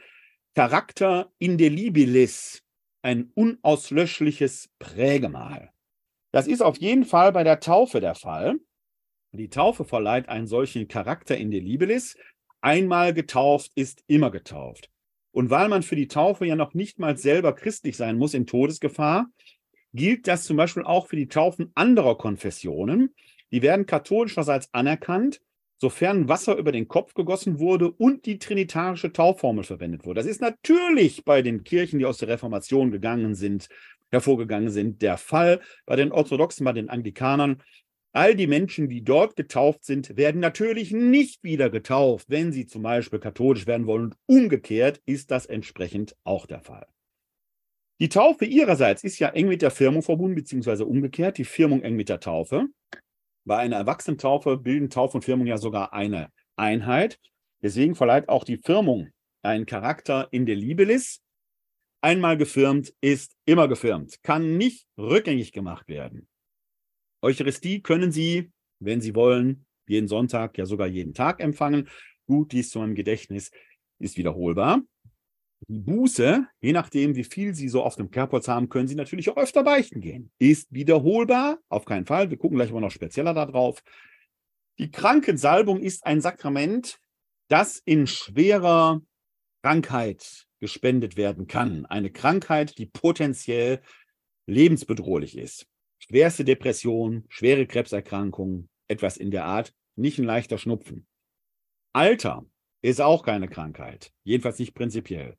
Charakter 0.55 1.30
indelibilis. 1.38 2.63
ein 3.01 3.32
unauslöschliches 3.34 4.69
Prägemal. 4.80 5.72
Das 6.32 6.47
ist 6.47 6.61
auf 6.61 6.78
jeden 6.78 7.03
Fall 7.03 7.32
bei 7.34 7.43
der 7.43 7.59
Taufe 7.59 7.99
der 7.99 8.15
Fall. 8.15 8.55
Die 9.34 9.49
Taufe 9.49 9.84
verleiht 9.84 10.30
einen 10.30 10.47
solchen 10.47 10.88
Charakter 10.88 11.36
in 11.36 11.51
der 11.51 11.61
Libelis. 11.61 12.15
Einmal 12.61 13.13
getauft 13.13 13.72
ist 13.76 14.03
immer 14.07 14.30
getauft. 14.32 14.89
Und 15.32 15.49
weil 15.49 15.67
man 15.67 15.84
für 15.84 15.95
die 15.95 16.07
Taufe 16.07 16.45
ja 16.45 16.55
noch 16.55 16.74
nicht 16.74 16.99
mal 16.99 17.17
selber 17.17 17.53
christlich 17.53 17.97
sein 17.97 18.17
muss 18.17 18.34
in 18.34 18.45
Todesgefahr, 18.45 19.26
gilt 19.93 20.28
das 20.28 20.45
zum 20.45 20.55
Beispiel 20.55 20.84
auch 20.84 21.07
für 21.07 21.17
die 21.17 21.28
Taufen 21.28 21.72
anderer 21.74 22.17
Konfessionen. 22.17 23.13
Die 23.51 23.61
werden 23.61 23.86
katholischerseits 23.88 24.74
anerkannt, 24.74 25.41
sofern 25.82 26.29
Wasser 26.29 26.57
über 26.57 26.71
den 26.71 26.88
Kopf 26.88 27.15
gegossen 27.15 27.59
wurde 27.59 27.89
und 27.91 28.27
die 28.27 28.38
trinitarische 28.38 29.11
Taufformel 29.11 29.63
verwendet 29.63 30.05
wurde. 30.05 30.19
Das 30.19 30.29
ist 30.29 30.39
natürlich 30.39 31.25
bei 31.25 31.41
den 31.41 31.63
Kirchen, 31.63 31.97
die 31.97 32.05
aus 32.05 32.19
der 32.19 32.27
Reformation 32.27 32.91
gegangen 32.91 33.34
sind, 33.34 33.67
hervorgegangen 34.11 34.69
sind, 34.69 35.01
der 35.01 35.17
Fall. 35.17 35.59
Bei 35.88 35.95
den 35.95 36.11
Orthodoxen, 36.11 36.65
bei 36.65 36.73
den 36.73 36.89
Anglikanern 36.89 37.63
All 38.13 38.36
die 38.36 38.47
Menschen, 38.47 38.89
die 38.89 39.05
dort 39.05 39.38
getauft 39.38 39.86
sind, 39.86 40.17
werden 40.17 40.41
natürlich 40.41 40.91
nicht 40.91 41.45
wieder 41.45 41.69
getauft, 41.69 42.29
wenn 42.29 42.51
sie 42.51 42.65
zum 42.65 42.84
Beispiel 42.84 43.19
katholisch 43.19 43.67
werden 43.67 43.88
wollen. 43.88 44.03
Und 44.03 44.17
umgekehrt 44.25 45.01
ist 45.05 45.32
das 45.32 45.45
entsprechend 45.45 46.17
auch 46.25 46.45
der 46.45 46.59
Fall. 46.59 46.88
Die 48.01 48.09
Taufe 48.09 48.43
ihrerseits 48.43 49.05
ist 49.05 49.19
ja 49.19 49.29
eng 49.29 49.47
mit 49.47 49.61
der 49.61 49.71
Firmung 49.71 50.01
verbunden, 50.01 50.36
beziehungsweise 50.36 50.86
umgekehrt, 50.86 51.38
die 51.38 51.45
Firmung 51.45 51.84
eng 51.84 51.95
mit 51.95 52.09
der 52.09 52.19
Taufe. 52.19 52.67
Bei 53.43 53.57
einer 53.57 53.77
Erwachsenentaufe 53.77 54.57
bilden 54.57 54.89
Taufe 54.89 55.17
und 55.17 55.23
Firmung 55.23 55.47
ja 55.47 55.57
sogar 55.57 55.93
eine 55.93 56.31
Einheit. 56.55 57.19
Deswegen 57.61 57.95
verleiht 57.95 58.29
auch 58.29 58.43
die 58.43 58.57
Firmung 58.57 59.09
einen 59.41 59.65
Charakter 59.65 60.27
in 60.31 60.45
der 60.45 60.55
Libelis. 60.55 61.21
Einmal 62.01 62.37
gefirmt 62.37 62.93
ist 63.01 63.35
immer 63.45 63.67
gefirmt, 63.67 64.21
kann 64.23 64.57
nicht 64.57 64.87
rückgängig 64.97 65.51
gemacht 65.51 65.87
werden. 65.87 66.27
Eucharistie 67.21 67.81
können 67.81 68.11
Sie, 68.11 68.51
wenn 68.79 69.01
Sie 69.01 69.13
wollen, 69.13 69.65
jeden 69.87 70.07
Sonntag, 70.07 70.57
ja 70.57 70.65
sogar 70.65 70.87
jeden 70.87 71.13
Tag 71.13 71.39
empfangen. 71.39 71.89
Gut, 72.25 72.51
dies 72.53 72.69
zu 72.69 72.79
meinem 72.79 72.95
Gedächtnis 72.95 73.51
ist 73.99 74.17
wiederholbar. 74.17 74.81
Die 75.68 75.80
Buße, 75.80 76.47
je 76.59 76.74
nachdem, 76.74 77.16
wie 77.16 77.24
viel 77.24 77.53
Sie 77.53 77.70
so 77.70 77.84
auf 77.84 77.95
dem 77.95 78.12
Kerbholz 78.12 78.47
haben, 78.47 78.70
können 78.70 78.88
Sie 78.88 78.95
natürlich 78.95 79.30
auch 79.30 79.38
öfter 79.38 79.64
beichten 79.64 80.01
gehen. 80.01 80.32
Ist 80.39 80.74
wiederholbar, 80.74 81.59
auf 81.70 81.86
keinen 81.86 82.05
Fall. 82.05 82.30
Wir 82.30 82.38
gucken 82.38 82.57
gleich 82.57 82.72
mal 82.72 82.82
noch 82.82 82.91
spezieller 82.91 83.34
darauf. 83.34 83.84
Die 84.80 84.91
Krankensalbung 84.91 85.80
ist 85.80 86.05
ein 86.05 86.22
Sakrament, 86.22 86.99
das 87.47 87.78
in 87.86 88.07
schwerer 88.07 89.01
Krankheit 89.64 90.47
gespendet 90.59 91.16
werden 91.18 91.47
kann. 91.47 91.86
Eine 91.86 92.12
Krankheit, 92.12 92.78
die 92.78 92.88
potenziell 92.88 93.82
lebensbedrohlich 94.47 95.38
ist 95.38 95.68
schwerste 96.01 96.43
Depression, 96.43 97.26
schwere 97.30 97.66
Krebserkrankungen, 97.68 98.70
etwas 98.88 99.18
in 99.18 99.32
der 99.32 99.45
Art, 99.45 99.74
nicht 99.95 100.20
ein 100.20 100.26
leichter 100.26 100.57
Schnupfen. 100.57 101.07
Alter 101.93 102.45
ist 102.82 103.01
auch 103.01 103.24
keine 103.24 103.47
Krankheit, 103.47 104.12
jedenfalls 104.24 104.59
nicht 104.59 104.74
prinzipiell. 104.74 105.38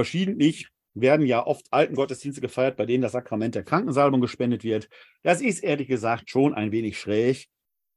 Verschiedentlich 0.00 0.68
werden 0.94 1.26
ja 1.26 1.46
oft 1.46 1.66
alten 1.70 1.94
Gottesdienste 1.94 2.40
gefeiert, 2.40 2.78
bei 2.78 2.86
denen 2.86 3.02
das 3.02 3.12
Sakrament 3.12 3.54
der 3.54 3.64
Krankensalbung 3.64 4.22
gespendet 4.22 4.64
wird. 4.64 4.88
Das 5.22 5.42
ist 5.42 5.62
ehrlich 5.62 5.88
gesagt 5.88 6.30
schon 6.30 6.54
ein 6.54 6.72
wenig 6.72 6.98
schräg, 6.98 7.48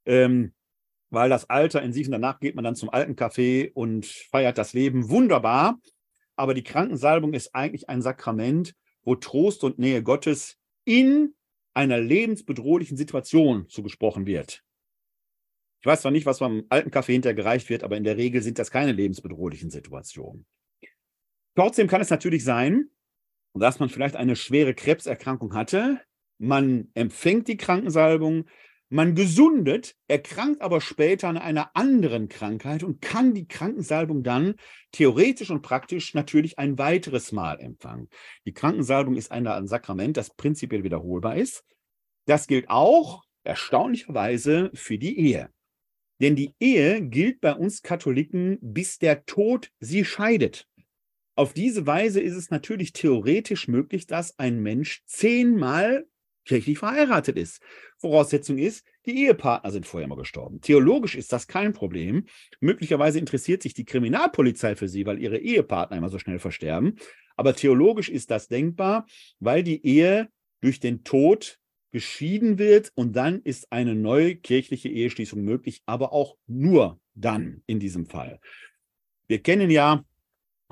ähm, 0.05 0.53
weil 1.09 1.29
das 1.29 1.49
Alter 1.49 1.81
in 1.81 1.93
sich 1.93 2.05
und 2.05 2.11
danach 2.11 2.41
geht 2.41 2.55
man 2.55 2.65
dann 2.65 2.75
zum 2.75 2.89
alten 2.89 3.13
Café 3.15 3.71
und 3.73 4.05
feiert 4.05 4.57
das 4.57 4.73
Leben 4.73 5.09
wunderbar. 5.09 5.79
Aber 6.35 6.53
die 6.53 6.63
Krankensalbung 6.65 7.33
ist 7.33 7.55
eigentlich 7.55 7.87
ein 7.87 8.01
Sakrament, 8.01 8.73
wo 9.03 9.15
Trost 9.15 9.63
und 9.63 9.79
Nähe 9.79 10.03
Gottes 10.03 10.57
in 10.83 11.35
einer 11.73 12.01
lebensbedrohlichen 12.01 12.97
Situation 12.97 13.69
zugesprochen 13.69 14.25
wird. 14.25 14.61
Ich 15.79 15.85
weiß 15.85 16.01
zwar 16.01 16.11
nicht, 16.11 16.25
was 16.25 16.39
beim 16.39 16.65
alten 16.67 16.91
Kaffee 16.91 17.13
hintergereicht 17.13 17.69
wird, 17.69 17.85
aber 17.85 17.95
in 17.95 18.03
der 18.03 18.17
Regel 18.17 18.41
sind 18.41 18.59
das 18.59 18.71
keine 18.71 18.91
lebensbedrohlichen 18.91 19.69
Situationen. 19.69 20.45
Trotzdem 21.55 21.87
kann 21.87 22.01
es 22.01 22.09
natürlich 22.09 22.43
sein, 22.43 22.89
dass 23.53 23.79
man 23.79 23.89
vielleicht 23.89 24.15
eine 24.15 24.35
schwere 24.35 24.73
Krebserkrankung 24.73 25.53
hatte. 25.53 26.01
Man 26.39 26.89
empfängt 26.95 27.47
die 27.47 27.57
Krankensalbung, 27.57 28.45
man 28.89 29.15
gesundet, 29.15 29.95
erkrankt 30.07 30.61
aber 30.61 30.81
später 30.81 31.27
an 31.27 31.37
einer 31.37 31.75
anderen 31.75 32.27
Krankheit 32.27 32.83
und 32.83 33.01
kann 33.01 33.33
die 33.33 33.47
Krankensalbung 33.47 34.23
dann 34.23 34.55
theoretisch 34.91 35.49
und 35.51 35.61
praktisch 35.61 36.13
natürlich 36.13 36.59
ein 36.59 36.77
weiteres 36.77 37.31
Mal 37.31 37.59
empfangen. 37.59 38.09
Die 38.45 38.53
Krankensalbung 38.53 39.15
ist 39.15 39.31
ein 39.31 39.67
Sakrament, 39.67 40.17
das 40.17 40.35
prinzipiell 40.35 40.83
wiederholbar 40.83 41.37
ist. 41.37 41.63
Das 42.25 42.47
gilt 42.47 42.69
auch 42.69 43.23
erstaunlicherweise 43.43 44.71
für 44.73 44.97
die 44.97 45.19
Ehe. 45.19 45.49
Denn 46.21 46.35
die 46.35 46.53
Ehe 46.59 47.01
gilt 47.01 47.41
bei 47.41 47.53
uns 47.53 47.81
Katholiken, 47.81 48.57
bis 48.61 48.97
der 48.99 49.25
Tod 49.25 49.71
sie 49.79 50.05
scheidet. 50.05 50.67
Auf 51.35 51.53
diese 51.53 51.87
Weise 51.87 52.21
ist 52.21 52.35
es 52.35 52.51
natürlich 52.51 52.93
theoretisch 52.93 53.67
möglich, 53.67 54.05
dass 54.05 54.37
ein 54.37 54.61
Mensch 54.61 55.03
zehnmal 55.05 56.05
kirchlich 56.45 56.77
verheiratet 56.77 57.37
ist. 57.37 57.61
Voraussetzung 57.97 58.57
ist, 58.57 58.85
die 59.05 59.23
Ehepartner 59.23 59.71
sind 59.71 59.85
vorher 59.85 60.07
mal 60.07 60.17
gestorben. 60.17 60.61
Theologisch 60.61 61.15
ist 61.15 61.31
das 61.33 61.47
kein 61.47 61.73
Problem. 61.73 62.25
Möglicherweise 62.59 63.19
interessiert 63.19 63.63
sich 63.63 63.73
die 63.73 63.85
Kriminalpolizei 63.85 64.75
für 64.75 64.87
sie, 64.87 65.05
weil 65.05 65.19
ihre 65.19 65.37
Ehepartner 65.37 65.97
immer 65.97 66.09
so 66.09 66.19
schnell 66.19 66.39
versterben. 66.39 66.97
Aber 67.35 67.55
theologisch 67.55 68.09
ist 68.09 68.29
das 68.29 68.47
denkbar, 68.47 69.07
weil 69.39 69.63
die 69.63 69.85
Ehe 69.85 70.29
durch 70.61 70.79
den 70.79 71.03
Tod 71.03 71.59
geschieden 71.91 72.57
wird 72.57 72.91
und 72.95 73.15
dann 73.15 73.41
ist 73.41 73.71
eine 73.71 73.95
neue 73.95 74.35
kirchliche 74.35 74.89
Eheschließung 74.89 75.41
möglich, 75.43 75.81
aber 75.85 76.11
auch 76.11 76.37
nur 76.47 76.99
dann 77.13 77.63
in 77.67 77.79
diesem 77.79 78.05
Fall. 78.07 78.39
Wir 79.27 79.41
kennen 79.41 79.69
ja 79.69 80.03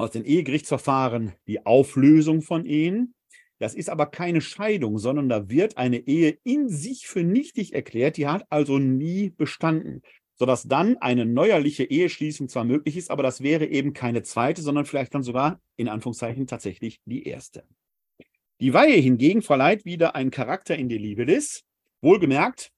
aus 0.02 0.12
den 0.12 0.26
Ehegerichtsverfahren 0.26 1.34
die 1.48 1.66
Auflösung 1.66 2.42
von 2.42 2.66
Ehen. 2.66 3.14
Das 3.60 3.76
ist 3.76 3.90
aber 3.90 4.08
keine 4.08 4.42
Scheidung, 4.42 4.98
sondern 4.98 5.30
da 5.30 5.48
wird 5.50 5.78
eine 5.78 6.08
Ehe 6.08 6.40
in 6.44 6.68
sich 6.68 7.08
für 7.08 7.24
nichtig 7.24 7.74
erklärt, 7.74 8.18
die 8.18 8.28
hat 8.28 8.46
also 8.50 8.80
nie 8.80 9.30
bestanden, 9.30 10.02
sodass 10.36 10.64
dann 10.64 10.98
eine 10.98 11.26
neuerliche 11.28 11.84
Eheschließung 11.84 12.50
zwar 12.50 12.64
möglich 12.64 12.98
ist, 12.98 13.12
aber 13.12 13.22
das 13.22 13.42
wäre 13.42 13.68
eben 13.68 13.94
keine 13.94 14.24
zweite, 14.24 14.64
sondern 14.64 14.86
vielleicht 14.86 15.14
dann 15.14 15.22
sogar 15.22 15.62
in 15.78 15.88
Anführungszeichen 15.88 16.48
tatsächlich 16.48 17.00
die 17.06 17.28
erste. 17.28 17.64
Die 18.60 18.74
Weihe 18.74 18.96
hingegen 18.96 19.44
verleiht 19.44 19.86
wieder 19.86 20.16
einen 20.16 20.32
Charakter 20.32 20.76
in 20.76 20.90
die 20.90 20.98
Libelis. 20.98 21.64
Wohlgemerkt, 22.02 22.72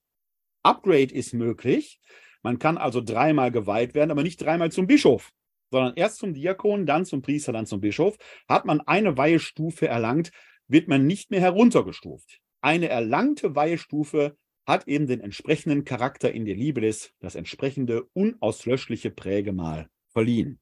Upgrade 0.62 1.14
ist 1.14 1.32
möglich. 1.32 2.00
Man 2.42 2.58
kann 2.58 2.76
also 2.76 3.00
dreimal 3.00 3.50
geweiht 3.50 3.94
werden, 3.94 4.10
aber 4.10 4.22
nicht 4.22 4.42
dreimal 4.42 4.70
zum 4.70 4.86
Bischof, 4.86 5.30
sondern 5.74 5.94
erst 5.96 6.18
zum 6.18 6.34
Diakon, 6.34 6.86
dann 6.86 7.04
zum 7.04 7.20
Priester, 7.20 7.52
dann 7.52 7.66
zum 7.66 7.80
Bischof. 7.80 8.16
Hat 8.48 8.64
man 8.64 8.80
eine 8.82 9.16
Weihestufe 9.16 9.88
erlangt, 9.88 10.30
wird 10.68 10.86
man 10.86 11.04
nicht 11.04 11.32
mehr 11.32 11.40
heruntergestuft. 11.40 12.40
Eine 12.60 12.88
erlangte 12.88 13.56
Weihestufe 13.56 14.36
hat 14.64 14.86
eben 14.86 15.08
den 15.08 15.18
entsprechenden 15.18 15.84
Charakter 15.84 16.30
in 16.32 16.44
der 16.44 16.54
Libelis, 16.54 17.12
das 17.18 17.34
entsprechende 17.34 18.04
unauslöschliche 18.12 19.10
Prägemal 19.10 19.88
verliehen. 20.12 20.60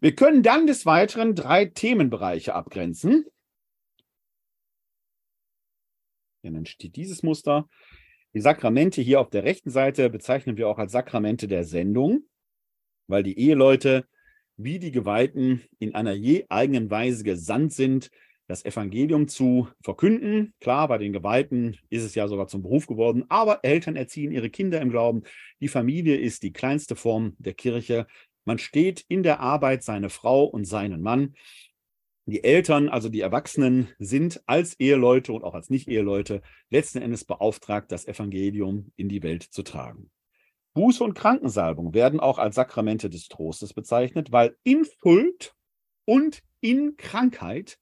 Wir 0.00 0.14
können 0.14 0.42
dann 0.42 0.66
des 0.66 0.84
Weiteren 0.84 1.34
drei 1.34 1.64
Themenbereiche 1.64 2.54
abgrenzen. 2.54 3.24
Dann 6.42 6.54
entsteht 6.54 6.96
dieses 6.96 7.22
Muster. 7.22 7.66
Die 8.34 8.40
Sakramente 8.40 9.00
hier 9.00 9.22
auf 9.22 9.30
der 9.30 9.44
rechten 9.44 9.70
Seite 9.70 10.10
bezeichnen 10.10 10.58
wir 10.58 10.68
auch 10.68 10.78
als 10.78 10.92
Sakramente 10.92 11.48
der 11.48 11.64
Sendung, 11.64 12.24
weil 13.10 13.22
die 13.22 13.38
Eheleute 13.38 14.06
wie 14.56 14.78
die 14.78 14.92
Geweihten 14.92 15.62
in 15.78 15.94
einer 15.94 16.12
je 16.12 16.44
eigenen 16.48 16.90
Weise 16.90 17.24
gesandt 17.24 17.72
sind, 17.72 18.10
das 18.46 18.64
Evangelium 18.64 19.28
zu 19.28 19.68
verkünden. 19.80 20.54
Klar, 20.60 20.88
bei 20.88 20.98
den 20.98 21.12
Geweihten 21.12 21.78
ist 21.88 22.02
es 22.02 22.14
ja 22.14 22.26
sogar 22.26 22.48
zum 22.48 22.62
Beruf 22.62 22.86
geworden, 22.86 23.24
aber 23.28 23.60
Eltern 23.62 23.96
erziehen 23.96 24.32
ihre 24.32 24.50
Kinder 24.50 24.80
im 24.80 24.90
Glauben. 24.90 25.22
Die 25.60 25.68
Familie 25.68 26.16
ist 26.16 26.42
die 26.42 26.52
kleinste 26.52 26.96
Form 26.96 27.36
der 27.38 27.54
Kirche. 27.54 28.06
Man 28.44 28.58
steht 28.58 29.04
in 29.08 29.22
der 29.22 29.40
Arbeit 29.40 29.84
seine 29.84 30.10
Frau 30.10 30.44
und 30.44 30.64
seinen 30.64 31.00
Mann. 31.00 31.34
Die 32.26 32.44
Eltern, 32.44 32.88
also 32.88 33.08
die 33.08 33.20
Erwachsenen, 33.20 33.88
sind 33.98 34.42
als 34.46 34.78
Eheleute 34.78 35.32
und 35.32 35.44
auch 35.44 35.54
als 35.54 35.70
Nicht-Eheleute 35.70 36.42
letzten 36.70 36.98
Endes 36.98 37.24
beauftragt, 37.24 37.92
das 37.92 38.06
Evangelium 38.06 38.92
in 38.96 39.08
die 39.08 39.22
Welt 39.22 39.42
zu 39.42 39.62
tragen. 39.62 40.10
Buße 40.74 41.02
und 41.02 41.14
Krankensalbung 41.14 41.94
werden 41.94 42.20
auch 42.20 42.38
als 42.38 42.54
Sakramente 42.54 43.10
des 43.10 43.28
Trostes 43.28 43.74
bezeichnet, 43.74 44.30
weil 44.32 44.56
in 44.62 44.84
Schuld 44.84 45.54
und 46.04 46.42
in 46.60 46.96
Krankheit 46.96 47.78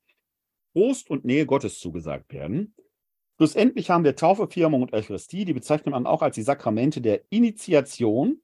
Trost 0.73 1.11
und 1.11 1.25
Nähe 1.25 1.47
Gottes 1.47 1.79
zugesagt 1.79 2.33
werden. 2.33 2.75
Schlussendlich 3.37 3.91
haben 3.91 4.05
wir 4.05 4.17
Taufe, 4.17 4.49
Firmung 4.49 4.83
und 4.83 4.93
Eucharistie, 4.93 5.45
die 5.45 5.53
bezeichnet 5.53 5.93
man 5.93 6.07
auch 6.07 6.23
als 6.23 6.35
die 6.35 6.43
Sakramente 6.43 7.01
der 7.01 7.23
Initiation. 7.31 8.43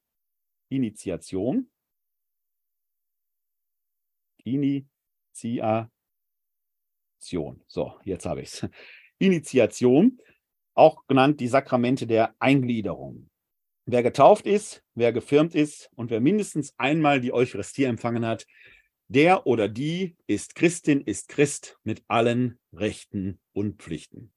Initiation. 0.69 1.71
Initiation. 4.45 5.91
Initiation. 7.21 7.63
So, 7.67 7.99
jetzt 8.05 8.27
habe 8.27 8.43
ich 8.43 8.53
es. 8.53 8.69
Initiation, 9.19 10.21
auch 10.75 11.07
genannt 11.07 11.41
die 11.41 11.49
Sakramente 11.49 12.07
der 12.07 12.35
Eingliederung. 12.39 13.31
Wer 13.87 14.03
getauft 14.03 14.47
ist, 14.47 14.83
wer 14.95 15.13
gefirmt 15.13 15.55
ist 15.55 15.91
und 15.95 16.11
wer 16.11 16.21
mindestens 16.21 16.75
einmal 16.79 17.21
die 17.21 17.33
Eucharistie 17.33 17.85
empfangen 17.85 18.25
hat, 18.25 18.47
der 19.09 19.47
oder 19.47 19.69
die 19.69 20.17
ist 20.27 20.55
Christin, 20.55 21.03
ist 21.03 21.29
Christ 21.29 21.79
mit 21.85 22.03
allen 22.09 22.59
Rechten 22.73 23.39
und 23.53 23.83
Pflichten. 23.83 24.33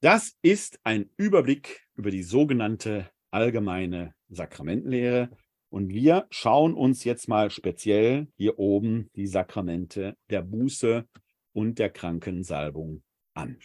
Das 0.00 0.36
ist 0.42 0.80
ein 0.82 1.10
Überblick 1.16 1.86
über 1.94 2.10
die 2.10 2.22
sogenannte 2.22 3.10
allgemeine 3.30 4.14
Sakramentenlehre. 4.28 5.30
Und 5.68 5.90
wir 5.90 6.26
schauen 6.30 6.74
uns 6.74 7.04
jetzt 7.04 7.28
mal 7.28 7.50
speziell 7.50 8.28
hier 8.36 8.58
oben 8.58 9.10
die 9.14 9.26
Sakramente 9.26 10.16
der 10.28 10.42
Buße 10.42 11.06
und 11.52 11.78
der 11.78 11.90
Krankensalbung 11.90 13.02
an. 13.34 13.58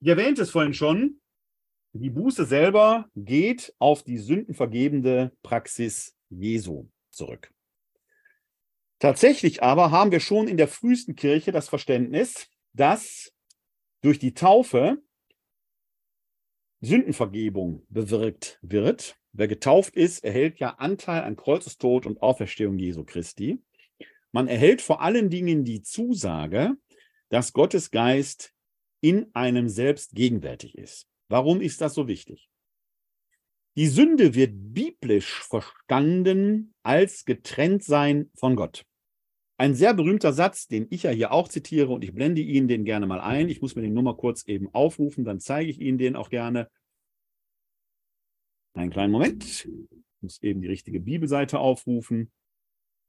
Ich 0.00 0.08
erwähnte 0.08 0.42
es 0.42 0.50
vorhin 0.50 0.74
schon, 0.74 1.20
die 1.94 2.10
Buße 2.10 2.44
selber 2.44 3.08
geht 3.14 3.72
auf 3.78 4.02
die 4.02 4.18
sündenvergebende 4.18 5.32
Praxis 5.42 6.16
Jesu 6.28 6.88
zurück. 7.10 7.52
Tatsächlich 8.98 9.62
aber 9.62 9.92
haben 9.92 10.10
wir 10.10 10.20
schon 10.20 10.48
in 10.48 10.56
der 10.56 10.66
frühesten 10.66 11.14
Kirche 11.14 11.52
das 11.52 11.68
Verständnis, 11.68 12.48
dass 12.72 13.32
durch 14.02 14.18
die 14.18 14.34
Taufe 14.34 15.02
Sündenvergebung 16.80 17.86
bewirkt 17.88 18.58
wird. 18.60 19.16
Wer 19.32 19.48
getauft 19.48 19.94
ist, 19.96 20.24
erhält 20.24 20.58
ja 20.58 20.70
Anteil 20.70 21.22
an 21.22 21.36
Kreuzestod 21.36 22.06
und 22.06 22.20
Auferstehung 22.20 22.78
Jesu 22.78 23.04
Christi. 23.04 23.62
Man 24.32 24.48
erhält 24.48 24.82
vor 24.82 25.00
allen 25.00 25.30
Dingen 25.30 25.64
die 25.64 25.82
Zusage, 25.82 26.74
dass 27.28 27.52
Gottes 27.52 27.90
Geist 27.90 28.52
in 29.00 29.32
einem 29.34 29.68
selbst 29.68 30.14
gegenwärtig 30.14 30.76
ist. 30.76 31.08
Warum 31.28 31.60
ist 31.60 31.80
das 31.80 31.94
so 31.94 32.08
wichtig? 32.08 32.48
Die 33.76 33.88
Sünde 33.88 34.34
wird 34.34 34.52
biblisch 34.54 35.42
verstanden 35.42 36.74
als 36.82 37.24
getrennt 37.24 37.82
sein 37.82 38.30
von 38.36 38.54
Gott. 38.54 38.84
Ein 39.56 39.74
sehr 39.74 39.94
berühmter 39.94 40.32
Satz, 40.32 40.66
den 40.66 40.86
ich 40.90 41.04
ja 41.04 41.10
hier 41.10 41.32
auch 41.32 41.48
zitiere 41.48 41.88
und 41.88 42.04
ich 42.04 42.12
blende 42.12 42.40
Ihnen 42.40 42.68
den 42.68 42.84
gerne 42.84 43.06
mal 43.06 43.20
ein. 43.20 43.48
Ich 43.48 43.60
muss 43.62 43.74
mir 43.74 43.82
den 43.82 43.94
nur 43.94 44.02
mal 44.02 44.16
kurz 44.16 44.46
eben 44.46 44.72
aufrufen, 44.72 45.24
dann 45.24 45.40
zeige 45.40 45.70
ich 45.70 45.80
Ihnen 45.80 45.98
den 45.98 46.16
auch 46.16 46.30
gerne. 46.30 46.68
Einen 48.74 48.90
kleinen 48.90 49.12
Moment. 49.12 49.44
Ich 49.44 49.68
muss 50.20 50.42
eben 50.42 50.60
die 50.60 50.68
richtige 50.68 51.00
Bibelseite 51.00 51.58
aufrufen. 51.58 52.32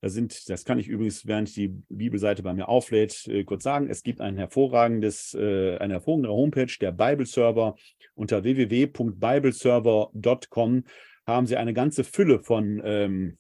Da 0.06 0.10
sind, 0.12 0.48
das 0.52 0.66
kann 0.66 0.78
ich 0.78 0.88
übrigens, 0.88 1.26
während 1.26 1.56
die 1.56 1.70
Bibelseite 1.90 2.44
bei 2.44 2.54
mir 2.54 2.70
auflädt, 2.70 3.28
äh, 3.28 3.44
kurz 3.44 3.64
sagen. 3.64 3.90
Es 3.90 4.04
gibt 4.04 4.22
ein 4.22 4.38
hervorragendes, 4.38 5.34
äh, 5.34 5.80
eine 5.80 5.96
hervorragende 5.96 6.30
Homepage, 6.30 6.72
der 6.80 6.92
Bibleserver. 6.92 7.76
Unter 8.14 8.44
www.bibleserver.com 8.44 10.84
haben 11.26 11.48
Sie 11.48 11.58
eine 11.58 11.74
ganze 11.74 12.04
Fülle 12.04 12.44
von 12.44 12.84
ähm, 12.86 13.40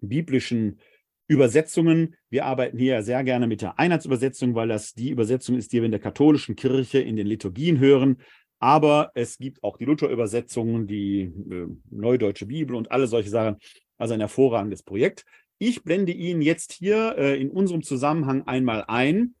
biblischen 0.00 0.80
Übersetzungen. 1.26 2.16
Wir 2.30 2.46
arbeiten 2.46 2.78
hier 2.78 3.02
sehr 3.02 3.22
gerne 3.22 3.46
mit 3.46 3.60
der 3.60 3.78
Einheitsübersetzung, 3.78 4.54
weil 4.54 4.68
das 4.68 4.94
die 4.94 5.10
Übersetzung 5.10 5.58
ist, 5.58 5.74
die 5.74 5.82
wir 5.82 5.84
in 5.84 5.90
der 5.90 6.00
katholischen 6.00 6.56
Kirche 6.56 7.00
in 7.00 7.16
den 7.16 7.26
Liturgien 7.26 7.78
hören. 7.78 8.16
Aber 8.60 9.10
es 9.14 9.36
gibt 9.36 9.62
auch 9.62 9.76
die 9.76 9.84
Luther-Übersetzungen, 9.84 10.86
die 10.86 11.20
äh, 11.20 11.66
Neudeutsche 11.90 12.46
Bibel 12.46 12.76
und 12.76 12.90
alle 12.90 13.08
solche 13.08 13.28
Sachen. 13.28 13.58
Also 13.98 14.14
ein 14.14 14.20
hervorragendes 14.20 14.82
Projekt. 14.82 15.26
Ich 15.64 15.84
blende 15.84 16.10
Ihnen 16.10 16.42
jetzt 16.42 16.72
hier 16.72 17.14
äh, 17.16 17.40
in 17.40 17.48
unserem 17.48 17.84
Zusammenhang 17.84 18.42
einmal 18.48 18.82
ein, 18.88 19.36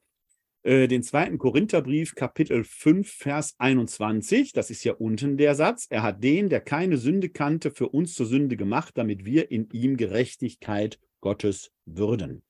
äh, 0.62 0.86
den 0.86 1.02
zweiten 1.02 1.36
Korintherbrief, 1.36 2.14
Kapitel 2.14 2.62
5, 2.62 3.10
Vers 3.10 3.56
21. 3.58 4.52
Das 4.52 4.70
ist 4.70 4.84
ja 4.84 4.92
unten 4.92 5.36
der 5.36 5.56
Satz. 5.56 5.88
Er 5.90 6.04
hat 6.04 6.22
den, 6.22 6.48
der 6.48 6.60
keine 6.60 6.96
Sünde 6.96 7.28
kannte, 7.28 7.72
für 7.72 7.88
uns 7.88 8.14
zur 8.14 8.26
Sünde 8.26 8.56
gemacht, 8.56 8.96
damit 8.96 9.24
wir 9.24 9.50
in 9.50 9.68
ihm 9.72 9.96
Gerechtigkeit 9.96 11.00
Gottes 11.20 11.72
würden. 11.86 12.44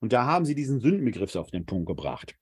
Und 0.00 0.12
da 0.12 0.26
haben 0.26 0.44
Sie 0.44 0.54
diesen 0.54 0.78
Sündenbegriff 0.78 1.34
auf 1.36 1.50
den 1.50 1.64
Punkt 1.64 1.86
gebracht. 1.86 2.36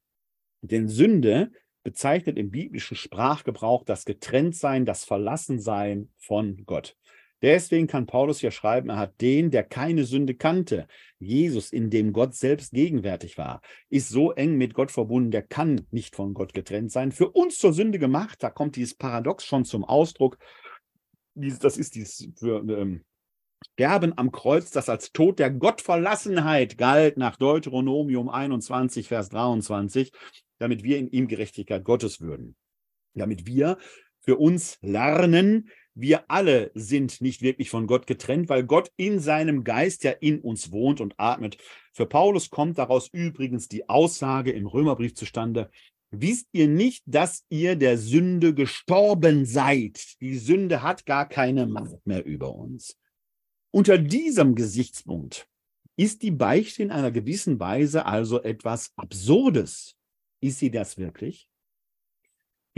Denn 0.62 0.88
Sünde 0.88 1.52
bezeichnet 1.84 2.36
im 2.38 2.50
biblischen 2.50 2.96
Sprachgebrauch 2.96 3.84
das 3.84 4.04
Getrenntsein, 4.04 4.84
das 4.84 5.04
Verlassensein 5.04 6.10
von 6.16 6.64
Gott. 6.66 6.96
Deswegen 7.42 7.86
kann 7.86 8.06
Paulus 8.06 8.42
ja 8.42 8.50
schreiben, 8.50 8.90
er 8.90 8.98
hat 8.98 9.20
den, 9.20 9.50
der 9.50 9.62
keine 9.62 10.04
Sünde 10.04 10.34
kannte, 10.34 10.86
Jesus, 11.18 11.72
in 11.72 11.88
dem 11.88 12.12
Gott 12.12 12.34
selbst 12.34 12.72
gegenwärtig 12.72 13.38
war, 13.38 13.62
ist 13.88 14.08
so 14.08 14.32
eng 14.32 14.56
mit 14.56 14.74
Gott 14.74 14.90
verbunden, 14.90 15.30
der 15.30 15.42
kann 15.42 15.86
nicht 15.90 16.16
von 16.16 16.34
Gott 16.34 16.52
getrennt 16.52 16.92
sein. 16.92 17.12
Für 17.12 17.30
uns 17.30 17.58
zur 17.58 17.72
Sünde 17.72 17.98
gemacht, 17.98 18.42
da 18.42 18.50
kommt 18.50 18.76
dieses 18.76 18.94
Paradox 18.94 19.44
schon 19.44 19.64
zum 19.64 19.84
Ausdruck. 19.84 20.38
Das 21.34 21.78
ist 21.78 21.94
dieses 21.94 22.28
für 22.36 22.58
ähm, 22.60 23.04
Sterben 23.72 24.16
am 24.16 24.32
Kreuz, 24.32 24.70
das 24.70 24.88
als 24.88 25.12
Tod 25.12 25.38
der 25.38 25.50
Gottverlassenheit 25.50 26.78
galt, 26.78 27.16
nach 27.16 27.36
Deuteronomium 27.36 28.28
21, 28.28 29.08
Vers 29.08 29.28
23, 29.28 30.12
damit 30.58 30.82
wir 30.82 30.98
in 30.98 31.08
ihm 31.08 31.28
Gerechtigkeit 31.28 31.84
Gottes 31.84 32.20
würden. 32.20 32.56
Damit 33.14 33.46
wir 33.46 33.78
für 34.20 34.36
uns 34.36 34.78
lernen, 34.82 35.70
wir 35.94 36.30
alle 36.30 36.70
sind 36.74 37.20
nicht 37.20 37.42
wirklich 37.42 37.70
von 37.70 37.86
Gott 37.86 38.06
getrennt, 38.06 38.48
weil 38.48 38.64
Gott 38.64 38.90
in 38.96 39.18
seinem 39.18 39.64
Geist 39.64 40.04
ja 40.04 40.12
in 40.12 40.40
uns 40.40 40.70
wohnt 40.72 41.00
und 41.00 41.14
atmet. 41.18 41.58
Für 41.92 42.06
Paulus 42.06 42.50
kommt 42.50 42.78
daraus 42.78 43.08
übrigens 43.12 43.68
die 43.68 43.88
Aussage 43.88 44.52
im 44.52 44.66
Römerbrief 44.66 45.14
zustande, 45.14 45.70
wisst 46.10 46.48
ihr 46.52 46.68
nicht, 46.68 47.02
dass 47.06 47.44
ihr 47.48 47.76
der 47.76 47.98
Sünde 47.98 48.54
gestorben 48.54 49.44
seid? 49.44 50.20
Die 50.20 50.38
Sünde 50.38 50.82
hat 50.82 51.06
gar 51.06 51.28
keine 51.28 51.66
Macht 51.66 52.06
mehr 52.06 52.24
über 52.24 52.54
uns. 52.54 52.96
Unter 53.72 53.98
diesem 53.98 54.54
Gesichtspunkt 54.54 55.48
ist 55.96 56.22
die 56.22 56.30
Beichte 56.30 56.82
in 56.82 56.90
einer 56.90 57.10
gewissen 57.10 57.60
Weise 57.60 58.06
also 58.06 58.42
etwas 58.42 58.92
Absurdes. 58.96 59.96
Ist 60.40 60.58
sie 60.58 60.70
das 60.70 60.96
wirklich? 60.96 61.49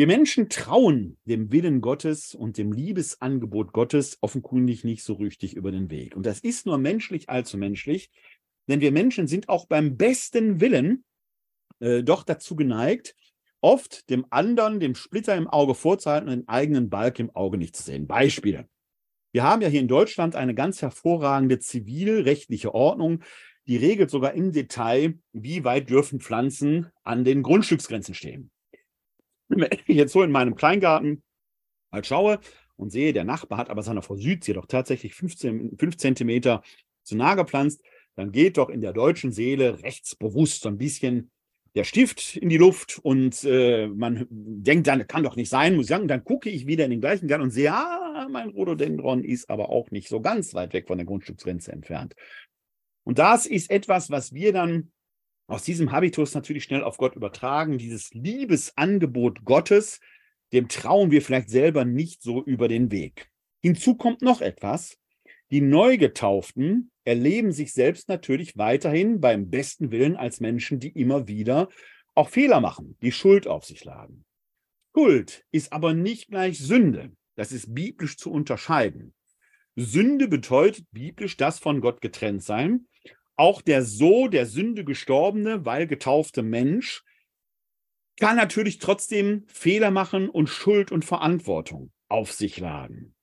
Wir 0.02 0.08
Menschen 0.08 0.48
trauen 0.48 1.16
dem 1.26 1.52
Willen 1.52 1.80
Gottes 1.80 2.34
und 2.34 2.58
dem 2.58 2.72
Liebesangebot 2.72 3.72
Gottes 3.72 4.18
offenkundig 4.20 4.82
nicht 4.82 5.04
so 5.04 5.12
richtig 5.12 5.54
über 5.54 5.70
den 5.70 5.90
Weg. 5.90 6.16
Und 6.16 6.26
das 6.26 6.40
ist 6.40 6.66
nur 6.66 6.76
menschlich 6.76 7.28
allzu 7.28 7.56
menschlich, 7.56 8.10
denn 8.68 8.80
wir 8.80 8.90
Menschen 8.90 9.28
sind 9.28 9.48
auch 9.48 9.68
beim 9.68 9.96
besten 9.96 10.60
Willen 10.60 11.04
äh, 11.78 12.02
doch 12.02 12.24
dazu 12.24 12.56
geneigt, 12.56 13.14
oft 13.60 14.10
dem 14.10 14.26
anderen, 14.30 14.80
dem 14.80 14.96
Splitter 14.96 15.36
im 15.36 15.46
Auge 15.46 15.76
vorzuhalten 15.76 16.28
und 16.28 16.34
den 16.34 16.48
eigenen 16.48 16.90
Balk 16.90 17.20
im 17.20 17.30
Auge 17.36 17.56
nicht 17.56 17.76
zu 17.76 17.84
sehen. 17.84 18.08
Beispiele. 18.08 18.68
Wir 19.30 19.44
haben 19.44 19.62
ja 19.62 19.68
hier 19.68 19.78
in 19.78 19.86
Deutschland 19.86 20.34
eine 20.34 20.56
ganz 20.56 20.82
hervorragende 20.82 21.60
zivilrechtliche 21.60 22.74
Ordnung, 22.74 23.22
die 23.68 23.76
regelt 23.76 24.10
sogar 24.10 24.34
im 24.34 24.50
Detail, 24.50 25.20
wie 25.32 25.62
weit 25.62 25.90
dürfen 25.90 26.18
Pflanzen 26.18 26.90
an 27.04 27.22
den 27.22 27.44
Grundstücksgrenzen 27.44 28.16
stehen. 28.16 28.50
Wenn 29.56 29.68
ich 29.86 29.96
jetzt 29.96 30.12
so 30.12 30.22
in 30.22 30.30
meinem 30.30 30.54
Kleingarten 30.54 31.22
mal 31.90 32.04
schaue 32.04 32.40
und 32.76 32.90
sehe, 32.90 33.12
der 33.12 33.24
Nachbar 33.24 33.58
hat 33.58 33.70
aber 33.70 33.82
seiner 33.82 34.02
Frau 34.02 34.16
Südsee 34.16 34.54
doch 34.54 34.66
tatsächlich 34.66 35.14
15, 35.14 35.76
5 35.78 35.96
Zentimeter 35.96 36.62
zu 37.02 37.16
nah 37.16 37.34
gepflanzt, 37.34 37.82
dann 38.14 38.32
geht 38.32 38.58
doch 38.58 38.68
in 38.68 38.80
der 38.80 38.92
deutschen 38.92 39.32
Seele 39.32 39.82
rechtsbewusst 39.82 40.62
so 40.62 40.68
ein 40.68 40.78
bisschen 40.78 41.30
der 41.74 41.84
Stift 41.84 42.36
in 42.36 42.50
die 42.50 42.58
Luft 42.58 43.00
und 43.02 43.44
äh, 43.44 43.88
man 43.88 44.26
denkt 44.30 44.86
dann, 44.86 45.06
kann 45.06 45.22
doch 45.22 45.36
nicht 45.36 45.48
sein, 45.48 45.74
muss 45.74 45.86
ich 45.86 45.88
sagen, 45.88 46.06
dann 46.06 46.22
gucke 46.22 46.50
ich 46.50 46.66
wieder 46.66 46.84
in 46.84 46.90
den 46.90 47.00
gleichen 47.00 47.28
Garten 47.28 47.44
und 47.44 47.50
sehe, 47.50 47.72
ah, 47.72 48.28
mein 48.30 48.50
Rhododendron 48.50 49.24
ist 49.24 49.48
aber 49.48 49.70
auch 49.70 49.90
nicht 49.90 50.08
so 50.08 50.20
ganz 50.20 50.52
weit 50.52 50.74
weg 50.74 50.86
von 50.86 50.98
der 50.98 51.06
Grundstücksgrenze 51.06 51.72
entfernt. 51.72 52.14
Und 53.04 53.18
das 53.18 53.46
ist 53.46 53.70
etwas, 53.70 54.10
was 54.10 54.34
wir 54.34 54.52
dann 54.52 54.92
aus 55.46 55.64
diesem 55.64 55.92
Habitus 55.92 56.34
natürlich 56.34 56.64
schnell 56.64 56.82
auf 56.82 56.96
Gott 56.96 57.16
übertragen, 57.16 57.78
dieses 57.78 58.12
Liebesangebot 58.14 59.44
Gottes, 59.44 60.00
dem 60.52 60.68
trauen 60.68 61.10
wir 61.10 61.22
vielleicht 61.22 61.50
selber 61.50 61.84
nicht 61.84 62.22
so 62.22 62.42
über 62.44 62.68
den 62.68 62.90
Weg. 62.90 63.30
Hinzu 63.62 63.96
kommt 63.96 64.22
noch 64.22 64.40
etwas. 64.40 64.98
Die 65.50 65.60
Neugetauften 65.60 66.90
erleben 67.04 67.52
sich 67.52 67.72
selbst 67.72 68.08
natürlich 68.08 68.56
weiterhin 68.56 69.20
beim 69.20 69.50
besten 69.50 69.90
Willen 69.90 70.16
als 70.16 70.40
Menschen, 70.40 70.80
die 70.80 70.88
immer 70.88 71.28
wieder 71.28 71.68
auch 72.14 72.28
Fehler 72.28 72.60
machen, 72.60 72.96
die 73.02 73.12
Schuld 73.12 73.46
auf 73.46 73.64
sich 73.64 73.84
laden. 73.84 74.24
Schuld 74.94 75.44
ist 75.50 75.72
aber 75.72 75.94
nicht 75.94 76.28
gleich 76.28 76.58
Sünde. 76.58 77.12
Das 77.34 77.52
ist 77.52 77.74
biblisch 77.74 78.16
zu 78.18 78.30
unterscheiden. 78.30 79.14
Sünde 79.74 80.28
bedeutet 80.28 80.86
biblisch 80.92 81.38
das 81.38 81.58
von 81.58 81.80
Gott 81.80 82.02
getrennt 82.02 82.42
sein 82.42 82.86
auch 83.36 83.62
der 83.62 83.82
so 83.82 84.28
der 84.28 84.46
Sünde 84.46 84.84
gestorbene, 84.84 85.64
weil 85.64 85.86
getaufte 85.86 86.42
Mensch 86.42 87.04
kann 88.18 88.36
natürlich 88.36 88.78
trotzdem 88.78 89.44
Fehler 89.48 89.90
machen 89.90 90.28
und 90.28 90.48
Schuld 90.48 90.92
und 90.92 91.04
Verantwortung 91.04 91.90
auf 92.08 92.32
sich 92.32 92.58
laden. 92.58 93.14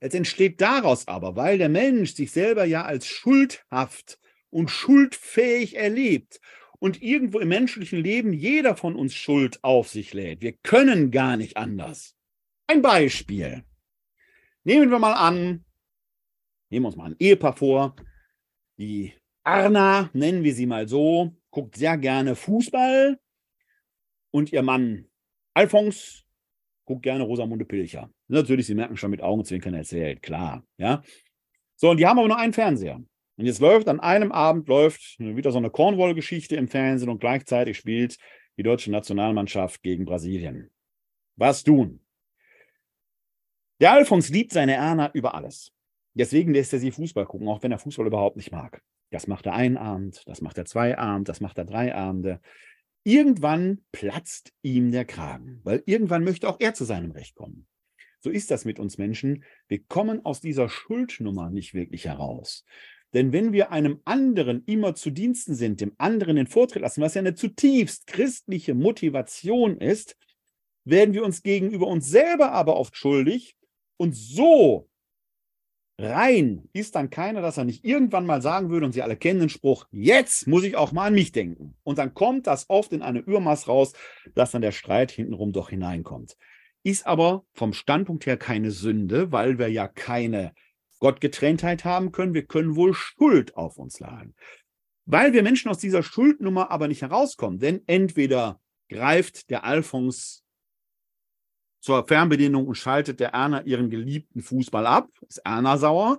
Es 0.00 0.14
entsteht 0.14 0.60
daraus 0.60 1.08
aber, 1.08 1.36
weil 1.36 1.58
der 1.58 1.68
Mensch 1.68 2.14
sich 2.14 2.32
selber 2.32 2.64
ja 2.64 2.84
als 2.84 3.06
schuldhaft 3.06 4.18
und 4.50 4.70
schuldfähig 4.70 5.76
erlebt 5.76 6.40
und 6.78 7.02
irgendwo 7.02 7.38
im 7.38 7.48
menschlichen 7.48 8.02
Leben 8.02 8.32
jeder 8.32 8.76
von 8.76 8.96
uns 8.96 9.14
Schuld 9.14 9.62
auf 9.64 9.88
sich 9.88 10.12
lädt. 10.12 10.42
Wir 10.42 10.52
können 10.52 11.10
gar 11.10 11.36
nicht 11.36 11.56
anders. 11.56 12.14
Ein 12.66 12.82
Beispiel. 12.82 13.64
Nehmen 14.64 14.90
wir 14.90 14.98
mal 14.98 15.14
an, 15.14 15.64
nehmen 16.70 16.84
wir 16.84 16.88
uns 16.88 16.96
mal 16.96 17.10
ein 17.10 17.16
Ehepaar 17.18 17.56
vor. 17.56 17.96
Die 18.78 19.14
Arna, 19.46 20.10
nennen 20.12 20.42
wir 20.42 20.52
sie 20.52 20.66
mal 20.66 20.88
so, 20.88 21.32
guckt 21.50 21.76
sehr 21.76 21.96
gerne 21.98 22.34
Fußball 22.34 23.16
und 24.32 24.52
ihr 24.52 24.62
Mann 24.62 25.06
Alphons 25.54 26.24
guckt 26.84 27.04
gerne 27.04 27.22
Rosamunde 27.22 27.64
Pilcher. 27.64 28.10
Natürlich, 28.26 28.66
Sie 28.66 28.74
merken 28.74 28.96
schon 28.96 29.12
mit 29.12 29.22
Augenzwinkern 29.22 29.74
erzählt, 29.74 30.20
klar. 30.20 30.66
Ja. 30.78 31.02
So, 31.76 31.90
und 31.90 31.98
die 31.98 32.06
haben 32.06 32.18
aber 32.18 32.26
nur 32.26 32.38
einen 32.38 32.54
Fernseher. 32.54 32.96
Und 33.36 33.46
jetzt 33.46 33.60
läuft 33.60 33.86
an 33.88 34.00
einem 34.00 34.32
Abend 34.32 34.66
läuft 34.66 35.16
wieder 35.20 35.52
so 35.52 35.58
eine 35.58 35.70
Cornwall-Geschichte 35.70 36.56
im 36.56 36.66
Fernsehen 36.66 37.08
und 37.08 37.20
gleichzeitig 37.20 37.76
spielt 37.76 38.18
die 38.56 38.64
deutsche 38.64 38.90
Nationalmannschaft 38.90 39.80
gegen 39.80 40.06
Brasilien. 40.06 40.72
Was 41.36 41.62
tun? 41.62 42.04
Der 43.80 43.92
Alfons 43.92 44.28
liebt 44.28 44.50
seine 44.50 44.74
Erna 44.74 45.12
über 45.12 45.34
alles. 45.34 45.72
Deswegen 46.14 46.52
lässt 46.52 46.72
er 46.72 46.80
sie 46.80 46.90
Fußball 46.90 47.26
gucken, 47.26 47.46
auch 47.46 47.62
wenn 47.62 47.70
er 47.70 47.78
Fußball 47.78 48.08
überhaupt 48.08 48.36
nicht 48.36 48.50
mag. 48.50 48.82
Das 49.10 49.26
macht 49.26 49.46
er 49.46 49.54
einen 49.54 50.10
das 50.26 50.40
macht 50.40 50.58
er 50.58 50.64
zwei 50.64 50.96
das 51.24 51.40
macht 51.40 51.58
er 51.58 51.64
drei. 51.64 52.38
Irgendwann 53.04 53.84
platzt 53.92 54.52
ihm 54.62 54.90
der 54.90 55.04
Kragen, 55.04 55.60
weil 55.62 55.82
irgendwann 55.86 56.24
möchte 56.24 56.48
auch 56.48 56.58
er 56.58 56.74
zu 56.74 56.84
seinem 56.84 57.12
Recht 57.12 57.36
kommen. 57.36 57.68
So 58.18 58.30
ist 58.30 58.50
das 58.50 58.64
mit 58.64 58.80
uns 58.80 58.98
Menschen. 58.98 59.44
Wir 59.68 59.84
kommen 59.84 60.24
aus 60.24 60.40
dieser 60.40 60.68
Schuldnummer 60.68 61.50
nicht 61.50 61.72
wirklich 61.72 62.06
heraus. 62.06 62.64
Denn 63.14 63.32
wenn 63.32 63.52
wir 63.52 63.70
einem 63.70 64.00
anderen 64.04 64.64
immer 64.64 64.96
zu 64.96 65.10
Diensten 65.10 65.54
sind, 65.54 65.80
dem 65.80 65.94
anderen 65.98 66.34
den 66.34 66.48
Vortritt 66.48 66.82
lassen, 66.82 67.00
was 67.00 67.14
ja 67.14 67.20
eine 67.20 67.36
zutiefst 67.36 68.08
christliche 68.08 68.74
Motivation 68.74 69.78
ist, 69.78 70.16
werden 70.84 71.14
wir 71.14 71.24
uns 71.24 71.42
gegenüber 71.44 71.86
uns 71.86 72.10
selber 72.10 72.52
aber 72.52 72.76
oft 72.76 72.96
schuldig. 72.96 73.56
Und 73.96 74.16
so 74.16 74.88
rein 75.98 76.68
ist 76.72 76.94
dann 76.94 77.10
keiner, 77.10 77.40
dass 77.40 77.56
er 77.56 77.64
nicht 77.64 77.84
irgendwann 77.84 78.26
mal 78.26 78.42
sagen 78.42 78.70
würde, 78.70 78.86
und 78.86 78.92
Sie 78.92 79.02
alle 79.02 79.16
kennen 79.16 79.40
den 79.40 79.48
Spruch, 79.48 79.86
jetzt 79.90 80.46
muss 80.46 80.64
ich 80.64 80.76
auch 80.76 80.92
mal 80.92 81.06
an 81.06 81.14
mich 81.14 81.32
denken. 81.32 81.74
Und 81.82 81.98
dann 81.98 82.14
kommt 82.14 82.46
das 82.46 82.68
oft 82.68 82.92
in 82.92 83.02
eine 83.02 83.20
Übermaß 83.20 83.68
raus, 83.68 83.92
dass 84.34 84.50
dann 84.50 84.62
der 84.62 84.72
Streit 84.72 85.10
hintenrum 85.10 85.52
doch 85.52 85.70
hineinkommt. 85.70 86.36
Ist 86.82 87.06
aber 87.06 87.44
vom 87.52 87.72
Standpunkt 87.72 88.26
her 88.26 88.36
keine 88.36 88.70
Sünde, 88.70 89.32
weil 89.32 89.58
wir 89.58 89.68
ja 89.68 89.88
keine 89.88 90.54
Gottgetrenntheit 90.98 91.84
haben 91.84 92.12
können. 92.12 92.34
Wir 92.34 92.46
können 92.46 92.76
wohl 92.76 92.94
Schuld 92.94 93.56
auf 93.56 93.78
uns 93.78 93.98
laden. 94.00 94.34
Weil 95.04 95.32
wir 95.32 95.42
Menschen 95.42 95.70
aus 95.70 95.78
dieser 95.78 96.02
Schuldnummer 96.02 96.70
aber 96.70 96.88
nicht 96.88 97.02
herauskommen, 97.02 97.58
denn 97.58 97.82
entweder 97.86 98.60
greift 98.88 99.50
der 99.50 99.64
Alphons 99.64 100.45
zur 101.86 102.04
Fernbedienung 102.04 102.66
und 102.66 102.74
schaltet 102.74 103.20
der 103.20 103.28
Erna 103.28 103.62
ihren 103.62 103.90
geliebten 103.90 104.42
Fußball 104.42 104.84
ab, 104.88 105.08
ist 105.28 105.38
Erna 105.44 105.78
sauer, 105.78 106.18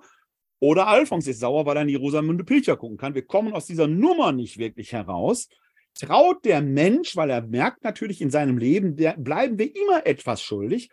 oder 0.62 0.88
Alphons 0.88 1.28
ist 1.28 1.42
sauer, 1.42 1.66
weil 1.66 1.76
er 1.76 1.82
in 1.82 1.90
die 1.90 1.96
Rosamunde 1.96 2.46
Pilcher 2.46 2.78
gucken 2.78 2.96
kann. 2.96 3.16
Wir 3.16 3.26
kommen 3.26 3.52
aus 3.52 3.66
dieser 3.66 3.86
Nummer 3.86 4.32
nicht 4.32 4.58
wirklich 4.60 4.94
heraus. 4.94 5.50
Traut 5.94 6.46
der 6.46 6.62
Mensch, 6.62 7.18
weil 7.18 7.30
er 7.30 7.42
merkt 7.42 7.84
natürlich 7.84 8.22
in 8.22 8.32
seinem 8.32 8.58
Leben, 8.58 8.96
bleiben 8.96 9.60
wir 9.60 9.76
immer 9.76 10.08
etwas 10.08 10.42
schuldig, 10.42 10.90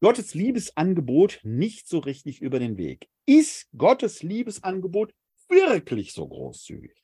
Gottes 0.00 0.34
Liebesangebot 0.34 1.38
nicht 1.44 1.86
so 1.86 2.00
richtig 2.00 2.42
über 2.42 2.58
den 2.58 2.78
Weg. 2.78 3.08
Ist 3.26 3.68
Gottes 3.78 4.24
Liebesangebot 4.24 5.12
wirklich 5.48 6.12
so 6.12 6.26
großzügig? 6.26 7.00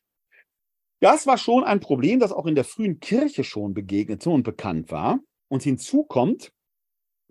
Das 0.98 1.28
war 1.28 1.38
schon 1.38 1.62
ein 1.62 1.78
Problem, 1.78 2.18
das 2.18 2.32
auch 2.32 2.46
in 2.46 2.56
der 2.56 2.64
frühen 2.64 2.98
Kirche 2.98 3.44
schon 3.44 3.74
begegnete 3.74 4.28
und 4.28 4.42
bekannt 4.42 4.90
war. 4.90 5.20
Und 5.46 5.62
hinzu 5.62 6.02
kommt, 6.02 6.50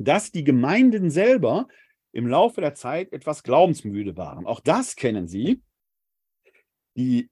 dass 0.04 0.32
die 0.32 0.43
Gemeinden 0.43 1.10
selber 1.10 1.68
im 2.12 2.28
Laufe 2.28 2.62
der 2.62 2.76
Zeit 2.76 3.14
etwas 3.14 3.43
glaubensmüde 3.43 4.18
waren. 4.18 4.45
Auch 4.45 4.60
das 4.60 4.95
kennen 4.95 5.28
Sie. 5.28 5.62
Die 6.97 7.30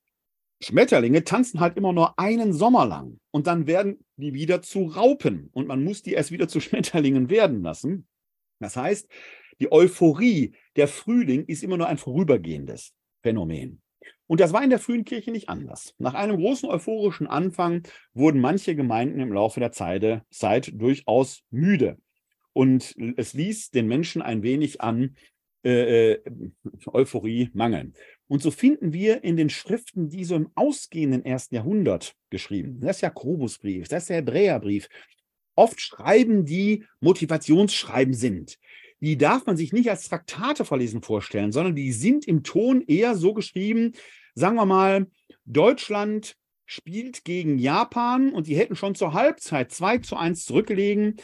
Schmetterlinge 0.62 1.24
tanzen 1.24 1.60
halt 1.60 1.78
immer 1.78 1.94
nur 1.94 2.18
einen 2.20 2.54
Sommer 2.54 2.86
lang 2.86 3.20
und 3.32 3.48
dann 3.48 3.66
werden 3.68 4.06
die 4.18 4.34
wieder 4.34 4.62
zu 4.62 4.86
Raupen 4.86 5.50
und 5.54 5.68
man 5.68 5.84
muss 5.84 6.02
die 6.02 6.14
erst 6.14 6.32
wieder 6.32 6.48
zu 6.48 6.60
Schmetterlingen 6.60 7.30
werden 7.30 7.62
lassen. 7.62 8.08
Das 8.60 8.76
heißt, 8.76 9.10
die 9.62 9.72
Euphorie, 9.72 10.56
der 10.76 10.88
Frühling 10.88 11.46
ist 11.46 11.64
immer 11.64 11.78
nur 11.78 11.88
ein 11.88 11.98
vorübergehendes 11.98 12.94
Phänomen. 13.22 13.82
Und 14.28 14.40
das 14.40 14.54
war 14.54 14.64
in 14.64 14.70
der 14.70 14.80
frühen 14.80 15.06
Kirche 15.06 15.32
nicht 15.32 15.50
anders. 15.50 15.96
Nach 15.98 16.14
einem 16.14 16.38
großen 16.38 16.70
euphorischen 16.70 17.28
Anfang 17.28 17.84
wurden 18.14 18.40
manche 18.40 18.76
Gemeinden 18.76 19.20
im 19.20 19.34
Laufe 19.34 19.60
der 19.60 19.72
Zeit, 19.72 20.72
durchaus 20.74 21.44
müde. 21.50 21.98
Und 22.60 22.93
es 23.16 23.34
ließ 23.34 23.72
den 23.72 23.88
Menschen 23.88 24.22
ein 24.22 24.43
wenig 24.43 24.82
an 24.82 25.16
äh, 25.64 26.12
äh, 26.12 26.22
Euphorie 26.88 27.49
mangeln. 27.53 27.93
Und 28.28 28.41
so 28.41 28.51
finden 28.51 28.91
wir 28.91 29.24
in 29.24 29.38
den 29.38 29.49
Schriften, 29.49 30.10
die 30.10 30.26
so 30.26 30.36
im 30.36 30.49
ausgehenden 30.55 31.24
ersten 31.24 31.55
Jahrhundert 31.55 32.16
geschrieben, 32.30 32.82
das 32.82 32.97
ist 32.97 33.01
Jakobusbrief, 33.01 33.88
das 33.88 34.03
ist 34.03 34.10
der 34.10 34.18
Hebräerbrief, 34.18 34.89
oft 35.55 35.80
Schreiben, 35.80 36.43
die 36.43 36.84
Motivationsschreiben 36.99 38.14
sind. 38.14 38.57
Die 38.99 39.18
darf 39.18 39.45
man 39.45 39.55
sich 39.55 39.72
nicht 39.72 39.89
als 39.89 40.10
Traktate 40.10 40.66
verlesen 40.66 41.01
vorstellen, 41.01 41.53
sondern 41.53 41.78
die 41.78 41.93
sind 41.93 42.28
im 42.28 42.43
Ton 42.43 42.82
eher 42.86 43.16
so 43.16 43.34
geschrieben, 43.34 43.93
sagen 44.36 44.57
wir 44.57 44.66
mal, 44.66 45.07
Deutschland 45.45 46.36
spielt 46.66 47.24
gegen 47.24 47.57
Japan 47.57 48.34
und 48.34 48.47
die 48.47 48.57
hätten 48.57 48.76
schon 48.76 48.95
zur 48.95 49.14
Halbzeit 49.14 49.72
2 49.72 49.99
zu 49.99 50.18
1 50.18 50.43
zurückgelegen. 50.43 51.16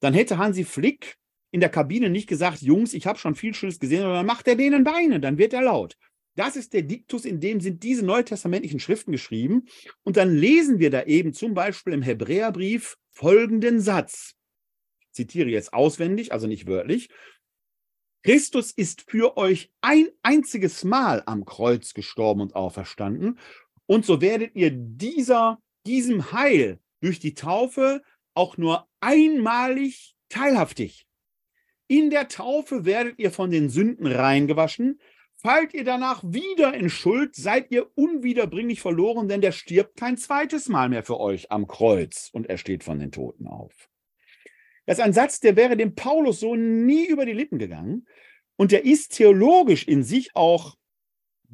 Dann 0.00 0.14
hätte 0.14 0.38
Hansi 0.38 0.64
Flick 0.64 1.16
in 1.50 1.60
der 1.60 1.68
Kabine 1.68 2.10
nicht 2.10 2.28
gesagt, 2.28 2.62
Jungs, 2.62 2.94
ich 2.94 3.06
habe 3.06 3.18
schon 3.18 3.34
viel 3.34 3.54
Schönes 3.54 3.78
gesehen, 3.78 4.00
sondern 4.00 4.18
dann 4.18 4.26
macht 4.26 4.48
er 4.48 4.56
denen 4.56 4.84
Beine, 4.84 5.20
dann 5.20 5.38
wird 5.38 5.52
er 5.52 5.62
laut. 5.62 5.96
Das 6.36 6.56
ist 6.56 6.72
der 6.72 6.82
Diktus, 6.82 7.24
in 7.24 7.40
dem 7.40 7.60
sind 7.60 7.82
diese 7.82 8.04
neutestamentlichen 8.04 8.80
Schriften 8.80 9.12
geschrieben. 9.12 9.66
Und 10.02 10.16
dann 10.16 10.34
lesen 10.34 10.80
wir 10.80 10.90
da 10.90 11.04
eben 11.04 11.32
zum 11.32 11.54
Beispiel 11.54 11.92
im 11.92 12.02
Hebräerbrief 12.02 12.96
folgenden 13.12 13.80
Satz. 13.80 14.34
Ich 15.00 15.12
zitiere 15.12 15.48
jetzt 15.48 15.72
auswendig, 15.72 16.32
also 16.32 16.48
nicht 16.48 16.66
wörtlich. 16.66 17.08
Christus 18.24 18.72
ist 18.72 19.04
für 19.08 19.36
euch 19.36 19.70
ein 19.80 20.08
einziges 20.22 20.82
Mal 20.82 21.22
am 21.26 21.44
Kreuz 21.44 21.94
gestorben 21.94 22.40
und 22.40 22.56
auferstanden. 22.56 23.38
Und 23.86 24.06
so 24.06 24.20
werdet 24.20 24.56
ihr 24.56 24.70
dieser, 24.72 25.58
diesem 25.86 26.32
Heil 26.32 26.80
durch 27.00 27.20
die 27.20 27.34
Taufe 27.34 28.02
auch 28.34 28.56
nur 28.56 28.88
einmalig 29.00 30.14
teilhaftig. 30.28 31.06
In 31.86 32.10
der 32.10 32.28
Taufe 32.28 32.84
werdet 32.84 33.18
ihr 33.18 33.30
von 33.30 33.50
den 33.50 33.68
Sünden 33.68 34.06
reingewaschen. 34.06 35.00
Fallt 35.36 35.74
ihr 35.74 35.84
danach 35.84 36.22
wieder 36.24 36.72
in 36.74 36.88
Schuld, 36.88 37.36
seid 37.36 37.70
ihr 37.70 37.90
unwiederbringlich 37.94 38.80
verloren, 38.80 39.28
denn 39.28 39.42
der 39.42 39.52
stirbt 39.52 39.96
kein 39.96 40.16
zweites 40.16 40.68
Mal 40.68 40.88
mehr 40.88 41.02
für 41.02 41.20
euch 41.20 41.50
am 41.50 41.66
Kreuz 41.66 42.30
und 42.32 42.48
er 42.48 42.56
steht 42.56 42.82
von 42.82 42.98
den 42.98 43.12
Toten 43.12 43.46
auf. 43.46 43.90
Das 44.86 44.98
ist 44.98 45.04
ein 45.04 45.12
Satz, 45.12 45.40
der 45.40 45.56
wäre 45.56 45.76
dem 45.76 45.94
Paulus 45.94 46.40
so 46.40 46.56
nie 46.56 47.06
über 47.06 47.26
die 47.26 47.32
Lippen 47.32 47.58
gegangen. 47.58 48.06
Und 48.56 48.72
der 48.72 48.84
ist 48.84 49.16
theologisch 49.16 49.86
in 49.86 50.02
sich 50.02 50.34
auch 50.34 50.76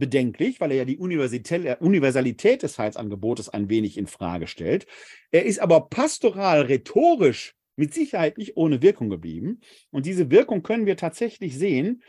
bedenklich, 0.01 0.61
weil 0.61 0.73
er 0.73 0.79
ja 0.79 0.85
die 0.85 0.99
Universalität 0.99 2.63
des 2.65 2.79
Heilsangebotes 2.79 3.49
ein 3.49 3.69
wenig 3.69 3.97
in 3.97 4.09
Frage 4.09 4.49
stellt. 4.49 4.87
Er 5.31 5.45
ist 5.45 5.61
aber 5.61 5.89
pastoral 5.89 6.63
rhetorisch 6.63 7.55
mit 7.77 7.95
Sicherheit 7.95 8.37
nicht 8.37 8.57
ohne 8.57 8.83
Wirkung 8.83 9.09
geblieben. 9.09 9.61
Und 9.91 10.07
diese 10.07 10.31
Wirkung 10.31 10.65
können 10.65 10.87
wir 10.87 10.97
tatsächlich 10.97 11.57
sehen, 11.57 12.03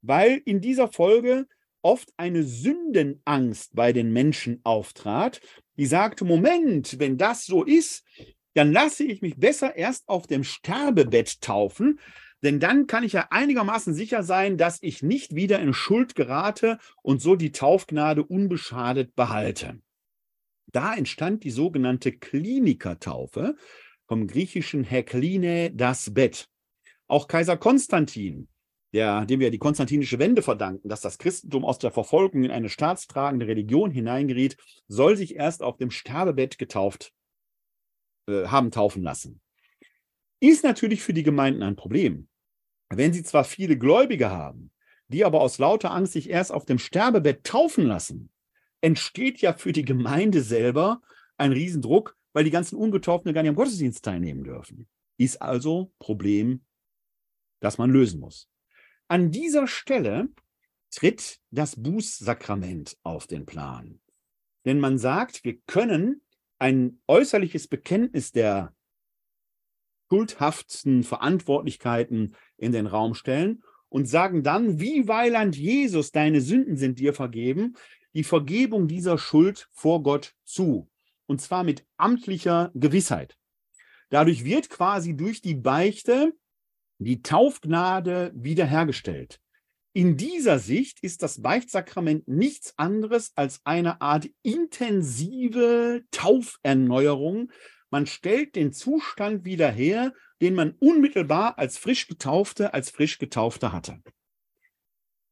weil 0.00 0.40
in 0.44 0.60
dieser 0.60 0.88
Folge 0.88 1.46
oft 1.82 2.12
eine 2.16 2.42
Sündenangst 2.44 3.74
bei 3.74 3.92
den 3.92 4.12
Menschen 4.12 4.60
auftrat, 4.64 5.40
die 5.76 5.86
sagte, 5.86 6.24
Moment, 6.24 6.98
wenn 6.98 7.18
das 7.18 7.46
so 7.46 7.64
ist, 7.64 8.04
dann 8.54 8.72
lasse 8.72 9.04
ich 9.04 9.22
mich 9.22 9.36
besser 9.36 9.76
erst 9.76 10.08
auf 10.08 10.26
dem 10.26 10.44
Sterbebett 10.44 11.40
taufen, 11.40 12.00
denn 12.42 12.60
dann 12.60 12.86
kann 12.86 13.04
ich 13.04 13.12
ja 13.12 13.28
einigermaßen 13.30 13.94
sicher 13.94 14.22
sein, 14.22 14.56
dass 14.56 14.82
ich 14.82 15.02
nicht 15.02 15.34
wieder 15.34 15.58
in 15.60 15.74
Schuld 15.74 16.14
gerate 16.14 16.78
und 17.02 17.20
so 17.20 17.36
die 17.36 17.52
Taufgnade 17.52 18.22
unbeschadet 18.22 19.14
behalte. 19.14 19.80
Da 20.72 20.94
entstand 20.94 21.44
die 21.44 21.50
sogenannte 21.50 22.12
Klinikertaufe, 22.12 23.56
vom 24.06 24.26
griechischen 24.26 24.84
Hekline 24.84 25.70
das 25.72 26.14
Bett. 26.14 26.48
Auch 27.08 27.28
Kaiser 27.28 27.56
Konstantin 27.56 28.48
der, 28.92 29.26
dem 29.26 29.40
wir 29.40 29.50
die 29.50 29.58
konstantinische 29.58 30.18
Wende 30.18 30.42
verdanken, 30.42 30.88
dass 30.88 31.00
das 31.00 31.18
Christentum 31.18 31.64
aus 31.64 31.78
der 31.78 31.90
Verfolgung 31.90 32.44
in 32.44 32.50
eine 32.50 32.68
staatstragende 32.68 33.46
Religion 33.46 33.90
hineingeriet, 33.90 34.56
soll 34.86 35.16
sich 35.16 35.36
erst 35.36 35.62
auf 35.62 35.76
dem 35.76 35.90
Sterbebett 35.90 36.58
getauft 36.58 37.12
äh, 38.28 38.46
haben 38.46 38.70
taufen 38.70 39.02
lassen. 39.02 39.40
Ist 40.40 40.64
natürlich 40.64 41.02
für 41.02 41.12
die 41.12 41.22
Gemeinden 41.22 41.62
ein 41.62 41.76
Problem. 41.76 42.28
Wenn 42.90 43.12
sie 43.12 43.22
zwar 43.22 43.44
viele 43.44 43.76
Gläubige 43.76 44.30
haben, 44.30 44.70
die 45.08 45.24
aber 45.24 45.40
aus 45.40 45.58
lauter 45.58 45.90
Angst 45.90 46.12
sich 46.12 46.30
erst 46.30 46.52
auf 46.52 46.64
dem 46.64 46.78
Sterbebett 46.78 47.44
taufen 47.44 47.84
lassen, 47.84 48.30
entsteht 48.80 49.40
ja 49.40 49.52
für 49.52 49.72
die 49.72 49.84
Gemeinde 49.84 50.42
selber 50.42 51.00
ein 51.36 51.52
Riesendruck, 51.52 52.16
weil 52.32 52.44
die 52.44 52.50
ganzen 52.50 52.76
Ungetauften 52.76 53.32
gar 53.32 53.42
nicht 53.42 53.50
am 53.50 53.56
Gottesdienst 53.56 54.04
teilnehmen 54.04 54.44
dürfen. 54.44 54.88
Ist 55.16 55.42
also 55.42 55.92
Problem, 55.98 56.64
das 57.60 57.78
man 57.78 57.90
lösen 57.90 58.20
muss. 58.20 58.48
An 59.08 59.30
dieser 59.30 59.66
Stelle 59.66 60.28
tritt 60.90 61.40
das 61.50 61.76
Bußsakrament 61.76 62.96
auf 63.02 63.26
den 63.26 63.46
Plan. 63.46 64.00
Denn 64.64 64.78
man 64.78 64.98
sagt, 64.98 65.44
wir 65.44 65.58
können 65.66 66.22
ein 66.58 67.00
äußerliches 67.06 67.68
Bekenntnis 67.68 68.32
der 68.32 68.74
schuldhaften 70.08 71.02
Verantwortlichkeiten 71.02 72.34
in 72.56 72.72
den 72.72 72.86
Raum 72.86 73.14
stellen 73.14 73.62
und 73.88 74.08
sagen 74.08 74.42
dann, 74.42 74.80
wie 74.80 75.08
Weiland 75.08 75.56
Jesus, 75.56 76.12
deine 76.12 76.40
Sünden 76.40 76.76
sind 76.76 76.98
dir 76.98 77.14
vergeben, 77.14 77.74
die 78.14 78.24
Vergebung 78.24 78.88
dieser 78.88 79.18
Schuld 79.18 79.68
vor 79.72 80.02
Gott 80.02 80.34
zu. 80.44 80.90
Und 81.26 81.40
zwar 81.40 81.62
mit 81.62 81.86
amtlicher 81.96 82.70
Gewissheit. 82.74 83.36
Dadurch 84.10 84.44
wird 84.44 84.70
quasi 84.70 85.16
durch 85.16 85.42
die 85.42 85.54
Beichte 85.54 86.32
die 86.98 87.22
Taufgnade 87.22 88.32
wiederhergestellt. 88.34 89.40
In 89.92 90.16
dieser 90.16 90.58
Sicht 90.58 91.00
ist 91.00 91.22
das 91.22 91.42
Beichtsakrament 91.42 92.28
nichts 92.28 92.74
anderes 92.76 93.32
als 93.36 93.60
eine 93.64 94.00
Art 94.00 94.28
intensive 94.42 96.04
Tauferneuerung. 96.10 97.50
Man 97.90 98.06
stellt 98.06 98.54
den 98.56 98.72
Zustand 98.72 99.44
wieder 99.44 99.70
her, 99.70 100.12
den 100.40 100.54
man 100.54 100.72
unmittelbar 100.78 101.58
als 101.58 101.78
frisch 101.78 102.06
Getaufte, 102.06 102.74
als 102.74 102.90
frisch 102.90 103.18
Getaufte 103.18 103.72
hatte. 103.72 104.00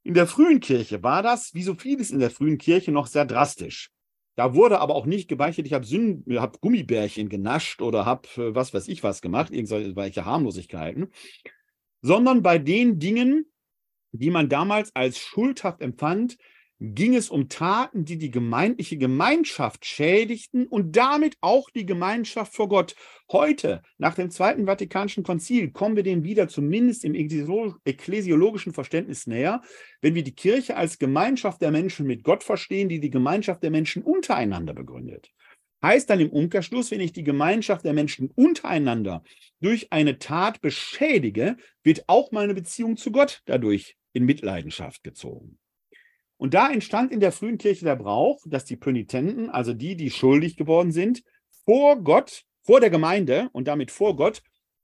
In 0.03 0.15
der 0.15 0.27
frühen 0.27 0.61
Kirche 0.61 1.03
war 1.03 1.23
das, 1.23 1.53
wie 1.55 1.63
so 1.63 1.75
vieles 1.75 2.11
in 2.11 2.21
der 2.21 2.31
frühen 2.31 2.59
Kirche, 2.59 2.93
noch 2.93 3.07
sehr 3.07 3.25
drastisch. 3.25 3.91
Da 4.37 4.55
wurde 4.55 4.81
aber 4.81 4.95
auch 4.95 5.07
nicht 5.07 5.29
gebeichtet, 5.29 5.67
ich 5.67 5.73
habe 5.73 5.87
hab 6.41 6.61
Gummibärchen 6.61 7.29
genascht 7.29 7.81
oder 7.81 8.05
habe 8.05 8.29
äh, 8.37 8.55
was 8.55 8.73
weiß 8.73 8.87
ich 8.89 9.03
was 9.03 9.23
gemacht, 9.23 9.53
irgendwelche 9.53 10.25
Harmlosigkeiten, 10.25 11.11
sondern 12.03 12.43
bei 12.43 12.59
den 12.59 12.99
Dingen, 12.99 13.51
die 14.13 14.31
man 14.31 14.49
damals 14.49 14.95
als 14.95 15.19
schuldhaft 15.19 15.81
empfand, 15.81 16.37
ging 16.79 17.15
es 17.15 17.31
um 17.31 17.49
Taten, 17.49 18.05
die 18.05 18.19
die 18.19 18.31
gemeindliche 18.31 18.99
Gemeinschaft 18.99 19.87
schädigten 19.87 20.67
und 20.67 20.95
damit 20.95 21.37
auch 21.41 21.71
die 21.71 21.87
Gemeinschaft 21.87 22.55
vor 22.55 22.69
Gott. 22.69 22.95
Heute, 23.33 23.83
nach 23.97 24.15
dem 24.15 24.31
Zweiten 24.31 24.67
Vatikanischen 24.67 25.25
Konzil, 25.25 25.71
kommen 25.71 25.97
wir 25.97 26.03
dem 26.03 26.23
wieder 26.23 26.49
zumindest 26.49 27.05
im 27.05 27.15
ekklesiologischen 27.15 28.75
Verständnis 28.75 29.27
näher, 29.27 29.63
wenn 30.03 30.15
wir 30.15 30.23
die 30.23 30.35
Kirche 30.35 30.77
als 30.77 30.99
Gemeinschaft 30.99 31.63
der 31.63 31.71
Menschen 31.71 32.07
mit 32.07 32.25
Gott 32.25 32.45
verstehen, 32.45 32.89
die 32.89 33.01
die 33.01 33.11
Gemeinschaft 33.11 33.63
der 33.63 33.71
Menschen 33.71 34.03
untereinander 34.03 34.75
begründet. 34.75 35.31
Heißt 35.83 36.11
dann 36.11 36.21
im 36.21 36.31
Umkehrschluss, 36.31 36.91
wenn 36.91 37.01
ich 37.01 37.13
die 37.13 37.25
Gemeinschaft 37.25 37.85
der 37.85 37.93
Menschen 37.93 38.31
untereinander 38.35 39.23
durch 39.61 39.93
eine 39.93 40.19
Tat 40.19 40.61
beschädige, 40.61 41.57
wird 41.83 42.05
auch 42.07 42.33
meine 42.33 42.55
Beziehung 42.55 42.97
zu 42.97 43.13
Gott 43.13 43.43
dadurch 43.47 43.97
in 44.13 44.25
Mitleidenschaft 44.25 45.05
gezogen. 45.05 45.59
Und 46.37 46.55
da 46.55 46.71
entstand 46.71 47.13
in 47.13 47.21
der 47.21 47.33
frühen 47.33 47.59
Kirche 47.59 47.85
der 47.85 47.97
Brauch, 47.97 48.43
dass 48.47 48.65
die 48.65 48.77
Pönitenten, 48.77 49.49
also 49.49 49.73
die, 49.73 49.97
die 49.97 50.11
schuldig 50.11 50.57
geworden 50.57 50.93
sind, 50.93 51.23
vor 51.65 52.03
Gott, 52.03 52.45
vor 52.63 52.81
der 52.81 52.91
Gemeinde 52.91 53.49
und 53.53 53.69
damit 53.69 53.91
vor 53.91 54.17
Gott 54.17 54.43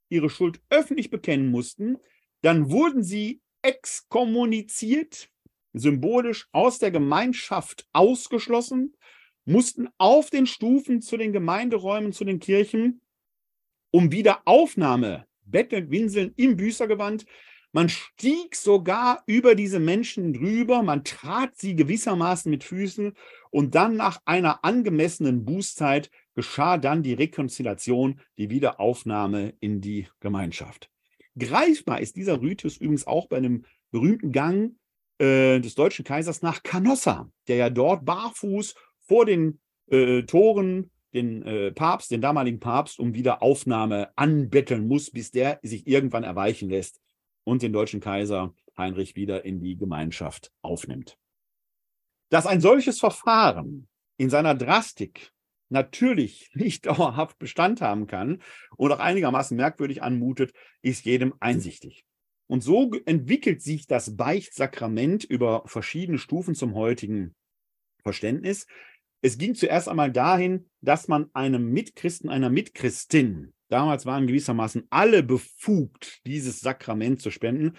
ihre 0.09 0.31
Schuld 0.31 0.61
öffentlich 0.71 1.11
bekennen 1.11 1.51
mussten. 1.51 1.99
Dann 2.41 2.71
wurden 2.71 3.03
sie 3.03 3.41
exkommuniziert, 3.63 5.29
symbolisch 5.73 6.49
aus 6.53 6.79
der 6.79 6.91
Gemeinschaft 6.91 7.87
ausgeschlossen, 7.93 8.97
mussten 9.45 9.89
auf 9.99 10.31
den 10.31 10.47
Stufen 10.47 11.01
zu 11.01 11.17
den 11.17 11.33
Gemeinderäumen, 11.33 12.13
zu 12.13 12.25
den 12.25 12.39
Kirchen 12.39 13.01
um 13.91 14.11
Wiederaufnahme 14.11 15.27
betteln, 15.45 15.91
winseln 15.91 16.33
im 16.37 16.57
Büßergewand 16.57 17.27
man 17.73 17.89
stieg 17.89 18.55
sogar 18.55 19.23
über 19.27 19.55
diese 19.55 19.81
Menschen 19.81 20.35
drüber, 20.35 20.83
man 20.83 21.05
trat 21.05 21.57
sie 21.57 21.75
gewissermaßen 21.75 22.51
mit 22.51 22.65
Füßen 22.65 23.15
und 23.51 23.75
dann 23.75 23.97
nach 23.97 24.21
einer 24.27 24.65
angemessenen 24.65 25.45
Bußzeit 25.45 26.11
geschah 26.35 26.77
dann 26.77 27.03
die 27.03 27.15
Rekonziliation, 27.15 28.21
die 28.39 28.51
Wiederaufnahme 28.51 29.55
in 29.61 29.81
die 29.81 30.07
Gemeinschaft. 30.21 30.91
Greifbar 31.39 32.01
ist 32.01 32.17
dieser 32.17 32.43
Ritus 32.43 32.77
übrigens 32.77 33.07
auch 33.07 33.27
bei 33.27 33.39
einem 33.39 33.65
berühmten 33.91 34.33
Gang 34.33 34.77
äh, 35.19 35.59
des 35.61 35.75
deutschen 35.75 36.05
Kaisers 36.05 36.43
nach 36.43 36.63
Canossa, 36.63 37.31
der 37.49 37.57
ja 37.57 37.71
dort 37.71 38.05
barfuß 38.05 38.75
vor 39.01 39.25
den 39.25 39.61
äh, 39.91 40.23
Toren 40.23 40.91
den 41.15 41.43
äh, 41.43 41.73
Papst, 41.73 42.11
den 42.11 42.23
damaligen 42.23 42.59
Papst, 42.59 42.99
um 42.99 43.13
Wiederaufnahme 43.13 44.17
anbetteln 44.17 44.89
muss, 44.89 45.11
bis 45.11 45.31
der 45.31 45.59
sich 45.63 45.87
irgendwann 45.87 46.25
erweichen 46.25 46.71
lässt 46.71 47.02
und 47.45 47.63
den 47.63 47.73
deutschen 47.73 48.01
Kaiser 48.01 48.55
Heinrich 48.77 49.17
wieder 49.17 49.45
in 49.45 49.61
die 49.61 49.77
Gemeinschaft 49.77 50.53
aufnimmt. 50.63 51.19
Dass 52.31 52.47
ein 52.47 52.61
solches 52.61 52.99
Verfahren 53.01 53.89
in 54.17 54.31
seiner 54.31 54.55
Drastik 54.55 55.33
natürlich 55.69 56.51
nicht 56.55 56.87
dauerhaft 56.87 57.39
Bestand 57.39 57.81
haben 57.81 58.07
kann 58.07 58.43
und 58.77 58.93
auch 58.93 59.01
einigermaßen 59.01 59.57
merkwürdig 59.57 60.03
anmutet, 60.03 60.53
ist 60.83 61.05
jedem 61.05 61.35
einsichtig. 61.41 62.05
Und 62.47 62.63
so 62.63 62.91
entwickelt 63.07 63.63
sich 63.63 63.87
das 63.87 64.17
Beichtsakrament 64.17 65.25
über 65.25 65.63
verschiedene 65.67 66.19
Stufen 66.19 66.55
zum 66.55 66.75
heutigen 66.75 67.35
Verständnis. 68.03 68.67
Es 69.23 69.39
ging 69.39 69.55
zuerst 69.55 69.89
einmal 69.89 70.13
dahin, 70.13 70.69
dass 70.81 71.09
man 71.09 71.31
einem 71.33 71.71
Mitchristen, 71.71 72.29
einer 72.29 72.51
Mitchristin 72.51 73.55
Damals 73.73 74.05
waren 74.05 74.27
gewissermaßen 74.27 74.87
alle 74.91 75.23
befugt, 75.23 76.21
dieses 76.27 76.61
Sakrament 76.61 77.23
zu 77.23 77.31
spenden, 77.31 77.79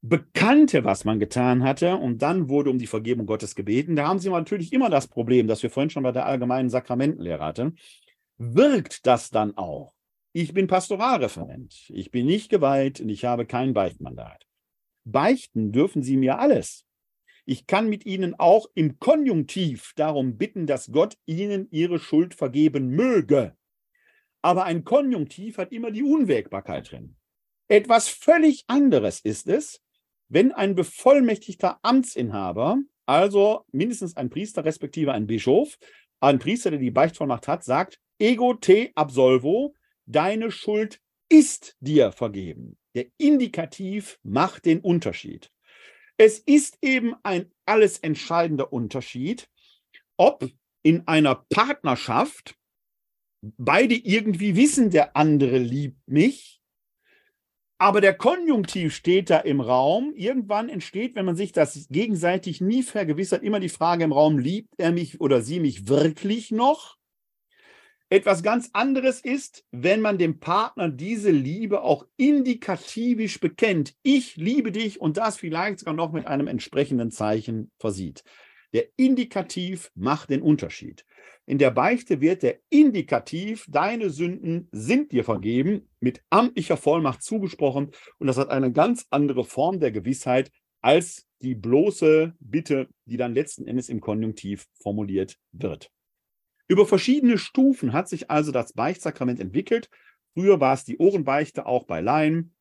bekannte, 0.00 0.82
was 0.82 1.04
man 1.04 1.20
getan 1.20 1.62
hatte, 1.62 1.96
und 1.96 2.22
dann 2.22 2.48
wurde 2.48 2.70
um 2.70 2.78
die 2.78 2.86
Vergebung 2.86 3.26
Gottes 3.26 3.54
gebeten. 3.54 3.96
Da 3.96 4.08
haben 4.08 4.18
sie 4.18 4.30
natürlich 4.30 4.72
immer 4.72 4.88
das 4.88 5.06
Problem, 5.06 5.46
das 5.46 5.62
wir 5.62 5.68
vorhin 5.68 5.90
schon 5.90 6.04
bei 6.04 6.12
der 6.12 6.24
allgemeinen 6.24 6.70
Sakramentenlehre 6.70 7.44
hatten. 7.44 7.76
Wirkt 8.38 9.06
das 9.06 9.28
dann 9.28 9.58
auch? 9.58 9.92
Ich 10.32 10.54
bin 10.54 10.68
Pastoralreferent, 10.68 11.90
ich 11.90 12.10
bin 12.10 12.24
nicht 12.24 12.48
geweiht 12.48 12.98
und 12.98 13.10
ich 13.10 13.26
habe 13.26 13.44
kein 13.44 13.74
Beichtmandat. 13.74 14.46
Beichten 15.04 15.70
dürfen 15.70 16.02
Sie 16.02 16.16
mir 16.16 16.38
alles. 16.38 16.86
Ich 17.44 17.66
kann 17.66 17.90
mit 17.90 18.06
Ihnen 18.06 18.34
auch 18.38 18.70
im 18.74 18.98
Konjunktiv 18.98 19.92
darum 19.96 20.38
bitten, 20.38 20.66
dass 20.66 20.90
Gott 20.90 21.18
Ihnen 21.26 21.68
Ihre 21.70 21.98
Schuld 21.98 22.32
vergeben 22.32 22.88
möge. 22.88 23.57
Aber 24.42 24.64
ein 24.64 24.84
Konjunktiv 24.84 25.58
hat 25.58 25.72
immer 25.72 25.90
die 25.90 26.02
Unwägbarkeit 26.02 26.90
drin. 26.90 27.16
Etwas 27.68 28.08
völlig 28.08 28.64
anderes 28.66 29.20
ist 29.20 29.46
es, 29.48 29.80
wenn 30.28 30.52
ein 30.52 30.74
bevollmächtigter 30.74 31.78
Amtsinhaber, 31.82 32.78
also 33.06 33.64
mindestens 33.72 34.16
ein 34.16 34.30
Priester 34.30 34.64
respektive 34.64 35.12
ein 35.12 35.26
Bischof, 35.26 35.78
ein 36.20 36.38
Priester, 36.38 36.70
der 36.70 36.78
die 36.78 36.90
Beichtvollmacht 36.90 37.48
hat, 37.48 37.64
sagt, 37.64 37.98
ego 38.18 38.54
te 38.54 38.90
absolvo, 38.94 39.74
deine 40.06 40.50
Schuld 40.50 41.00
ist 41.28 41.76
dir 41.80 42.12
vergeben. 42.12 42.78
Der 42.94 43.06
Indikativ 43.18 44.18
macht 44.22 44.64
den 44.64 44.80
Unterschied. 44.80 45.50
Es 46.16 46.38
ist 46.40 46.78
eben 46.82 47.14
ein 47.22 47.52
alles 47.64 47.98
entscheidender 47.98 48.72
Unterschied, 48.72 49.48
ob 50.16 50.48
in 50.82 51.06
einer 51.06 51.46
Partnerschaft 51.50 52.56
beide 53.42 53.94
irgendwie 53.94 54.56
wissen, 54.56 54.90
der 54.90 55.16
andere 55.16 55.58
liebt 55.58 56.08
mich, 56.08 56.58
aber 57.80 58.00
der 58.00 58.14
Konjunktiv 58.14 58.92
steht 58.92 59.30
da 59.30 59.38
im 59.38 59.60
Raum. 59.60 60.12
Irgendwann 60.16 60.68
entsteht, 60.68 61.14
wenn 61.14 61.24
man 61.24 61.36
sich 61.36 61.52
das 61.52 61.86
gegenseitig 61.90 62.60
nie 62.60 62.82
vergewissert, 62.82 63.44
immer 63.44 63.60
die 63.60 63.68
Frage 63.68 64.02
im 64.02 64.12
Raum, 64.12 64.38
liebt 64.38 64.74
er 64.78 64.90
mich 64.90 65.20
oder 65.20 65.42
sie 65.42 65.60
mich 65.60 65.88
wirklich 65.88 66.50
noch? 66.50 66.98
Etwas 68.10 68.42
ganz 68.42 68.70
anderes 68.72 69.20
ist, 69.20 69.64
wenn 69.70 70.00
man 70.00 70.18
dem 70.18 70.40
Partner 70.40 70.88
diese 70.88 71.30
Liebe 71.30 71.82
auch 71.82 72.06
indikativisch 72.16 73.38
bekennt. 73.38 73.94
Ich 74.02 74.36
liebe 74.36 74.72
dich 74.72 75.00
und 75.00 75.18
das 75.18 75.36
vielleicht 75.36 75.80
sogar 75.80 75.94
noch 75.94 76.12
mit 76.12 76.26
einem 76.26 76.46
entsprechenden 76.48 77.10
Zeichen 77.10 77.70
versieht. 77.78 78.24
Der 78.72 78.86
Indikativ 78.96 79.92
macht 79.94 80.30
den 80.30 80.42
Unterschied. 80.42 81.04
In 81.46 81.58
der 81.58 81.70
Beichte 81.70 82.20
wird 82.20 82.42
der 82.42 82.58
Indikativ, 82.68 83.64
deine 83.68 84.10
Sünden 84.10 84.68
sind 84.70 85.12
dir 85.12 85.24
vergeben, 85.24 85.88
mit 86.00 86.22
amtlicher 86.30 86.76
Vollmacht 86.76 87.22
zugesprochen. 87.22 87.92
Und 88.18 88.26
das 88.26 88.36
hat 88.36 88.50
eine 88.50 88.72
ganz 88.72 89.06
andere 89.10 89.44
Form 89.44 89.80
der 89.80 89.90
Gewissheit 89.90 90.50
als 90.80 91.26
die 91.40 91.54
bloße 91.54 92.34
Bitte, 92.38 92.88
die 93.06 93.16
dann 93.16 93.34
letzten 93.34 93.66
Endes 93.66 93.88
im 93.88 94.00
Konjunktiv 94.00 94.66
formuliert 94.82 95.38
wird. 95.52 95.90
Über 96.66 96.86
verschiedene 96.86 97.38
Stufen 97.38 97.92
hat 97.92 98.08
sich 98.08 98.30
also 98.30 98.52
das 98.52 98.74
Beichtsakrament 98.74 99.40
entwickelt. 99.40 99.88
Früher 100.34 100.60
war 100.60 100.74
es 100.74 100.84
die 100.84 100.98
Ohrenbeichte 100.98 101.66
auch 101.66 101.84
bei 101.84 102.00
Laien. 102.00 102.54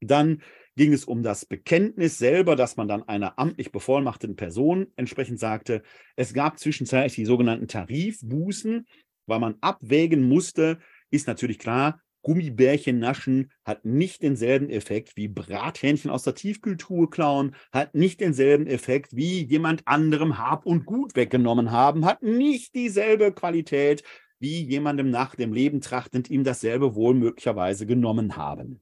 Dann 0.00 0.42
ging 0.80 0.94
es 0.94 1.04
um 1.04 1.22
das 1.22 1.44
Bekenntnis 1.44 2.16
selber, 2.16 2.56
dass 2.56 2.78
man 2.78 2.88
dann 2.88 3.02
einer 3.02 3.38
amtlich 3.38 3.70
bevollmachten 3.70 4.34
Person 4.34 4.86
entsprechend 4.96 5.38
sagte. 5.38 5.82
Es 6.16 6.32
gab 6.32 6.58
zwischenzeitlich 6.58 7.16
die 7.16 7.26
sogenannten 7.26 7.68
Tarifbußen, 7.68 8.86
weil 9.26 9.38
man 9.40 9.56
abwägen 9.60 10.26
musste, 10.26 10.78
ist 11.10 11.26
natürlich 11.26 11.58
klar, 11.58 12.00
Gummibärchen 12.22 12.98
naschen 12.98 13.52
hat 13.62 13.84
nicht 13.84 14.22
denselben 14.22 14.70
Effekt 14.70 15.18
wie 15.18 15.28
Brathähnchen 15.28 16.10
aus 16.10 16.22
der 16.22 16.34
Tiefkühltruhe 16.34 17.10
klauen, 17.10 17.54
hat 17.72 17.94
nicht 17.94 18.22
denselben 18.22 18.66
Effekt 18.66 19.14
wie 19.14 19.44
jemand 19.44 19.86
anderem 19.86 20.38
Hab 20.38 20.64
und 20.64 20.86
Gut 20.86 21.14
weggenommen 21.14 21.72
haben, 21.72 22.06
hat 22.06 22.22
nicht 22.22 22.74
dieselbe 22.74 23.32
Qualität 23.32 24.02
wie 24.38 24.62
jemandem 24.62 25.10
nach 25.10 25.34
dem 25.34 25.52
Leben 25.52 25.82
trachtend 25.82 26.30
ihm 26.30 26.42
dasselbe 26.42 26.94
wohl 26.94 27.12
möglicherweise 27.12 27.84
genommen 27.84 28.38
haben. 28.38 28.80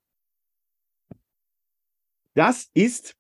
Das 2.39 2.71
ist 2.73 3.17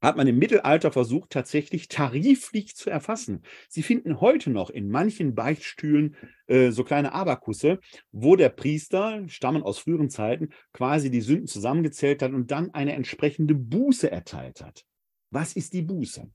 hat 0.00 0.16
man 0.16 0.28
im 0.28 0.38
Mittelalter 0.38 0.92
versucht, 0.92 1.30
tatsächlich 1.30 1.88
tariflich 1.88 2.76
zu 2.76 2.88
erfassen. 2.90 3.42
Sie 3.68 3.82
finden 3.82 4.20
heute 4.20 4.50
noch 4.50 4.68
in 4.68 4.90
manchen 4.90 5.34
Beichtstühlen 5.34 6.14
äh, 6.46 6.70
so 6.70 6.84
kleine 6.84 7.14
Abakusse, 7.14 7.80
wo 8.12 8.36
der 8.36 8.50
Priester, 8.50 9.26
stammen 9.28 9.62
aus 9.62 9.78
früheren 9.78 10.10
Zeiten, 10.10 10.50
quasi 10.74 11.10
die 11.10 11.22
Sünden 11.22 11.46
zusammengezählt 11.46 12.20
hat 12.22 12.32
und 12.32 12.50
dann 12.50 12.70
eine 12.74 12.92
entsprechende 12.92 13.54
Buße 13.54 14.08
erteilt 14.10 14.60
hat. 14.60 14.84
Was 15.30 15.56
ist 15.56 15.72
die 15.72 15.82
Buße? 15.82 16.30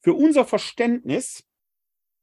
Für 0.00 0.14
unser 0.14 0.46
Verständnis 0.46 1.44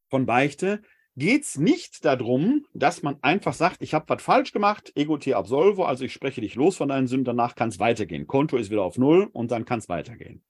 von 0.10 0.26
Beichte 0.26 0.82
geht 1.16 1.44
es 1.44 1.58
nicht 1.58 2.06
darum, 2.06 2.66
dass 2.74 3.04
man 3.04 3.18
einfach 3.22 3.54
sagt, 3.54 3.82
ich 3.82 3.94
habe 3.94 4.08
was 4.08 4.24
falsch 4.24 4.52
gemacht, 4.52 4.92
ego 4.96 5.18
te 5.18 5.36
absolvo, 5.36 5.84
also 5.84 6.06
ich 6.06 6.14
spreche 6.14 6.42
dich 6.42 6.56
los 6.56 6.78
von 6.78 6.90
deinen 6.90 7.08
Sünden, 7.08 7.26
danach 7.26 7.56
kann 7.56 7.70
es 7.70 7.80
weitergehen. 7.80 8.28
Konto 8.28 8.58
ist 8.58 8.70
wieder 8.70 8.84
auf 8.84 8.98
Null 8.98 9.30
und 9.34 9.52
dann 9.52 9.66
kann 9.66 9.80
es 9.80 9.90
weitergehen. 9.90 10.44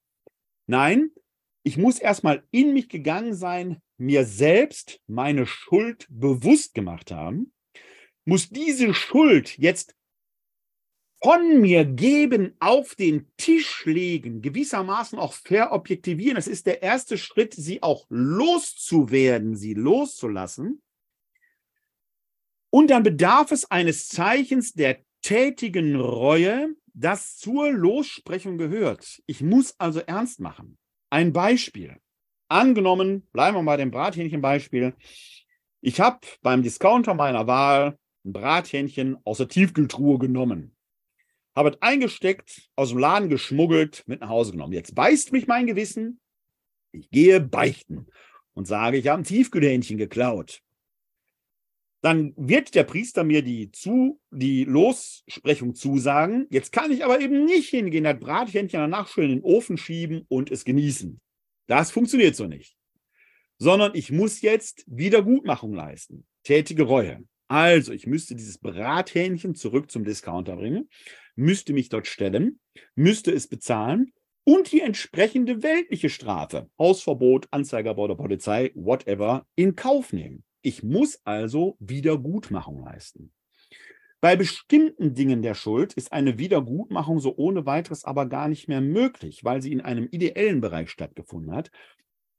Nein, 0.68 1.12
ich 1.64 1.78
muss 1.78 2.00
erstmal 2.00 2.44
in 2.52 2.74
mich 2.74 2.90
gegangen 2.90 3.34
sein, 3.34 3.82
mir 3.98 4.26
selbst 4.26 5.00
meine 5.08 5.46
Schuld 5.46 6.08
bewusst 6.10 6.74
gemacht 6.74 7.12
haben, 7.12 7.54
muss 8.26 8.50
diese 8.50 8.94
Schuld 8.94 9.58
jetzt 9.58 9.96
von 11.24 11.62
mir 11.62 11.86
geben, 11.86 12.56
auf 12.60 12.96
den 12.96 13.28
Tisch 13.38 13.86
legen, 13.86 14.42
gewissermaßen 14.42 15.20
auch 15.20 15.34
verobjektivieren. 15.34 16.36
Das 16.36 16.48
ist 16.48 16.66
der 16.66 16.82
erste 16.82 17.18
Schritt, 17.18 17.54
sie 17.54 17.84
auch 17.84 18.06
loszuwerden, 18.10 19.56
sie 19.56 19.76
loszulassen. 19.76 20.82
Und 22.72 22.90
dann 22.90 23.04
bedarf 23.04 23.52
es 23.52 23.70
eines 23.70 24.08
Zeichens 24.08 24.74
der 24.74 25.00
tätigen 25.22 25.96
Reue, 25.96 26.76
das 26.94 27.38
zur 27.38 27.72
Lossprechung 27.72 28.58
gehört. 28.58 29.22
Ich 29.28 29.42
muss 29.42 29.76
also 29.78 30.00
ernst 30.00 30.40
machen. 30.40 30.78
Ein 31.10 31.34
Beispiel. 31.34 31.98
Angenommen, 32.48 33.28
bleiben 33.32 33.56
wir 33.58 33.62
mal 33.62 33.78
dem 33.78 33.92
Brathähnchenbeispiel. 33.92 34.96
Ich 35.82 36.00
habe 36.00 36.20
beim 36.42 36.64
Discounter 36.64 37.14
meiner 37.14 37.48
Wahl 37.48 37.98
ein 38.26 38.34
Brathähnchen 38.34 39.18
aus 39.24 39.38
der 39.38 39.48
Tiefkühltruhe 39.48 40.18
genommen. 40.18 40.76
Habe 41.56 41.70
es 41.70 41.82
eingesteckt, 41.82 42.70
aus 42.76 42.90
dem 42.90 42.98
Laden 42.98 43.30
geschmuggelt, 43.30 44.04
mit 44.08 44.22
nach 44.22 44.30
Hause 44.30 44.52
genommen. 44.52 44.74
Jetzt 44.74 44.96
beißt 44.96 45.32
mich 45.32 45.48
mein 45.48 45.68
Gewissen. 45.68 46.20
Ich 46.92 47.10
gehe 47.10 47.40
beichten 47.40 48.08
und 48.54 48.68
sage, 48.68 48.98
ich 48.98 49.08
habe 49.08 49.22
ein 49.22 49.26
Tiefkühlhähnchen 49.26 49.98
geklaut 49.98 50.62
dann 52.02 52.34
wird 52.36 52.74
der 52.74 52.84
Priester 52.84 53.24
mir 53.24 53.44
die, 53.44 53.72
zu, 53.72 54.20
die 54.32 54.66
Lossprechung 54.66 55.76
zusagen. 55.76 56.48
Jetzt 56.50 56.72
kann 56.72 56.92
ich 56.92 57.06
aber 57.06 57.22
eben 57.22 57.46
nicht 57.46 57.70
hingehen, 57.70 58.04
das 58.04 58.20
Brathähnchen 58.20 58.80
danach 58.80 59.08
schön 59.08 59.30
in 59.30 59.38
den 59.38 59.44
Ofen 59.44 59.78
schieben 59.78 60.26
und 60.28 60.52
es 60.52 60.66
genießen. 60.66 61.22
Das 61.68 61.92
funktioniert 61.92 62.36
so 62.36 62.48
nicht. 62.48 62.76
Sondern 63.60 63.92
ich 63.94 64.12
muss 64.12 64.42
jetzt 64.42 64.84
Wiedergutmachung 64.88 65.74
leisten. 65.74 66.26
Tätige 66.44 66.84
Reue. 66.84 67.24
Also, 67.48 67.92
ich 67.92 68.08
müsste 68.08 68.34
dieses 68.34 68.58
Brathähnchen 68.58 69.54
zurück 69.54 69.92
zum 69.92 70.04
Discounter 70.04 70.56
bringen, 70.56 70.90
müsste 71.36 71.74
mich 71.74 71.90
dort 71.90 72.08
stellen, 72.08 72.60
müsste 72.96 73.32
es 73.32 73.48
bezahlen 73.48 74.14
und 74.44 74.72
die 74.72 74.82
entsprechende 74.82 75.64
weltliche 75.64 76.10
Strafe, 76.10 76.70
Hausverbot, 76.80 77.48
Anzeiger 77.52 77.94
bei 77.94 78.08
der 78.08 78.16
Polizei, 78.16 78.72
whatever, 78.76 79.46
in 79.56 79.76
Kauf 79.76 80.14
nehmen. 80.14 80.44
Ich 80.62 80.84
muss 80.84 81.20
also 81.24 81.76
Wiedergutmachung 81.80 82.84
leisten. 82.84 83.32
Bei 84.20 84.36
bestimmten 84.36 85.16
Dingen 85.16 85.42
der 85.42 85.56
Schuld 85.56 85.94
ist 85.94 86.14
eine 86.14 86.38
Wiedergutmachung 86.38 87.20
so 87.20 87.36
ohne 87.38 87.66
weiteres 87.66 88.06
aber 88.06 88.28
gar 88.28 88.48
nicht 88.48 88.68
mehr 88.68 88.82
möglich, 88.82 89.44
weil 89.44 89.64
sie 89.64 89.72
in 89.72 89.82
einem 89.82 90.08
ideellen 90.12 90.62
Bereich 90.62 90.92
stattgefunden 90.92 91.56
hat. 91.56 91.72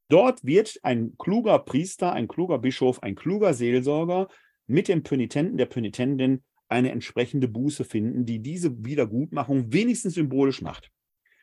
Dort 0.09 0.45
wird 0.45 0.79
ein 0.85 1.17
kluger 1.19 1.59
Priester, 1.59 2.13
ein 2.13 2.29
kluger 2.29 2.59
Bischof, 2.59 3.03
ein 3.03 3.17
kluger 3.17 3.53
Seelsorger 3.55 4.29
mit 4.69 4.87
dem 4.87 5.03
Pönitenten, 5.03 5.57
der 5.57 5.67
Pönitentin 5.67 6.45
eine 6.73 6.91
entsprechende 6.91 7.49
Buße 7.49 7.85
finden, 7.85 8.27
die 8.27 8.41
diese 8.41 8.85
Wiedergutmachung 8.85 9.73
wenigstens 9.73 10.15
symbolisch 10.15 10.63
macht. 10.63 10.91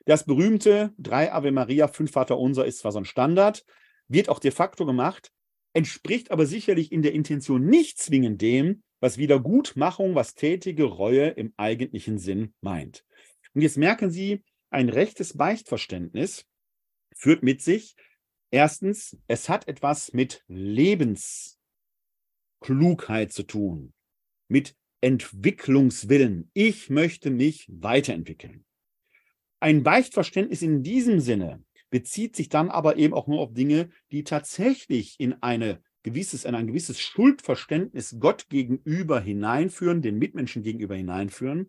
Das 0.06 0.26
berühmte 0.26 0.94
drei 0.98 1.32
Ave 1.32 1.52
Maria, 1.52 1.88
fünf 1.88 2.12
Vater 2.12 2.38
Unser 2.38 2.66
ist 2.66 2.80
zwar 2.80 2.92
so 2.92 3.00
ein 3.00 3.06
Standard, 3.06 3.66
wird 4.08 4.30
auch 4.30 4.40
de 4.40 4.52
facto 4.52 4.86
gemacht, 4.86 5.32
entspricht 5.74 6.32
aber 6.32 6.46
sicherlich 6.46 6.92
in 6.92 7.02
der 7.02 7.14
Intention 7.14 7.66
nicht 7.66 8.00
zwingend 8.00 8.42
dem, 8.42 8.84
was 9.00 9.18
Wiedergutmachung, 9.18 10.16
was 10.16 10.36
tätige 10.36 10.84
Reue 10.84 11.28
im 11.28 11.54
eigentlichen 11.58 12.18
Sinn 12.18 12.54
meint. 12.62 13.06
Und 13.54 13.62
jetzt 13.62 13.78
merken 13.78 14.10
Sie, 14.10 14.44
ein 14.70 14.90
rechtes 14.90 15.38
Beichtverständnis 15.38 16.46
führt 17.16 17.44
mit 17.44 17.62
sich, 17.62 17.96
erstens, 18.52 19.18
es 19.28 19.50
hat 19.50 19.68
etwas 19.68 20.14
mit 20.14 20.44
Lebensklugheit 20.48 23.32
zu 23.32 23.44
tun, 23.44 23.94
mit 24.48 24.76
Entwicklungswillen. 25.02 26.50
Ich 26.54 26.90
möchte 26.90 27.30
mich 27.30 27.68
weiterentwickeln. 27.70 28.66
Ein 29.60 29.84
Beichtverständnis 29.84 30.62
in 30.62 30.84
diesem 30.84 31.20
Sinne 31.20 31.64
bezieht 31.90 32.36
sich 32.36 32.50
dann 32.50 32.70
aber 32.70 32.98
eben 32.98 33.14
auch 33.14 33.28
nur 33.28 33.40
auf 33.40 33.54
Dinge, 33.54 33.90
die 34.12 34.24
tatsächlich 34.24 35.20
in 35.20 35.42
eine 35.42 35.82
gewisses, 36.04 36.46
in 36.46 36.56
ein 36.56 36.68
gewisses 36.68 37.00
Schuldverständnis 37.00 38.18
Gott 38.20 38.48
gegenüber 38.50 39.20
hineinführen, 39.20 40.02
den 40.02 40.18
Mitmenschen 40.18 40.64
gegenüber 40.64 40.96
hineinführen. 40.96 41.68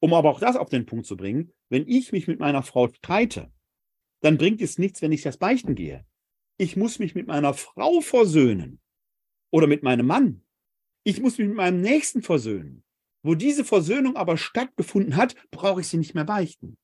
Um 0.00 0.14
aber 0.14 0.30
auch 0.30 0.40
das 0.40 0.56
auf 0.56 0.70
den 0.70 0.86
Punkt 0.86 1.06
zu 1.06 1.16
bringen, 1.16 1.52
wenn 1.68 1.86
ich 1.86 2.10
mich 2.10 2.26
mit 2.26 2.40
meiner 2.40 2.62
Frau 2.62 2.88
streite, 2.88 3.52
dann 4.22 4.38
bringt 4.38 4.60
es 4.60 4.78
nichts, 4.78 5.02
wenn 5.02 5.12
ich 5.12 5.22
das 5.22 5.36
Beichten 5.36 5.74
gehe. 5.74 6.04
Ich 6.56 6.76
muss 6.76 6.98
mich 6.98 7.14
mit 7.14 7.26
meiner 7.26 7.54
Frau 7.54 8.00
versöhnen 8.00 8.80
oder 9.50 9.66
mit 9.66 9.82
meinem 9.82 10.06
Mann. 10.06 10.42
Ich 11.04 11.20
muss 11.20 11.38
mich 11.38 11.48
mit 11.48 11.56
meinem 11.56 11.80
Nächsten 11.80 12.22
versöhnen. 12.22 12.84
Wo 13.22 13.34
diese 13.34 13.64
Versöhnung 13.64 14.16
aber 14.16 14.36
stattgefunden 14.36 15.16
hat, 15.16 15.34
brauche 15.50 15.80
ich 15.80 15.88
sie 15.88 15.98
nicht 15.98 16.14
mehr 16.14 16.24
beichten. 16.24 16.78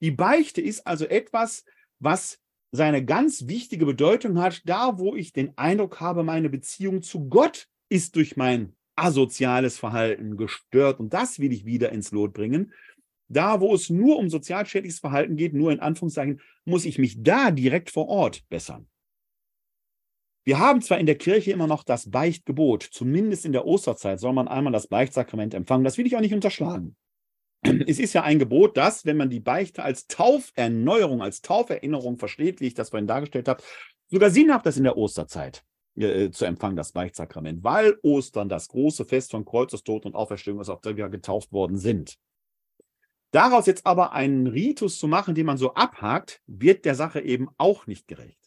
Die 0.00 0.10
Beichte 0.10 0.60
ist 0.60 0.86
also 0.86 1.06
etwas, 1.06 1.64
was 1.98 2.40
seine 2.72 3.04
ganz 3.04 3.46
wichtige 3.46 3.86
Bedeutung 3.86 4.40
hat, 4.40 4.62
da 4.64 4.98
wo 4.98 5.14
ich 5.14 5.32
den 5.32 5.56
Eindruck 5.56 6.00
habe, 6.00 6.24
meine 6.24 6.50
Beziehung 6.50 7.02
zu 7.02 7.28
Gott 7.28 7.68
ist 7.88 8.16
durch 8.16 8.36
mein 8.36 8.74
asoziales 8.96 9.78
Verhalten 9.78 10.36
gestört 10.36 11.00
und 11.00 11.12
das 11.12 11.38
will 11.38 11.52
ich 11.52 11.64
wieder 11.64 11.92
ins 11.92 12.10
Lot 12.12 12.32
bringen. 12.32 12.72
Da, 13.28 13.60
wo 13.60 13.74
es 13.74 13.90
nur 13.90 14.18
um 14.18 14.28
sozialschädliches 14.28 15.00
Verhalten 15.00 15.36
geht, 15.36 15.54
nur 15.54 15.72
in 15.72 15.80
Anführungszeichen, 15.80 16.40
muss 16.64 16.84
ich 16.84 16.98
mich 16.98 17.22
da 17.22 17.50
direkt 17.50 17.90
vor 17.90 18.08
Ort 18.08 18.46
bessern. 18.48 18.86
Wir 20.44 20.58
haben 20.58 20.82
zwar 20.82 20.98
in 20.98 21.06
der 21.06 21.16
Kirche 21.16 21.52
immer 21.52 21.66
noch 21.66 21.84
das 21.84 22.10
Beichtgebot, 22.10 22.82
zumindest 22.82 23.46
in 23.46 23.52
der 23.52 23.66
Osterzeit 23.66 24.20
soll 24.20 24.34
man 24.34 24.46
einmal 24.46 24.72
das 24.72 24.86
Beichtsakrament 24.86 25.54
empfangen. 25.54 25.84
Das 25.84 25.96
will 25.96 26.06
ich 26.06 26.16
auch 26.16 26.20
nicht 26.20 26.34
unterschlagen 26.34 26.96
es 27.86 27.98
ist 27.98 28.12
ja 28.12 28.22
ein 28.22 28.38
Gebot, 28.38 28.76
dass, 28.76 29.04
wenn 29.04 29.16
man 29.16 29.30
die 29.30 29.40
Beichte 29.40 29.82
als 29.82 30.06
Tauferneuerung, 30.06 31.22
als 31.22 31.40
Tauferinnerung 31.40 32.18
versteht, 32.18 32.60
wie 32.60 32.66
ich 32.66 32.74
das 32.74 32.90
vorhin 32.90 33.06
dargestellt 33.06 33.48
habe, 33.48 33.62
sogar 34.08 34.30
sinnhaft 34.30 34.66
ist 34.66 34.76
in 34.76 34.84
der 34.84 34.96
Osterzeit 34.96 35.64
äh, 35.96 36.30
zu 36.30 36.44
empfangen, 36.44 36.76
das 36.76 36.92
Beichtsakrament, 36.92 37.64
weil 37.64 37.96
Ostern 38.02 38.48
das 38.48 38.68
große 38.68 39.04
Fest 39.04 39.30
von 39.30 39.44
Kreuzestod 39.44 40.04
und 40.04 40.14
Auferstehung 40.14 40.60
ist, 40.60 40.68
auf 40.68 40.80
der 40.80 40.96
wir 40.96 41.08
getauft 41.08 41.52
worden 41.52 41.78
sind. 41.78 42.16
Daraus 43.30 43.66
jetzt 43.66 43.86
aber 43.86 44.12
einen 44.12 44.46
Ritus 44.46 44.98
zu 44.98 45.08
machen, 45.08 45.34
den 45.34 45.46
man 45.46 45.56
so 45.56 45.74
abhakt, 45.74 46.40
wird 46.46 46.84
der 46.84 46.94
Sache 46.94 47.20
eben 47.20 47.48
auch 47.56 47.86
nicht 47.86 48.06
gerecht. 48.06 48.43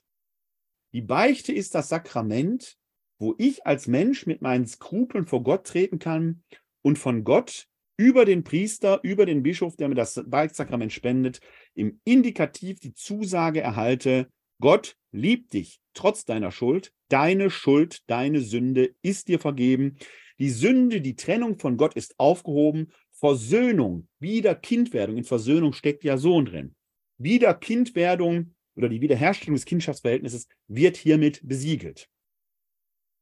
Die 0.94 1.02
Beichte 1.02 1.52
ist 1.52 1.76
das 1.76 1.90
Sakrament, 1.90 2.78
wo 3.20 3.36
ich 3.38 3.66
als 3.66 3.88
Mensch 3.88 4.26
mit 4.26 4.42
meinen 4.42 4.68
Skrupeln 4.68 5.26
vor 5.26 5.44
Gott 5.44 5.66
treten 5.66 6.00
kann 6.00 6.44
und 6.82 6.98
von 6.98 7.24
Gott 7.24 7.68
über 7.98 8.26
den 8.26 8.44
Priester, 8.44 9.00
über 9.02 9.26
den 9.26 9.42
Bischof, 9.44 9.76
der 9.76 9.90
mir 9.90 9.96
das 9.96 10.24
Beichtsakrament 10.26 10.94
spendet, 10.94 11.40
im 11.74 12.00
Indikativ 12.04 12.80
die 12.80 12.94
Zusage 12.94 13.60
erhalte, 13.62 14.30
Gott 14.60 14.96
liebt 15.12 15.54
dich 15.54 15.80
trotz 15.94 16.26
deiner 16.26 16.52
Schuld, 16.52 16.94
deine 17.10 17.50
Schuld, 17.50 18.04
deine 18.08 18.42
Sünde 18.42 18.96
ist 19.02 19.28
dir 19.28 19.40
vergeben, 19.40 19.98
die 20.40 20.50
Sünde, 20.52 21.02
die 21.02 21.16
Trennung 21.16 21.58
von 21.58 21.78
Gott 21.78 21.96
ist 21.96 22.20
aufgehoben, 22.20 22.92
Versöhnung, 23.12 24.08
wieder 24.20 24.54
Kindwerdung, 24.54 25.18
in 25.18 25.24
Versöhnung 25.24 25.74
steckt 25.74 26.04
ja 26.04 26.18
Sohn 26.18 26.46
drin. 26.46 26.76
Wieder 27.18 27.56
Kindwerdung 27.56 28.54
oder 28.78 28.89
die 28.89 29.01
Wiederherstellung 29.01 29.55
des 29.55 29.65
Kindschaftsverhältnisses 29.65 30.47
wird 30.67 30.95
hiermit 30.95 31.41
besiegelt. 31.43 32.09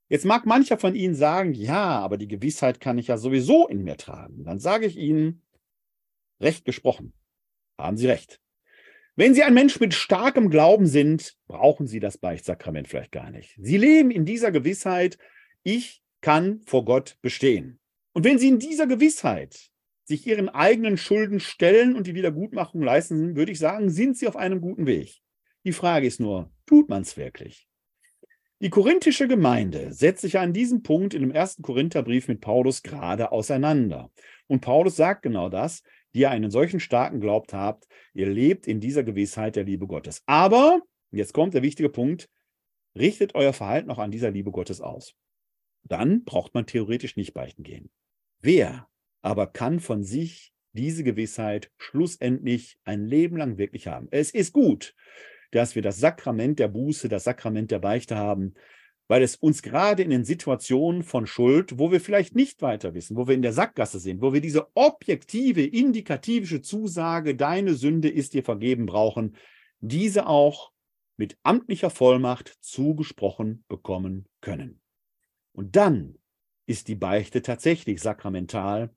Jetzt 0.08 0.26
mag 0.26 0.46
mancher 0.46 0.78
von 0.78 0.94
Ihnen 0.94 1.16
sagen, 1.16 1.54
ja, 1.54 2.00
aber 2.00 2.18
die 2.18 2.28
Gewissheit 2.28 2.80
kann 2.80 2.98
ich 2.98 3.08
ja 3.08 3.18
sowieso 3.18 3.68
in 3.68 3.84
mir 3.84 3.98
tragen. 3.98 4.44
Dann 4.44 4.60
sage 4.60 4.86
ich 4.86 4.98
Ihnen, 4.98 5.42
recht 6.40 6.66
gesprochen, 6.66 7.14
haben 7.78 7.98
Sie 7.98 8.08
recht. 8.08 8.40
Wenn 9.16 9.34
Sie 9.34 9.44
ein 9.44 9.54
Mensch 9.54 9.80
mit 9.80 9.94
starkem 9.94 10.50
Glauben 10.50 10.86
sind, 10.86 11.38
brauchen 11.48 11.88
Sie 11.88 12.00
das 12.00 12.18
Beichtsakrament 12.18 12.88
vielleicht 12.88 13.14
gar 13.14 13.32
nicht. 13.32 13.58
Sie 13.60 13.78
leben 13.78 14.12
in 14.12 14.26
dieser 14.26 14.52
Gewissheit, 14.52 15.18
ich 15.64 16.04
kann 16.22 16.62
vor 16.66 16.86
Gott 16.86 17.18
bestehen. 17.22 17.80
Und 18.14 18.26
wenn 18.26 18.38
Sie 18.38 18.50
in 18.50 18.60
dieser 18.60 18.88
Gewissheit 18.88 19.72
sich 20.04 20.28
Ihren 20.28 20.50
eigenen 20.50 20.98
Schulden 20.98 21.40
stellen 21.40 21.96
und 21.96 22.08
die 22.08 22.14
Wiedergutmachung 22.14 22.82
leisten, 22.82 23.36
würde 23.36 23.52
ich 23.52 23.60
sagen, 23.60 23.90
sind 23.90 24.18
Sie 24.18 24.28
auf 24.28 24.36
einem 24.36 24.62
guten 24.62 24.86
Weg. 24.86 25.22
Die 25.66 25.74
Frage 25.74 26.06
ist 26.06 26.20
nur, 26.20 26.52
tut 26.68 26.90
man 26.90 27.02
es 27.02 27.18
wirklich? 27.18 27.68
Die 28.62 28.70
korinthische 28.70 29.28
Gemeinde 29.28 29.92
setzt 29.92 30.22
sich 30.22 30.38
an 30.38 30.54
diesem 30.54 30.84
Punkt 30.84 31.16
in 31.16 31.22
dem 31.22 31.32
ersten 31.32 31.64
Korintherbrief 31.64 32.28
mit 32.28 32.40
Paulus 32.40 32.84
gerade 32.84 33.32
auseinander. 33.32 34.12
Und 34.46 34.62
Paulus 34.62 34.96
sagt 34.96 35.24
genau 35.24 35.50
das, 35.50 35.82
die 36.14 36.20
ihr 36.20 36.30
einen 36.30 36.52
solchen 36.52 36.80
starken 36.80 37.20
Glaubt 37.20 37.52
habt, 37.52 37.88
ihr 38.14 38.28
lebt 38.28 38.68
in 38.68 38.80
dieser 38.80 39.04
Gewissheit 39.04 39.56
der 39.56 39.64
Liebe 39.64 39.88
Gottes. 39.88 40.22
Aber, 40.28 40.82
jetzt 41.12 41.34
kommt 41.34 41.56
der 41.56 41.64
wichtige 41.64 41.90
Punkt, 41.90 42.30
richtet 42.96 43.34
euer 43.34 43.52
Verhalten 43.52 43.90
auch 43.90 44.00
an 44.00 44.12
dieser 44.12 44.30
Liebe 44.30 44.52
Gottes 44.52 44.82
aus. 44.82 45.16
Dann 45.84 46.24
braucht 46.26 46.54
man 46.54 46.68
theoretisch 46.68 47.18
nicht 47.18 47.34
beichten 47.34 47.64
gehen. 47.64 47.90
Wer 48.40 48.88
aber 49.24 49.48
kann 49.48 49.80
von 49.80 50.04
sich 50.04 50.54
diese 50.74 51.04
Gewissheit 51.04 51.72
schlussendlich 51.78 52.78
ein 52.84 53.06
Leben 53.06 53.36
lang 53.36 53.58
wirklich 53.58 53.88
haben? 53.88 54.08
Es 54.12 54.32
ist 54.32 54.54
gut, 54.54 54.96
dass 55.56 55.76
wir 55.76 55.82
das 55.82 55.98
Sakrament 55.98 56.60
der 56.60 56.68
Buße, 56.68 57.08
das 57.08 57.24
Sakrament 57.24 57.72
der 57.72 57.80
Beichte 57.80 58.18
haben, 58.18 58.54
weil 59.08 59.24
es 59.24 59.36
uns 59.36 59.62
gerade 59.62 60.04
in 60.04 60.10
den 60.10 60.26
Situationen 60.26 61.04
von 61.04 61.28
Schuld, 61.28 61.80
wo 61.80 61.92
wir 61.92 62.02
vielleicht 62.02 62.36
nicht 62.36 62.62
weiter 62.62 62.94
wissen, 62.94 63.16
wo 63.16 63.28
wir 63.28 63.36
in 63.36 63.42
der 63.42 63.54
Sackgasse 63.54 64.00
sind, 64.00 64.22
wo 64.22 64.34
wir 64.34 64.42
diese 64.42 64.68
objektive, 64.76 65.64
indikativische 65.64 66.62
Zusage, 66.62 67.36
deine 67.36 67.76
Sünde 67.76 68.10
ist 68.10 68.34
dir 68.34 68.44
vergeben, 68.44 68.86
brauchen, 68.86 69.36
diese 69.80 70.28
auch 70.28 70.72
mit 71.18 71.38
amtlicher 71.44 71.90
Vollmacht 71.90 72.58
zugesprochen 72.60 73.64
bekommen 73.70 74.28
können. 74.42 74.82
Und 75.54 75.76
dann 75.76 76.18
ist 76.66 76.88
die 76.90 76.96
Beichte 76.96 77.42
tatsächlich 77.42 78.02
sakramental, 78.02 78.94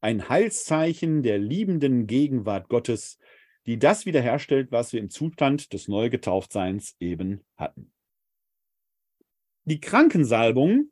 ein 0.00 0.28
Heilszeichen 0.28 1.22
der 1.22 1.38
liebenden 1.38 2.06
Gegenwart 2.06 2.68
Gottes, 2.68 3.18
die 3.66 3.78
das 3.78 4.06
wiederherstellt, 4.06 4.72
was 4.72 4.92
wir 4.92 5.00
im 5.00 5.10
Zustand 5.10 5.72
des 5.72 5.88
Neugetauftseins 5.88 6.96
eben 6.98 7.44
hatten. 7.56 7.92
Die 9.64 9.80
Krankensalbung 9.80 10.90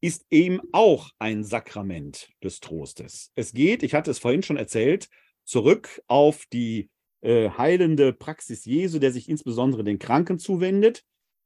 ist 0.00 0.26
eben 0.30 0.60
auch 0.72 1.10
ein 1.18 1.44
Sakrament 1.44 2.30
des 2.42 2.60
Trostes. 2.60 3.30
Es 3.34 3.52
geht, 3.52 3.82
ich 3.82 3.94
hatte 3.94 4.10
es 4.10 4.18
vorhin 4.18 4.42
schon 4.42 4.56
erzählt, 4.56 5.08
zurück 5.44 6.02
auf 6.08 6.44
die 6.52 6.90
äh, 7.22 7.50
heilende 7.50 8.12
Praxis 8.12 8.64
Jesu, 8.64 8.98
der 8.98 9.12
sich 9.12 9.28
insbesondere 9.28 9.84
den 9.84 9.98
Kranken 9.98 10.38
zuwendet. 10.38 11.04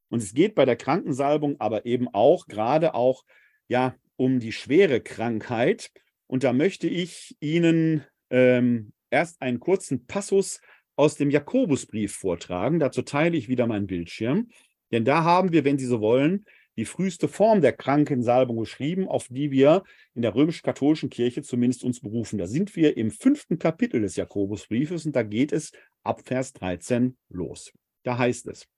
Und 0.08 0.22
es 0.22 0.32
geht 0.34 0.54
bei 0.54 0.64
der 0.64 0.76
Krankensalbung 0.76 1.60
aber 1.60 1.86
eben 1.86 2.08
auch 2.08 2.46
gerade 2.46 2.94
auch 2.94 3.24
ja 3.68 3.94
um 4.16 4.40
die 4.40 4.52
schwere 4.52 5.00
Krankheit. 5.00 5.90
Und 6.26 6.42
da 6.42 6.52
möchte 6.52 6.88
ich 6.88 7.36
Ihnen 7.40 8.04
ähm, 8.30 8.92
erst 9.10 9.40
einen 9.42 9.60
kurzen 9.60 10.06
Passus 10.06 10.60
aus 10.96 11.16
dem 11.16 11.30
Jakobusbrief 11.30 12.14
vortragen. 12.14 12.78
Dazu 12.78 13.02
teile 13.02 13.36
ich 13.36 13.48
wieder 13.48 13.66
meinen 13.66 13.86
Bildschirm. 13.86 14.48
Denn 14.92 15.04
da 15.04 15.24
haben 15.24 15.52
wir, 15.52 15.64
wenn 15.64 15.78
Sie 15.78 15.86
so 15.86 16.00
wollen, 16.00 16.46
die 16.76 16.84
früheste 16.84 17.28
Form 17.28 17.62
der 17.62 17.72
Krankensalbung 17.72 18.58
geschrieben, 18.58 19.08
auf 19.08 19.28
die 19.28 19.50
wir 19.50 19.82
in 20.14 20.22
der 20.22 20.34
römisch-katholischen 20.34 21.10
Kirche 21.10 21.42
zumindest 21.42 21.84
uns 21.84 22.00
berufen. 22.00 22.38
Da 22.38 22.46
sind 22.46 22.76
wir 22.76 22.96
im 22.96 23.10
fünften 23.10 23.58
Kapitel 23.58 24.02
des 24.02 24.16
Jakobusbriefes 24.16 25.06
und 25.06 25.16
da 25.16 25.22
geht 25.22 25.52
es 25.52 25.72
ab 26.02 26.22
Vers 26.24 26.52
13 26.52 27.16
los. 27.30 27.72
Da 28.02 28.18
heißt 28.18 28.46
es, 28.48 28.68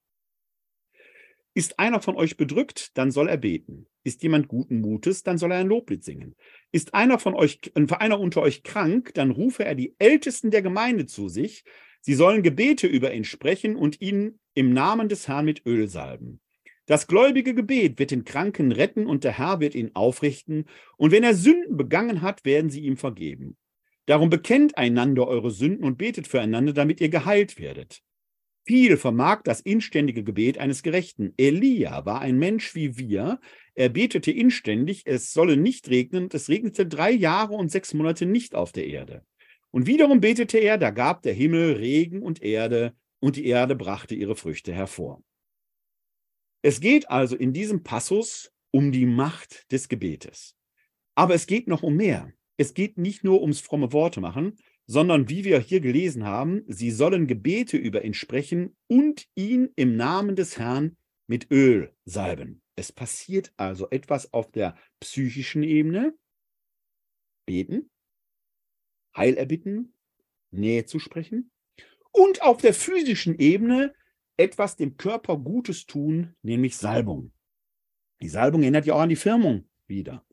ist 1.59 1.81
einer 1.81 2.01
von 2.01 2.15
euch 2.15 2.37
bedrückt, 2.37 2.97
dann 2.97 3.11
soll 3.11 3.29
er 3.29 3.37
beten. 3.37 3.89
Ist 4.05 4.23
jemand 4.23 4.47
guten 4.47 4.81
Mutes, 4.81 5.25
dann 5.25 5.39
soll 5.39 5.51
er 5.51 5.59
ein 5.59 5.67
Loblied 5.67 6.05
singen. 6.05 6.37
Ist 6.71 6.95
einer 6.95 7.19
von 7.19 7.35
euch, 7.35 7.59
einer 7.75 8.21
unter 8.21 8.43
euch 8.43 8.63
krank, 8.63 9.11
dann 9.15 9.33
rufe 9.33 9.65
er 9.65 9.75
die 9.75 9.97
Ältesten 9.99 10.53
der 10.53 10.63
Gemeinde 10.63 11.07
zu 11.07 11.29
sich. 11.29 11.65
Sie 12.01 12.15
sollen 12.15 12.45
Gebete 12.45 12.87
über 12.87 13.13
ihn 13.13 13.25
sprechen 13.25 13.75
und 13.75 14.01
ihn 14.01 14.39
im 14.55 14.73
Namen 14.73 15.09
des 15.09 15.27
Herrn 15.27 15.47
mit 15.47 15.67
Öl 15.67 15.89
salben. 15.89 16.41
Das 16.87 17.09
gläubige 17.09 17.55
Gebet 17.55 17.99
wird 17.99 18.13
den 18.13 18.25
Kranken 18.25 18.71
retten 18.71 19.09
und 19.09 19.25
der 19.25 19.37
Herr 19.37 19.59
wird 19.59 19.75
ihn 19.75 19.91
aufrichten. 19.95 20.67
Und 20.97 21.11
wenn 21.11 21.25
er 21.25 21.35
Sünden 21.35 21.77
begangen 21.77 22.23
hat, 22.23 22.45
werden 22.45 22.71
sie 22.71 22.83
ihm 22.83 22.97
vergeben. 22.97 23.57
Darum 24.07 24.31
bekennt 24.31 24.79
einander 24.79 25.27
eure 25.27 25.51
Sünden 25.51 25.85
und 25.85 25.99
betet 25.99 26.29
füreinander, 26.29 26.73
damit 26.73 27.01
ihr 27.01 27.09
geheilt 27.09 27.59
werdet. 27.59 28.01
Viel 28.69 28.99
vermag 28.99 29.41
das 29.45 29.62
inständige 29.62 30.23
Gebet 30.23 30.59
eines 30.59 30.83
Gerechten. 30.83 31.33
Elia 31.39 32.05
war 32.05 32.21
ein 32.21 32.39
Mensch 32.39 32.75
wie 32.75 32.99
wir. 32.99 33.41
Er 33.75 33.89
betete 33.89 34.31
inständig, 34.31 35.05
es 35.07 35.33
solle 35.33 35.57
nicht 35.57 35.89
regnen, 35.89 36.29
es 36.31 36.51
regnete 36.51 36.87
drei 36.87 37.11
Jahre 37.11 37.55
und 37.55 37.71
sechs 37.71 37.95
Monate 37.95 38.27
nicht 38.27 38.55
auf 38.55 38.73
der 38.73 38.87
Erde. 38.87 39.25
Und 39.71 39.87
wiederum 39.87 40.21
betete 40.21 40.59
er, 40.59 40.77
da 40.77 40.91
gab 40.91 41.23
der 41.23 41.33
Himmel 41.33 41.77
Regen 41.77 42.21
und 42.21 42.43
Erde, 42.43 42.95
und 43.21 43.37
die 43.37 43.47
Erde 43.47 43.75
brachte 43.75 44.14
ihre 44.14 44.37
Früchte 44.37 44.75
hervor. 44.75 45.23
Es 46.61 46.81
geht 46.81 47.09
also 47.09 47.37
in 47.37 47.55
diesem 47.55 47.83
Passus 47.83 48.53
um 48.71 48.93
die 48.93 49.07
Macht 49.07 49.73
des 49.73 49.89
Gebetes. 49.89 50.55
Aber 51.14 51.33
es 51.35 51.47
geht 51.47 51.69
noch 51.69 51.83
um 51.83 51.97
mehr. 51.97 52.35
Es 52.59 52.75
geht 52.75 52.99
nicht 52.99 53.25
nur 53.25 53.41
ums 53.41 53.61
fromme 53.61 53.95
Worte 53.95 54.21
machen, 54.21 54.59
sondern 54.89 55.28
wie 55.28 55.45
wir 55.45 55.61
hier 55.61 55.80
gelesen 55.80 56.24
haben, 56.24 56.64
sie 56.66 56.91
sollen 56.91 57.26
Gebete 57.26 57.76
über 57.76 58.05
ihn 58.05 58.14
sprechen 58.14 58.74
und 58.86 59.28
ihn 59.34 59.70
im 59.76 59.97
Namen 59.97 60.34
des 60.34 60.59
Herrn 60.59 60.97
mit 61.26 61.51
Öl 61.51 61.95
salben. 62.07 62.62
Es 62.74 62.91
passiert 62.91 63.53
also 63.59 63.91
etwas 63.91 64.32
auf 64.32 64.51
der 64.51 64.76
psychischen 64.99 65.62
Ebene. 65.62 66.16
Beten, 67.45 67.91
Heil 69.14 69.34
erbitten, 69.34 69.95
Nähe 70.51 70.86
zu 70.86 70.99
sprechen 70.99 71.51
und 72.11 72.43
auf 72.43 72.59
der 72.59 72.72
physischen 72.72 73.39
Ebene 73.39 73.95
etwas 74.39 74.76
dem 74.76 74.97
Körper 74.97 75.36
Gutes 75.36 75.84
tun, 75.86 76.34
nämlich 76.43 76.76
Salbung. 76.76 77.32
Die 78.22 78.28
Salbung 78.28 78.62
erinnert 78.62 78.86
ja 78.86 78.95
auch 78.95 79.01
an 79.01 79.09
die 79.11 79.16
Firmung 79.16 79.68
wieder. 79.86 80.24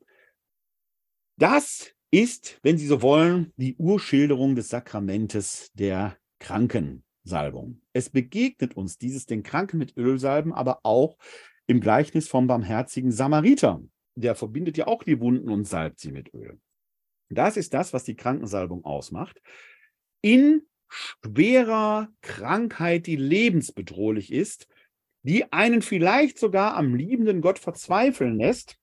Das 1.36 1.95
ist, 2.16 2.58
wenn 2.62 2.78
Sie 2.78 2.86
so 2.86 3.02
wollen, 3.02 3.52
die 3.56 3.76
Urschilderung 3.76 4.54
des 4.54 4.70
Sakramentes 4.70 5.70
der 5.74 6.16
Krankensalbung. 6.38 7.82
Es 7.92 8.08
begegnet 8.08 8.74
uns 8.74 8.96
dieses 8.96 9.26
den 9.26 9.42
Kranken 9.42 9.76
mit 9.76 9.98
Ölsalben, 9.98 10.54
aber 10.54 10.80
auch 10.82 11.18
im 11.66 11.80
Gleichnis 11.80 12.26
vom 12.26 12.46
barmherzigen 12.46 13.12
Samariter. 13.12 13.82
Der 14.14 14.34
verbindet 14.34 14.78
ja 14.78 14.86
auch 14.86 15.02
die 15.02 15.20
Wunden 15.20 15.50
und 15.50 15.66
salbt 15.66 16.00
sie 16.00 16.10
mit 16.10 16.32
Öl. 16.32 16.58
Das 17.28 17.58
ist 17.58 17.74
das, 17.74 17.92
was 17.92 18.04
die 18.04 18.16
Krankensalbung 18.16 18.84
ausmacht. 18.84 19.42
In 20.22 20.62
schwerer 20.88 22.08
Krankheit, 22.22 23.06
die 23.06 23.16
lebensbedrohlich 23.16 24.32
ist, 24.32 24.68
die 25.22 25.52
einen 25.52 25.82
vielleicht 25.82 26.38
sogar 26.38 26.76
am 26.76 26.94
liebenden 26.94 27.42
Gott 27.42 27.58
verzweifeln 27.58 28.38
lässt. 28.38 28.78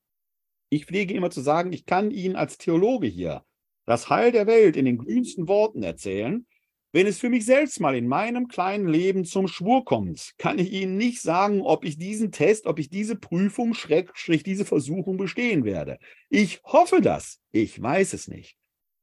Ich 0.68 0.86
pflege 0.86 1.14
immer 1.14 1.30
zu 1.30 1.40
sagen, 1.40 1.72
ich 1.72 1.86
kann 1.86 2.10
Ihnen 2.10 2.36
als 2.36 2.58
Theologe 2.58 3.06
hier 3.06 3.44
das 3.86 4.08
Heil 4.08 4.32
der 4.32 4.46
Welt 4.46 4.76
in 4.76 4.84
den 4.84 4.98
glühendsten 4.98 5.48
Worten 5.48 5.82
erzählen. 5.82 6.46
Wenn 6.92 7.06
es 7.08 7.18
für 7.18 7.28
mich 7.28 7.44
selbst 7.44 7.80
mal 7.80 7.96
in 7.96 8.06
meinem 8.06 8.46
kleinen 8.46 8.86
Leben 8.86 9.24
zum 9.24 9.48
Schwur 9.48 9.84
kommt, 9.84 10.32
kann 10.38 10.60
ich 10.60 10.72
Ihnen 10.72 10.96
nicht 10.96 11.20
sagen, 11.20 11.60
ob 11.60 11.84
ich 11.84 11.98
diesen 11.98 12.30
Test, 12.30 12.66
ob 12.66 12.78
ich 12.78 12.88
diese 12.88 13.16
Prüfung, 13.16 13.74
Schrägstrich, 13.74 14.44
diese 14.44 14.64
Versuchung 14.64 15.16
bestehen 15.16 15.64
werde. 15.64 15.98
Ich 16.28 16.60
hoffe 16.62 17.00
das. 17.00 17.40
Ich 17.50 17.82
weiß 17.82 18.12
es 18.12 18.28
nicht. 18.28 18.56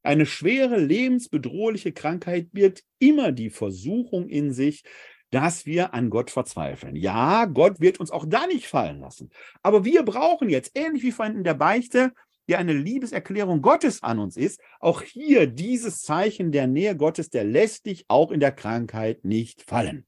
Eine 0.03 0.25
schwere, 0.25 0.77
lebensbedrohliche 0.79 1.91
Krankheit 1.91 2.53
birgt 2.53 2.83
immer 2.97 3.33
die 3.33 3.49
Versuchung 3.49 4.29
in 4.29 4.53
sich, 4.53 4.83
dass 5.31 5.65
wir 5.65 5.93
an 5.93 6.09
Gott 6.09 6.29
verzweifeln. 6.29 6.95
Ja, 6.95 7.45
Gott 7.45 7.79
wird 7.79 7.99
uns 7.99 8.11
auch 8.11 8.25
da 8.27 8.47
nicht 8.47 8.67
fallen 8.67 8.99
lassen. 8.99 9.29
Aber 9.63 9.85
wir 9.85 10.03
brauchen 10.03 10.49
jetzt, 10.49 10.71
ähnlich 10.75 11.03
wie 11.03 11.11
vorhin 11.11 11.37
in 11.37 11.43
der 11.43 11.53
Beichte, 11.53 12.11
die 12.47 12.57
eine 12.57 12.73
Liebeserklärung 12.73 13.61
Gottes 13.61 14.03
an 14.03 14.19
uns 14.19 14.35
ist, 14.35 14.59
auch 14.79 15.01
hier 15.01 15.47
dieses 15.47 16.01
Zeichen 16.01 16.51
der 16.51 16.67
Nähe 16.67 16.97
Gottes, 16.97 17.29
der 17.29 17.45
lässt 17.45 17.85
dich 17.85 18.05
auch 18.09 18.31
in 18.31 18.41
der 18.41 18.51
Krankheit 18.51 19.23
nicht 19.23 19.63
fallen. 19.63 20.05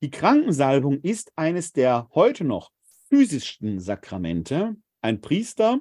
Die 0.00 0.10
Krankensalbung 0.10 1.00
ist 1.00 1.32
eines 1.34 1.72
der 1.72 2.08
heute 2.14 2.44
noch 2.44 2.70
physischsten 3.08 3.80
Sakramente. 3.80 4.76
Ein 5.00 5.20
Priester, 5.20 5.80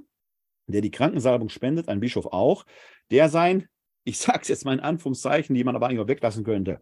der 0.65 0.81
die 0.81 0.91
Krankensalbung 0.91 1.49
spendet, 1.49 1.89
ein 1.89 1.99
Bischof 1.99 2.25
auch, 2.25 2.65
der 3.11 3.29
sein, 3.29 3.67
ich 4.03 4.17
sage 4.17 4.39
es 4.41 4.47
jetzt 4.47 4.65
mal 4.65 4.73
in 4.73 4.79
Anführungszeichen, 4.79 5.53
die 5.53 5.63
man 5.63 5.75
aber 5.75 5.87
eigentlich 5.87 5.99
auch 5.99 6.07
weglassen 6.07 6.43
könnte, 6.43 6.79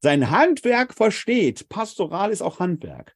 sein 0.00 0.30
Handwerk 0.30 0.94
versteht. 0.94 1.68
Pastoral 1.68 2.30
ist 2.30 2.42
auch 2.42 2.58
Handwerk. 2.58 3.14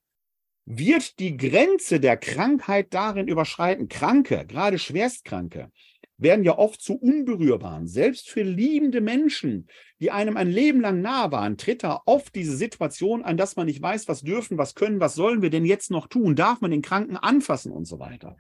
wird 0.67 1.19
die 1.19 1.37
Grenze 1.37 2.01
der 2.01 2.17
Krankheit 2.17 2.95
darin 2.95 3.29
überschreiten. 3.29 3.89
Kranke, 3.89 4.47
gerade 4.47 4.79
Schwerstkranke, 4.79 5.71
werden 6.17 6.45
ja 6.45 6.57
oft 6.57 6.81
zu 6.81 6.95
unberührbaren. 6.95 7.87
Selbst 7.87 8.31
für 8.31 8.43
liebende 8.43 9.01
Menschen, 9.01 9.69
die 10.01 10.11
einem 10.11 10.37
ein 10.37 10.51
Leben 10.51 10.81
lang 10.81 11.01
nah 11.03 11.31
waren, 11.33 11.59
tritt 11.59 11.83
da 11.83 12.01
oft 12.07 12.35
diese 12.35 12.57
Situation 12.57 13.23
an, 13.25 13.37
dass 13.37 13.57
man 13.57 13.67
nicht 13.67 13.83
weiß, 13.83 14.09
was 14.09 14.23
dürfen, 14.23 14.57
was 14.57 14.75
können, 14.75 15.01
was 15.01 15.15
sollen 15.15 15.43
wir 15.43 15.51
denn 15.51 15.65
jetzt 15.67 15.91
noch 15.91 16.07
tun? 16.07 16.35
Darf 16.37 16.61
man 16.61 16.71
den 16.71 16.83
Kranken 16.83 17.17
anfassen 17.17 17.73
und 17.73 17.85
so 17.85 17.99
weiter? 17.99 18.37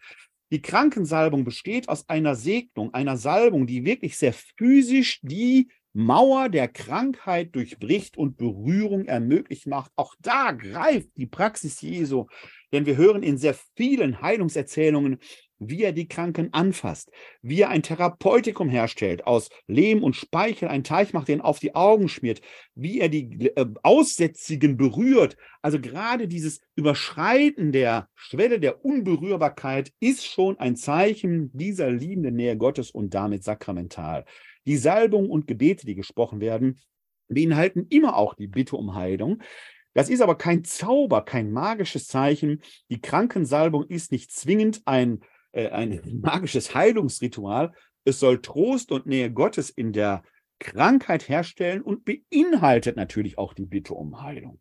Die 0.50 0.62
Krankensalbung 0.62 1.44
besteht 1.44 1.88
aus 1.88 2.08
einer 2.08 2.36
Segnung, 2.36 2.94
einer 2.94 3.16
Salbung, 3.16 3.66
die 3.66 3.84
wirklich 3.84 4.16
sehr 4.16 4.32
physisch 4.32 5.20
die 5.22 5.68
Mauer 5.96 6.48
der 6.48 6.66
Krankheit 6.66 7.54
durchbricht 7.54 8.16
und 8.16 8.36
Berührung 8.36 9.04
ermöglicht 9.04 9.68
macht. 9.68 9.92
Auch 9.94 10.16
da 10.18 10.50
greift 10.50 11.16
die 11.16 11.26
Praxis 11.26 11.80
Jesu, 11.80 12.26
denn 12.72 12.84
wir 12.84 12.96
hören 12.96 13.22
in 13.22 13.38
sehr 13.38 13.54
vielen 13.76 14.20
Heilungserzählungen, 14.20 15.20
wie 15.60 15.84
er 15.84 15.92
die 15.92 16.08
Kranken 16.08 16.52
anfasst, 16.52 17.12
wie 17.42 17.60
er 17.60 17.68
ein 17.68 17.84
Therapeutikum 17.84 18.68
herstellt, 18.68 19.24
aus 19.24 19.50
Lehm 19.68 20.02
und 20.02 20.16
Speichel 20.16 20.68
einen 20.68 20.82
Teich 20.82 21.12
macht, 21.12 21.28
den 21.28 21.40
auf 21.40 21.60
die 21.60 21.76
Augen 21.76 22.08
schmiert, 22.08 22.40
wie 22.74 23.00
er 23.00 23.08
die 23.08 23.52
äh, 23.54 23.66
Aussätzigen 23.84 24.76
berührt. 24.76 25.36
Also 25.62 25.80
gerade 25.80 26.26
dieses 26.26 26.60
Überschreiten 26.74 27.70
der 27.70 28.08
Schwelle 28.16 28.58
der 28.58 28.84
Unberührbarkeit 28.84 29.92
ist 30.00 30.26
schon 30.26 30.58
ein 30.58 30.74
Zeichen 30.74 31.50
dieser 31.56 31.90
liebenden 31.90 32.34
Nähe 32.34 32.56
Gottes 32.56 32.90
und 32.90 33.14
damit 33.14 33.44
sakramental. 33.44 34.24
Die 34.66 34.76
Salbung 34.76 35.30
und 35.30 35.46
Gebete, 35.46 35.86
die 35.86 35.94
gesprochen 35.94 36.40
werden, 36.40 36.80
beinhalten 37.28 37.86
immer 37.88 38.16
auch 38.16 38.34
die 38.34 38.46
Bitte 38.46 38.76
um 38.76 38.94
Heilung. 38.94 39.42
Das 39.94 40.08
ist 40.08 40.20
aber 40.20 40.36
kein 40.36 40.64
Zauber, 40.64 41.24
kein 41.24 41.52
magisches 41.52 42.06
Zeichen. 42.06 42.62
Die 42.90 43.00
Krankensalbung 43.00 43.84
ist 43.84 44.12
nicht 44.12 44.32
zwingend 44.32 44.82
ein, 44.84 45.20
äh, 45.52 45.68
ein 45.68 46.00
magisches 46.22 46.74
Heilungsritual. 46.74 47.72
Es 48.04 48.20
soll 48.20 48.42
Trost 48.42 48.92
und 48.92 49.06
Nähe 49.06 49.32
Gottes 49.32 49.70
in 49.70 49.92
der 49.92 50.22
Krankheit 50.58 51.28
herstellen 51.28 51.82
und 51.82 52.04
beinhaltet 52.04 52.96
natürlich 52.96 53.38
auch 53.38 53.54
die 53.54 53.66
Bitte 53.66 53.94
um 53.94 54.22
Heilung. 54.22 54.60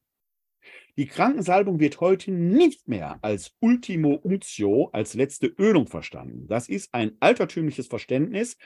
Die 0.96 1.08
Krankensalbung 1.08 1.80
wird 1.80 2.00
heute 2.00 2.32
nicht 2.32 2.88
mehr 2.88 3.18
als 3.24 3.52
Ultimo 3.60 4.14
Untio, 4.14 4.90
als 4.94 5.16
letzte 5.16 5.48
Ölung 5.48 5.88
verstanden. 5.88 6.48
Das 6.48 6.70
ist 6.70 6.94
ein 6.94 7.18
altertümliches 7.20 7.88
Verständnis, 7.88 8.58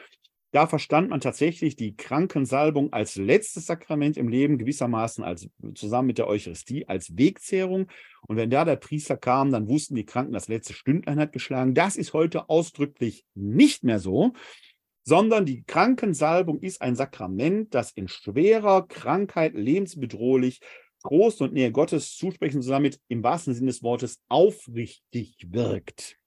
da 0.51 0.65
verstand 0.65 1.09
man 1.09 1.19
tatsächlich 1.19 1.75
die 1.75 1.95
Krankensalbung 1.95 2.93
als 2.93 3.15
letztes 3.15 3.65
Sakrament 3.65 4.17
im 4.17 4.29
Leben, 4.29 4.57
gewissermaßen 4.57 5.23
als, 5.23 5.49
zusammen 5.75 6.07
mit 6.07 6.17
der 6.17 6.27
Eucharistie 6.27 6.87
als 6.87 7.17
Wegzehrung. 7.17 7.87
Und 8.27 8.37
wenn 8.37 8.49
da 8.49 8.63
der 8.63 8.77
Priester 8.77 9.17
kam, 9.17 9.51
dann 9.51 9.67
wussten 9.67 9.95
die 9.95 10.05
Kranken, 10.05 10.33
das 10.33 10.47
letzte 10.47 10.73
Stündlein 10.73 11.19
hat 11.19 11.33
geschlagen. 11.33 11.73
Das 11.73 11.97
ist 11.97 12.13
heute 12.13 12.49
ausdrücklich 12.49 13.25
nicht 13.35 13.83
mehr 13.83 13.99
so, 13.99 14.33
sondern 15.03 15.45
die 15.45 15.63
Krankensalbung 15.63 16.59
ist 16.61 16.81
ein 16.81 16.95
Sakrament, 16.95 17.73
das 17.73 17.91
in 17.91 18.07
schwerer 18.07 18.87
Krankheit 18.87 19.53
lebensbedrohlich 19.53 20.61
Trost 21.01 21.41
und 21.41 21.53
Nähe 21.53 21.71
Gottes 21.71 22.15
zusprechen 22.15 22.57
und 22.57 22.67
damit 22.67 22.99
im 23.07 23.23
wahrsten 23.23 23.53
Sinne 23.53 23.67
des 23.67 23.83
Wortes 23.83 24.21
aufrichtig 24.27 25.37
wirkt. 25.49 26.17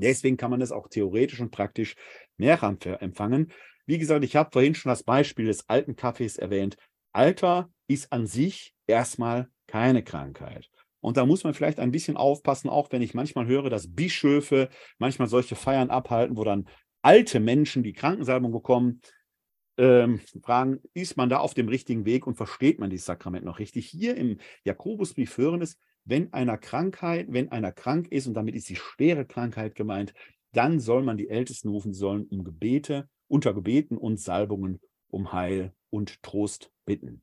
Deswegen 0.00 0.36
kann 0.36 0.50
man 0.50 0.60
es 0.60 0.72
auch 0.72 0.88
theoretisch 0.88 1.40
und 1.40 1.50
praktisch 1.50 1.96
mehrfach 2.36 2.74
empfangen. 3.00 3.52
Wie 3.86 3.98
gesagt, 3.98 4.24
ich 4.24 4.36
habe 4.36 4.50
vorhin 4.52 4.74
schon 4.74 4.90
das 4.90 5.02
Beispiel 5.02 5.46
des 5.46 5.68
alten 5.68 5.96
Kaffees 5.96 6.36
erwähnt. 6.36 6.76
Alter 7.12 7.70
ist 7.88 8.12
an 8.12 8.26
sich 8.26 8.74
erstmal 8.86 9.48
keine 9.66 10.02
Krankheit. 10.02 10.68
Und 11.00 11.16
da 11.16 11.26
muss 11.26 11.44
man 11.44 11.54
vielleicht 11.54 11.78
ein 11.78 11.90
bisschen 11.90 12.16
aufpassen, 12.16 12.68
auch 12.68 12.90
wenn 12.90 13.02
ich 13.02 13.14
manchmal 13.14 13.46
höre, 13.46 13.70
dass 13.70 13.94
Bischöfe 13.94 14.68
manchmal 14.98 15.28
solche 15.28 15.54
Feiern 15.54 15.90
abhalten, 15.90 16.36
wo 16.36 16.44
dann 16.44 16.68
alte 17.02 17.40
Menschen 17.40 17.82
die 17.82 17.92
Krankensalbung 17.92 18.52
bekommen, 18.52 19.00
ähm, 19.78 20.20
fragen, 20.42 20.80
ist 20.92 21.16
man 21.16 21.28
da 21.28 21.38
auf 21.38 21.54
dem 21.54 21.68
richtigen 21.68 22.04
Weg 22.04 22.26
und 22.26 22.34
versteht 22.34 22.80
man 22.80 22.90
dieses 22.90 23.06
Sakrament 23.06 23.44
noch 23.44 23.60
richtig? 23.60 23.86
Hier 23.86 24.16
im 24.16 24.38
Jakobusbrief 24.64 25.38
hören 25.38 25.62
es, 25.62 25.78
wenn 26.08 26.32
einer 26.32 26.56
Krankheit, 26.56 27.26
wenn 27.30 27.52
einer 27.52 27.70
krank 27.70 28.08
ist, 28.10 28.26
und 28.26 28.34
damit 28.34 28.54
ist 28.54 28.68
die 28.68 28.76
schwere 28.76 29.26
Krankheit 29.26 29.74
gemeint, 29.74 30.14
dann 30.52 30.80
soll 30.80 31.02
man 31.02 31.18
die 31.18 31.28
Ältesten 31.28 31.68
rufen, 31.68 31.92
sie 31.92 32.00
sollen 32.00 32.24
um 32.24 32.44
Gebete, 32.44 33.08
unter 33.28 33.52
Gebeten 33.52 33.98
und 33.98 34.18
Salbungen 34.18 34.80
um 35.10 35.32
Heil 35.32 35.72
und 35.90 36.22
Trost 36.22 36.70
bitten. 36.86 37.22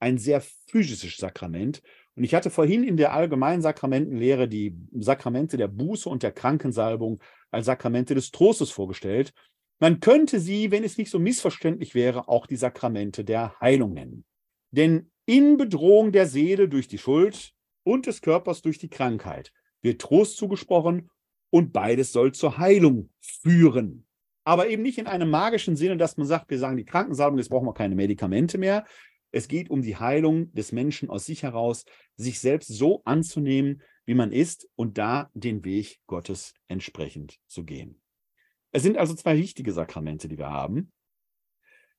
Ein 0.00 0.18
sehr 0.18 0.40
physisches 0.40 1.18
Sakrament. 1.18 1.82
Und 2.14 2.24
ich 2.24 2.34
hatte 2.34 2.50
vorhin 2.50 2.84
in 2.84 2.96
der 2.96 3.12
allgemeinen 3.12 3.62
Sakramentenlehre 3.62 4.48
die 4.48 4.74
Sakramente 4.98 5.58
der 5.58 5.68
Buße 5.68 6.08
und 6.08 6.22
der 6.22 6.32
Krankensalbung 6.32 7.22
als 7.50 7.66
Sakramente 7.66 8.14
des 8.14 8.30
Trostes 8.30 8.70
vorgestellt. 8.70 9.32
Man 9.78 10.00
könnte 10.00 10.40
sie, 10.40 10.70
wenn 10.70 10.84
es 10.84 10.96
nicht 10.96 11.10
so 11.10 11.18
missverständlich 11.18 11.94
wäre, 11.94 12.28
auch 12.28 12.46
die 12.46 12.56
Sakramente 12.56 13.24
der 13.24 13.58
Heilung 13.60 13.92
nennen. 13.92 14.24
Denn 14.70 15.10
in 15.26 15.58
Bedrohung 15.58 16.12
der 16.12 16.26
Seele 16.26 16.68
durch 16.68 16.88
die 16.88 16.98
Schuld 16.98 17.52
und 17.86 18.06
des 18.06 18.20
Körpers 18.20 18.62
durch 18.62 18.78
die 18.78 18.88
Krankheit 18.88 19.52
wird 19.80 20.00
Trost 20.00 20.36
zugesprochen 20.36 21.08
und 21.50 21.72
beides 21.72 22.12
soll 22.12 22.32
zur 22.32 22.58
Heilung 22.58 23.10
führen. 23.20 24.06
Aber 24.44 24.68
eben 24.68 24.82
nicht 24.82 24.98
in 24.98 25.06
einem 25.06 25.30
magischen 25.30 25.76
Sinne, 25.76 25.96
dass 25.96 26.16
man 26.16 26.26
sagt, 26.26 26.50
wir 26.50 26.58
sagen 26.58 26.76
die 26.76 26.84
Krankensalbung, 26.84 27.38
jetzt 27.38 27.48
brauchen 27.48 27.66
wir 27.66 27.74
keine 27.74 27.94
Medikamente 27.94 28.58
mehr. 28.58 28.84
Es 29.30 29.46
geht 29.46 29.70
um 29.70 29.82
die 29.82 29.96
Heilung 29.96 30.52
des 30.52 30.72
Menschen 30.72 31.08
aus 31.08 31.26
sich 31.26 31.44
heraus, 31.44 31.84
sich 32.16 32.40
selbst 32.40 32.68
so 32.68 33.02
anzunehmen, 33.04 33.82
wie 34.04 34.14
man 34.14 34.32
ist 34.32 34.68
und 34.74 34.98
da 34.98 35.30
den 35.34 35.64
Weg 35.64 36.00
Gottes 36.06 36.54
entsprechend 36.66 37.38
zu 37.46 37.64
gehen. 37.64 38.00
Es 38.72 38.82
sind 38.82 38.98
also 38.98 39.14
zwei 39.14 39.36
wichtige 39.38 39.72
Sakramente, 39.72 40.28
die 40.28 40.38
wir 40.38 40.50
haben. 40.50 40.92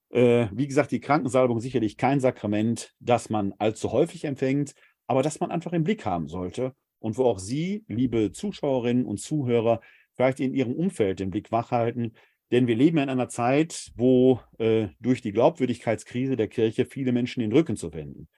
Äh, 0.09 0.47
wie 0.51 0.67
gesagt, 0.67 0.91
die 0.91 0.99
Krankensalbung 0.99 1.59
sicherlich 1.59 1.97
kein 1.97 2.19
Sakrament, 2.19 2.93
das 2.99 3.29
man 3.29 3.53
allzu 3.57 3.91
häufig 3.91 4.25
empfängt, 4.25 4.73
aber 5.07 5.23
das 5.23 5.39
man 5.39 5.51
einfach 5.51 5.73
im 5.73 5.83
Blick 5.83 6.05
haben 6.05 6.27
sollte 6.27 6.73
und 6.99 7.17
wo 7.17 7.25
auch 7.25 7.39
Sie, 7.39 7.83
liebe 7.87 8.31
Zuschauerinnen 8.31 9.05
und 9.05 9.19
Zuhörer, 9.19 9.81
vielleicht 10.15 10.39
in 10.39 10.53
Ihrem 10.53 10.73
Umfeld 10.73 11.19
den 11.19 11.29
Blick 11.29 11.51
wachhalten. 11.51 12.13
Denn 12.51 12.67
wir 12.67 12.75
leben 12.75 12.97
in 12.97 13.09
einer 13.09 13.29
Zeit, 13.29 13.91
wo 13.95 14.39
äh, 14.57 14.87
durch 14.99 15.21
die 15.21 15.31
Glaubwürdigkeitskrise 15.31 16.37
der 16.37 16.47
Kirche 16.47 16.85
viele 16.85 17.11
Menschen 17.11 17.41
den 17.41 17.51
Rücken 17.51 17.75
zu 17.75 17.93
wenden. 17.93 18.29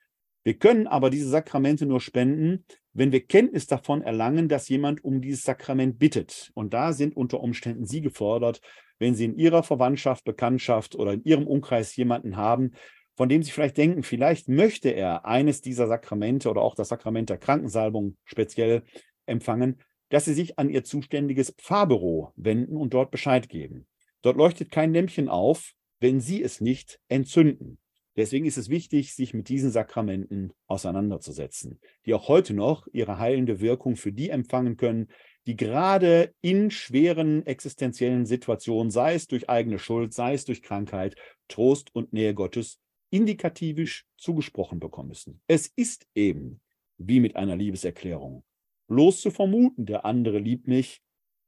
Wir 0.43 0.57
können 0.57 0.87
aber 0.87 1.09
diese 1.09 1.29
Sakramente 1.29 1.85
nur 1.85 2.01
spenden, 2.01 2.65
wenn 2.93 3.11
wir 3.11 3.25
Kenntnis 3.25 3.67
davon 3.67 4.01
erlangen, 4.01 4.47
dass 4.47 4.67
jemand 4.67 5.03
um 5.03 5.21
dieses 5.21 5.43
Sakrament 5.43 5.99
bittet. 5.99 6.49
Und 6.55 6.73
da 6.73 6.93
sind 6.93 7.15
unter 7.15 7.39
Umständen 7.41 7.85
Sie 7.85 8.01
gefordert, 8.01 8.61
wenn 8.97 9.15
Sie 9.15 9.25
in 9.25 9.37
Ihrer 9.37 9.63
Verwandtschaft, 9.63 10.23
Bekanntschaft 10.23 10.95
oder 10.95 11.13
in 11.13 11.23
Ihrem 11.23 11.45
Umkreis 11.45 11.95
jemanden 11.95 12.35
haben, 12.35 12.71
von 13.19 13.27
dem 13.27 13.43
Sie 13.43 13.51
vielleicht 13.51 13.75
denken, 13.75 14.01
vielleicht 14.01 14.47
möchte 14.47 14.91
er 14.91 15.25
eines 15.25 15.59
dieser 15.59 15.87
Sakramente 15.87 16.49
oder 16.49 16.61
auch 16.61 16.73
das 16.73 16.87
Sakrament 16.87 17.29
der 17.29 17.37
Krankensalbung 17.37 18.15
speziell 18.23 18.83
empfangen, 19.25 19.81
dass 20.07 20.23
Sie 20.23 20.33
sich 20.33 20.57
an 20.57 20.69
Ihr 20.69 20.85
zuständiges 20.85 21.53
Pfarrbüro 21.57 22.31
wenden 22.37 22.77
und 22.77 22.93
dort 22.93 23.11
Bescheid 23.11 23.49
geben. 23.49 23.87
Dort 24.21 24.37
leuchtet 24.37 24.71
kein 24.71 24.93
Lämpchen 24.93 25.27
auf, 25.27 25.73
wenn 25.99 26.21
Sie 26.21 26.41
es 26.41 26.61
nicht 26.61 27.01
entzünden. 27.09 27.79
Deswegen 28.15 28.45
ist 28.45 28.57
es 28.57 28.69
wichtig, 28.69 29.13
sich 29.13 29.33
mit 29.33 29.49
diesen 29.49 29.71
Sakramenten 29.71 30.53
auseinanderzusetzen, 30.67 31.81
die 32.05 32.13
auch 32.13 32.29
heute 32.29 32.53
noch 32.53 32.87
ihre 32.93 33.19
heilende 33.19 33.59
Wirkung 33.59 33.97
für 33.97 34.13
die 34.13 34.29
empfangen 34.29 34.77
können, 34.77 35.09
die 35.45 35.57
gerade 35.57 36.33
in 36.39 36.71
schweren 36.71 37.45
existenziellen 37.45 38.25
Situationen, 38.25 38.91
sei 38.91 39.15
es 39.15 39.27
durch 39.27 39.49
eigene 39.49 39.77
Schuld, 39.77 40.13
sei 40.13 40.35
es 40.35 40.45
durch 40.45 40.61
Krankheit, 40.61 41.17
Trost 41.49 41.93
und 41.93 42.13
Nähe 42.13 42.33
Gottes 42.33 42.79
indikativisch 43.11 44.05
zugesprochen 44.17 44.79
bekommen 44.79 45.09
müssen. 45.09 45.41
Es 45.47 45.67
ist 45.67 46.07
eben 46.15 46.61
wie 46.97 47.19
mit 47.19 47.35
einer 47.35 47.55
Liebeserklärung. 47.55 48.43
Bloß 48.87 49.21
zu 49.21 49.31
vermuten, 49.31 49.85
der 49.85 50.05
andere 50.05 50.39
liebt 50.39 50.67
mich, 50.67 51.01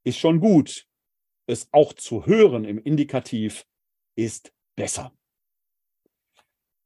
ist 0.04 0.18
schon 0.18 0.40
gut. 0.40 0.88
Es 1.48 1.68
auch 1.72 1.94
zu 1.94 2.26
hören 2.26 2.66
im 2.66 2.78
Indikativ 2.78 3.66
ist 4.16 4.54
besser. 4.76 5.14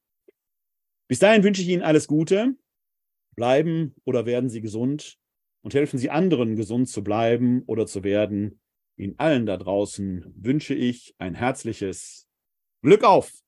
Bis 1.08 1.20
dahin 1.20 1.44
wünsche 1.44 1.62
ich 1.62 1.70
Ihnen 1.70 1.84
alles 1.84 2.08
Gute. 2.08 2.56
Bleiben 3.36 3.94
oder 4.06 4.26
werden 4.26 4.50
Sie 4.50 4.62
gesund 4.62 5.18
und 5.62 5.74
helfen 5.74 6.00
Sie 6.00 6.10
anderen, 6.10 6.56
gesund 6.56 6.90
zu 6.90 7.04
bleiben 7.04 7.64
oder 7.68 7.86
zu 7.86 8.04
werden. 8.04 8.60
Ihnen 8.98 9.20
allen 9.20 9.46
da 9.46 9.58
draußen 9.58 10.34
wünsche 10.36 10.74
ich 10.74 11.16
ein 11.18 11.36
herzliches 11.36 12.28
Glück 12.82 13.04
auf! 13.04 13.45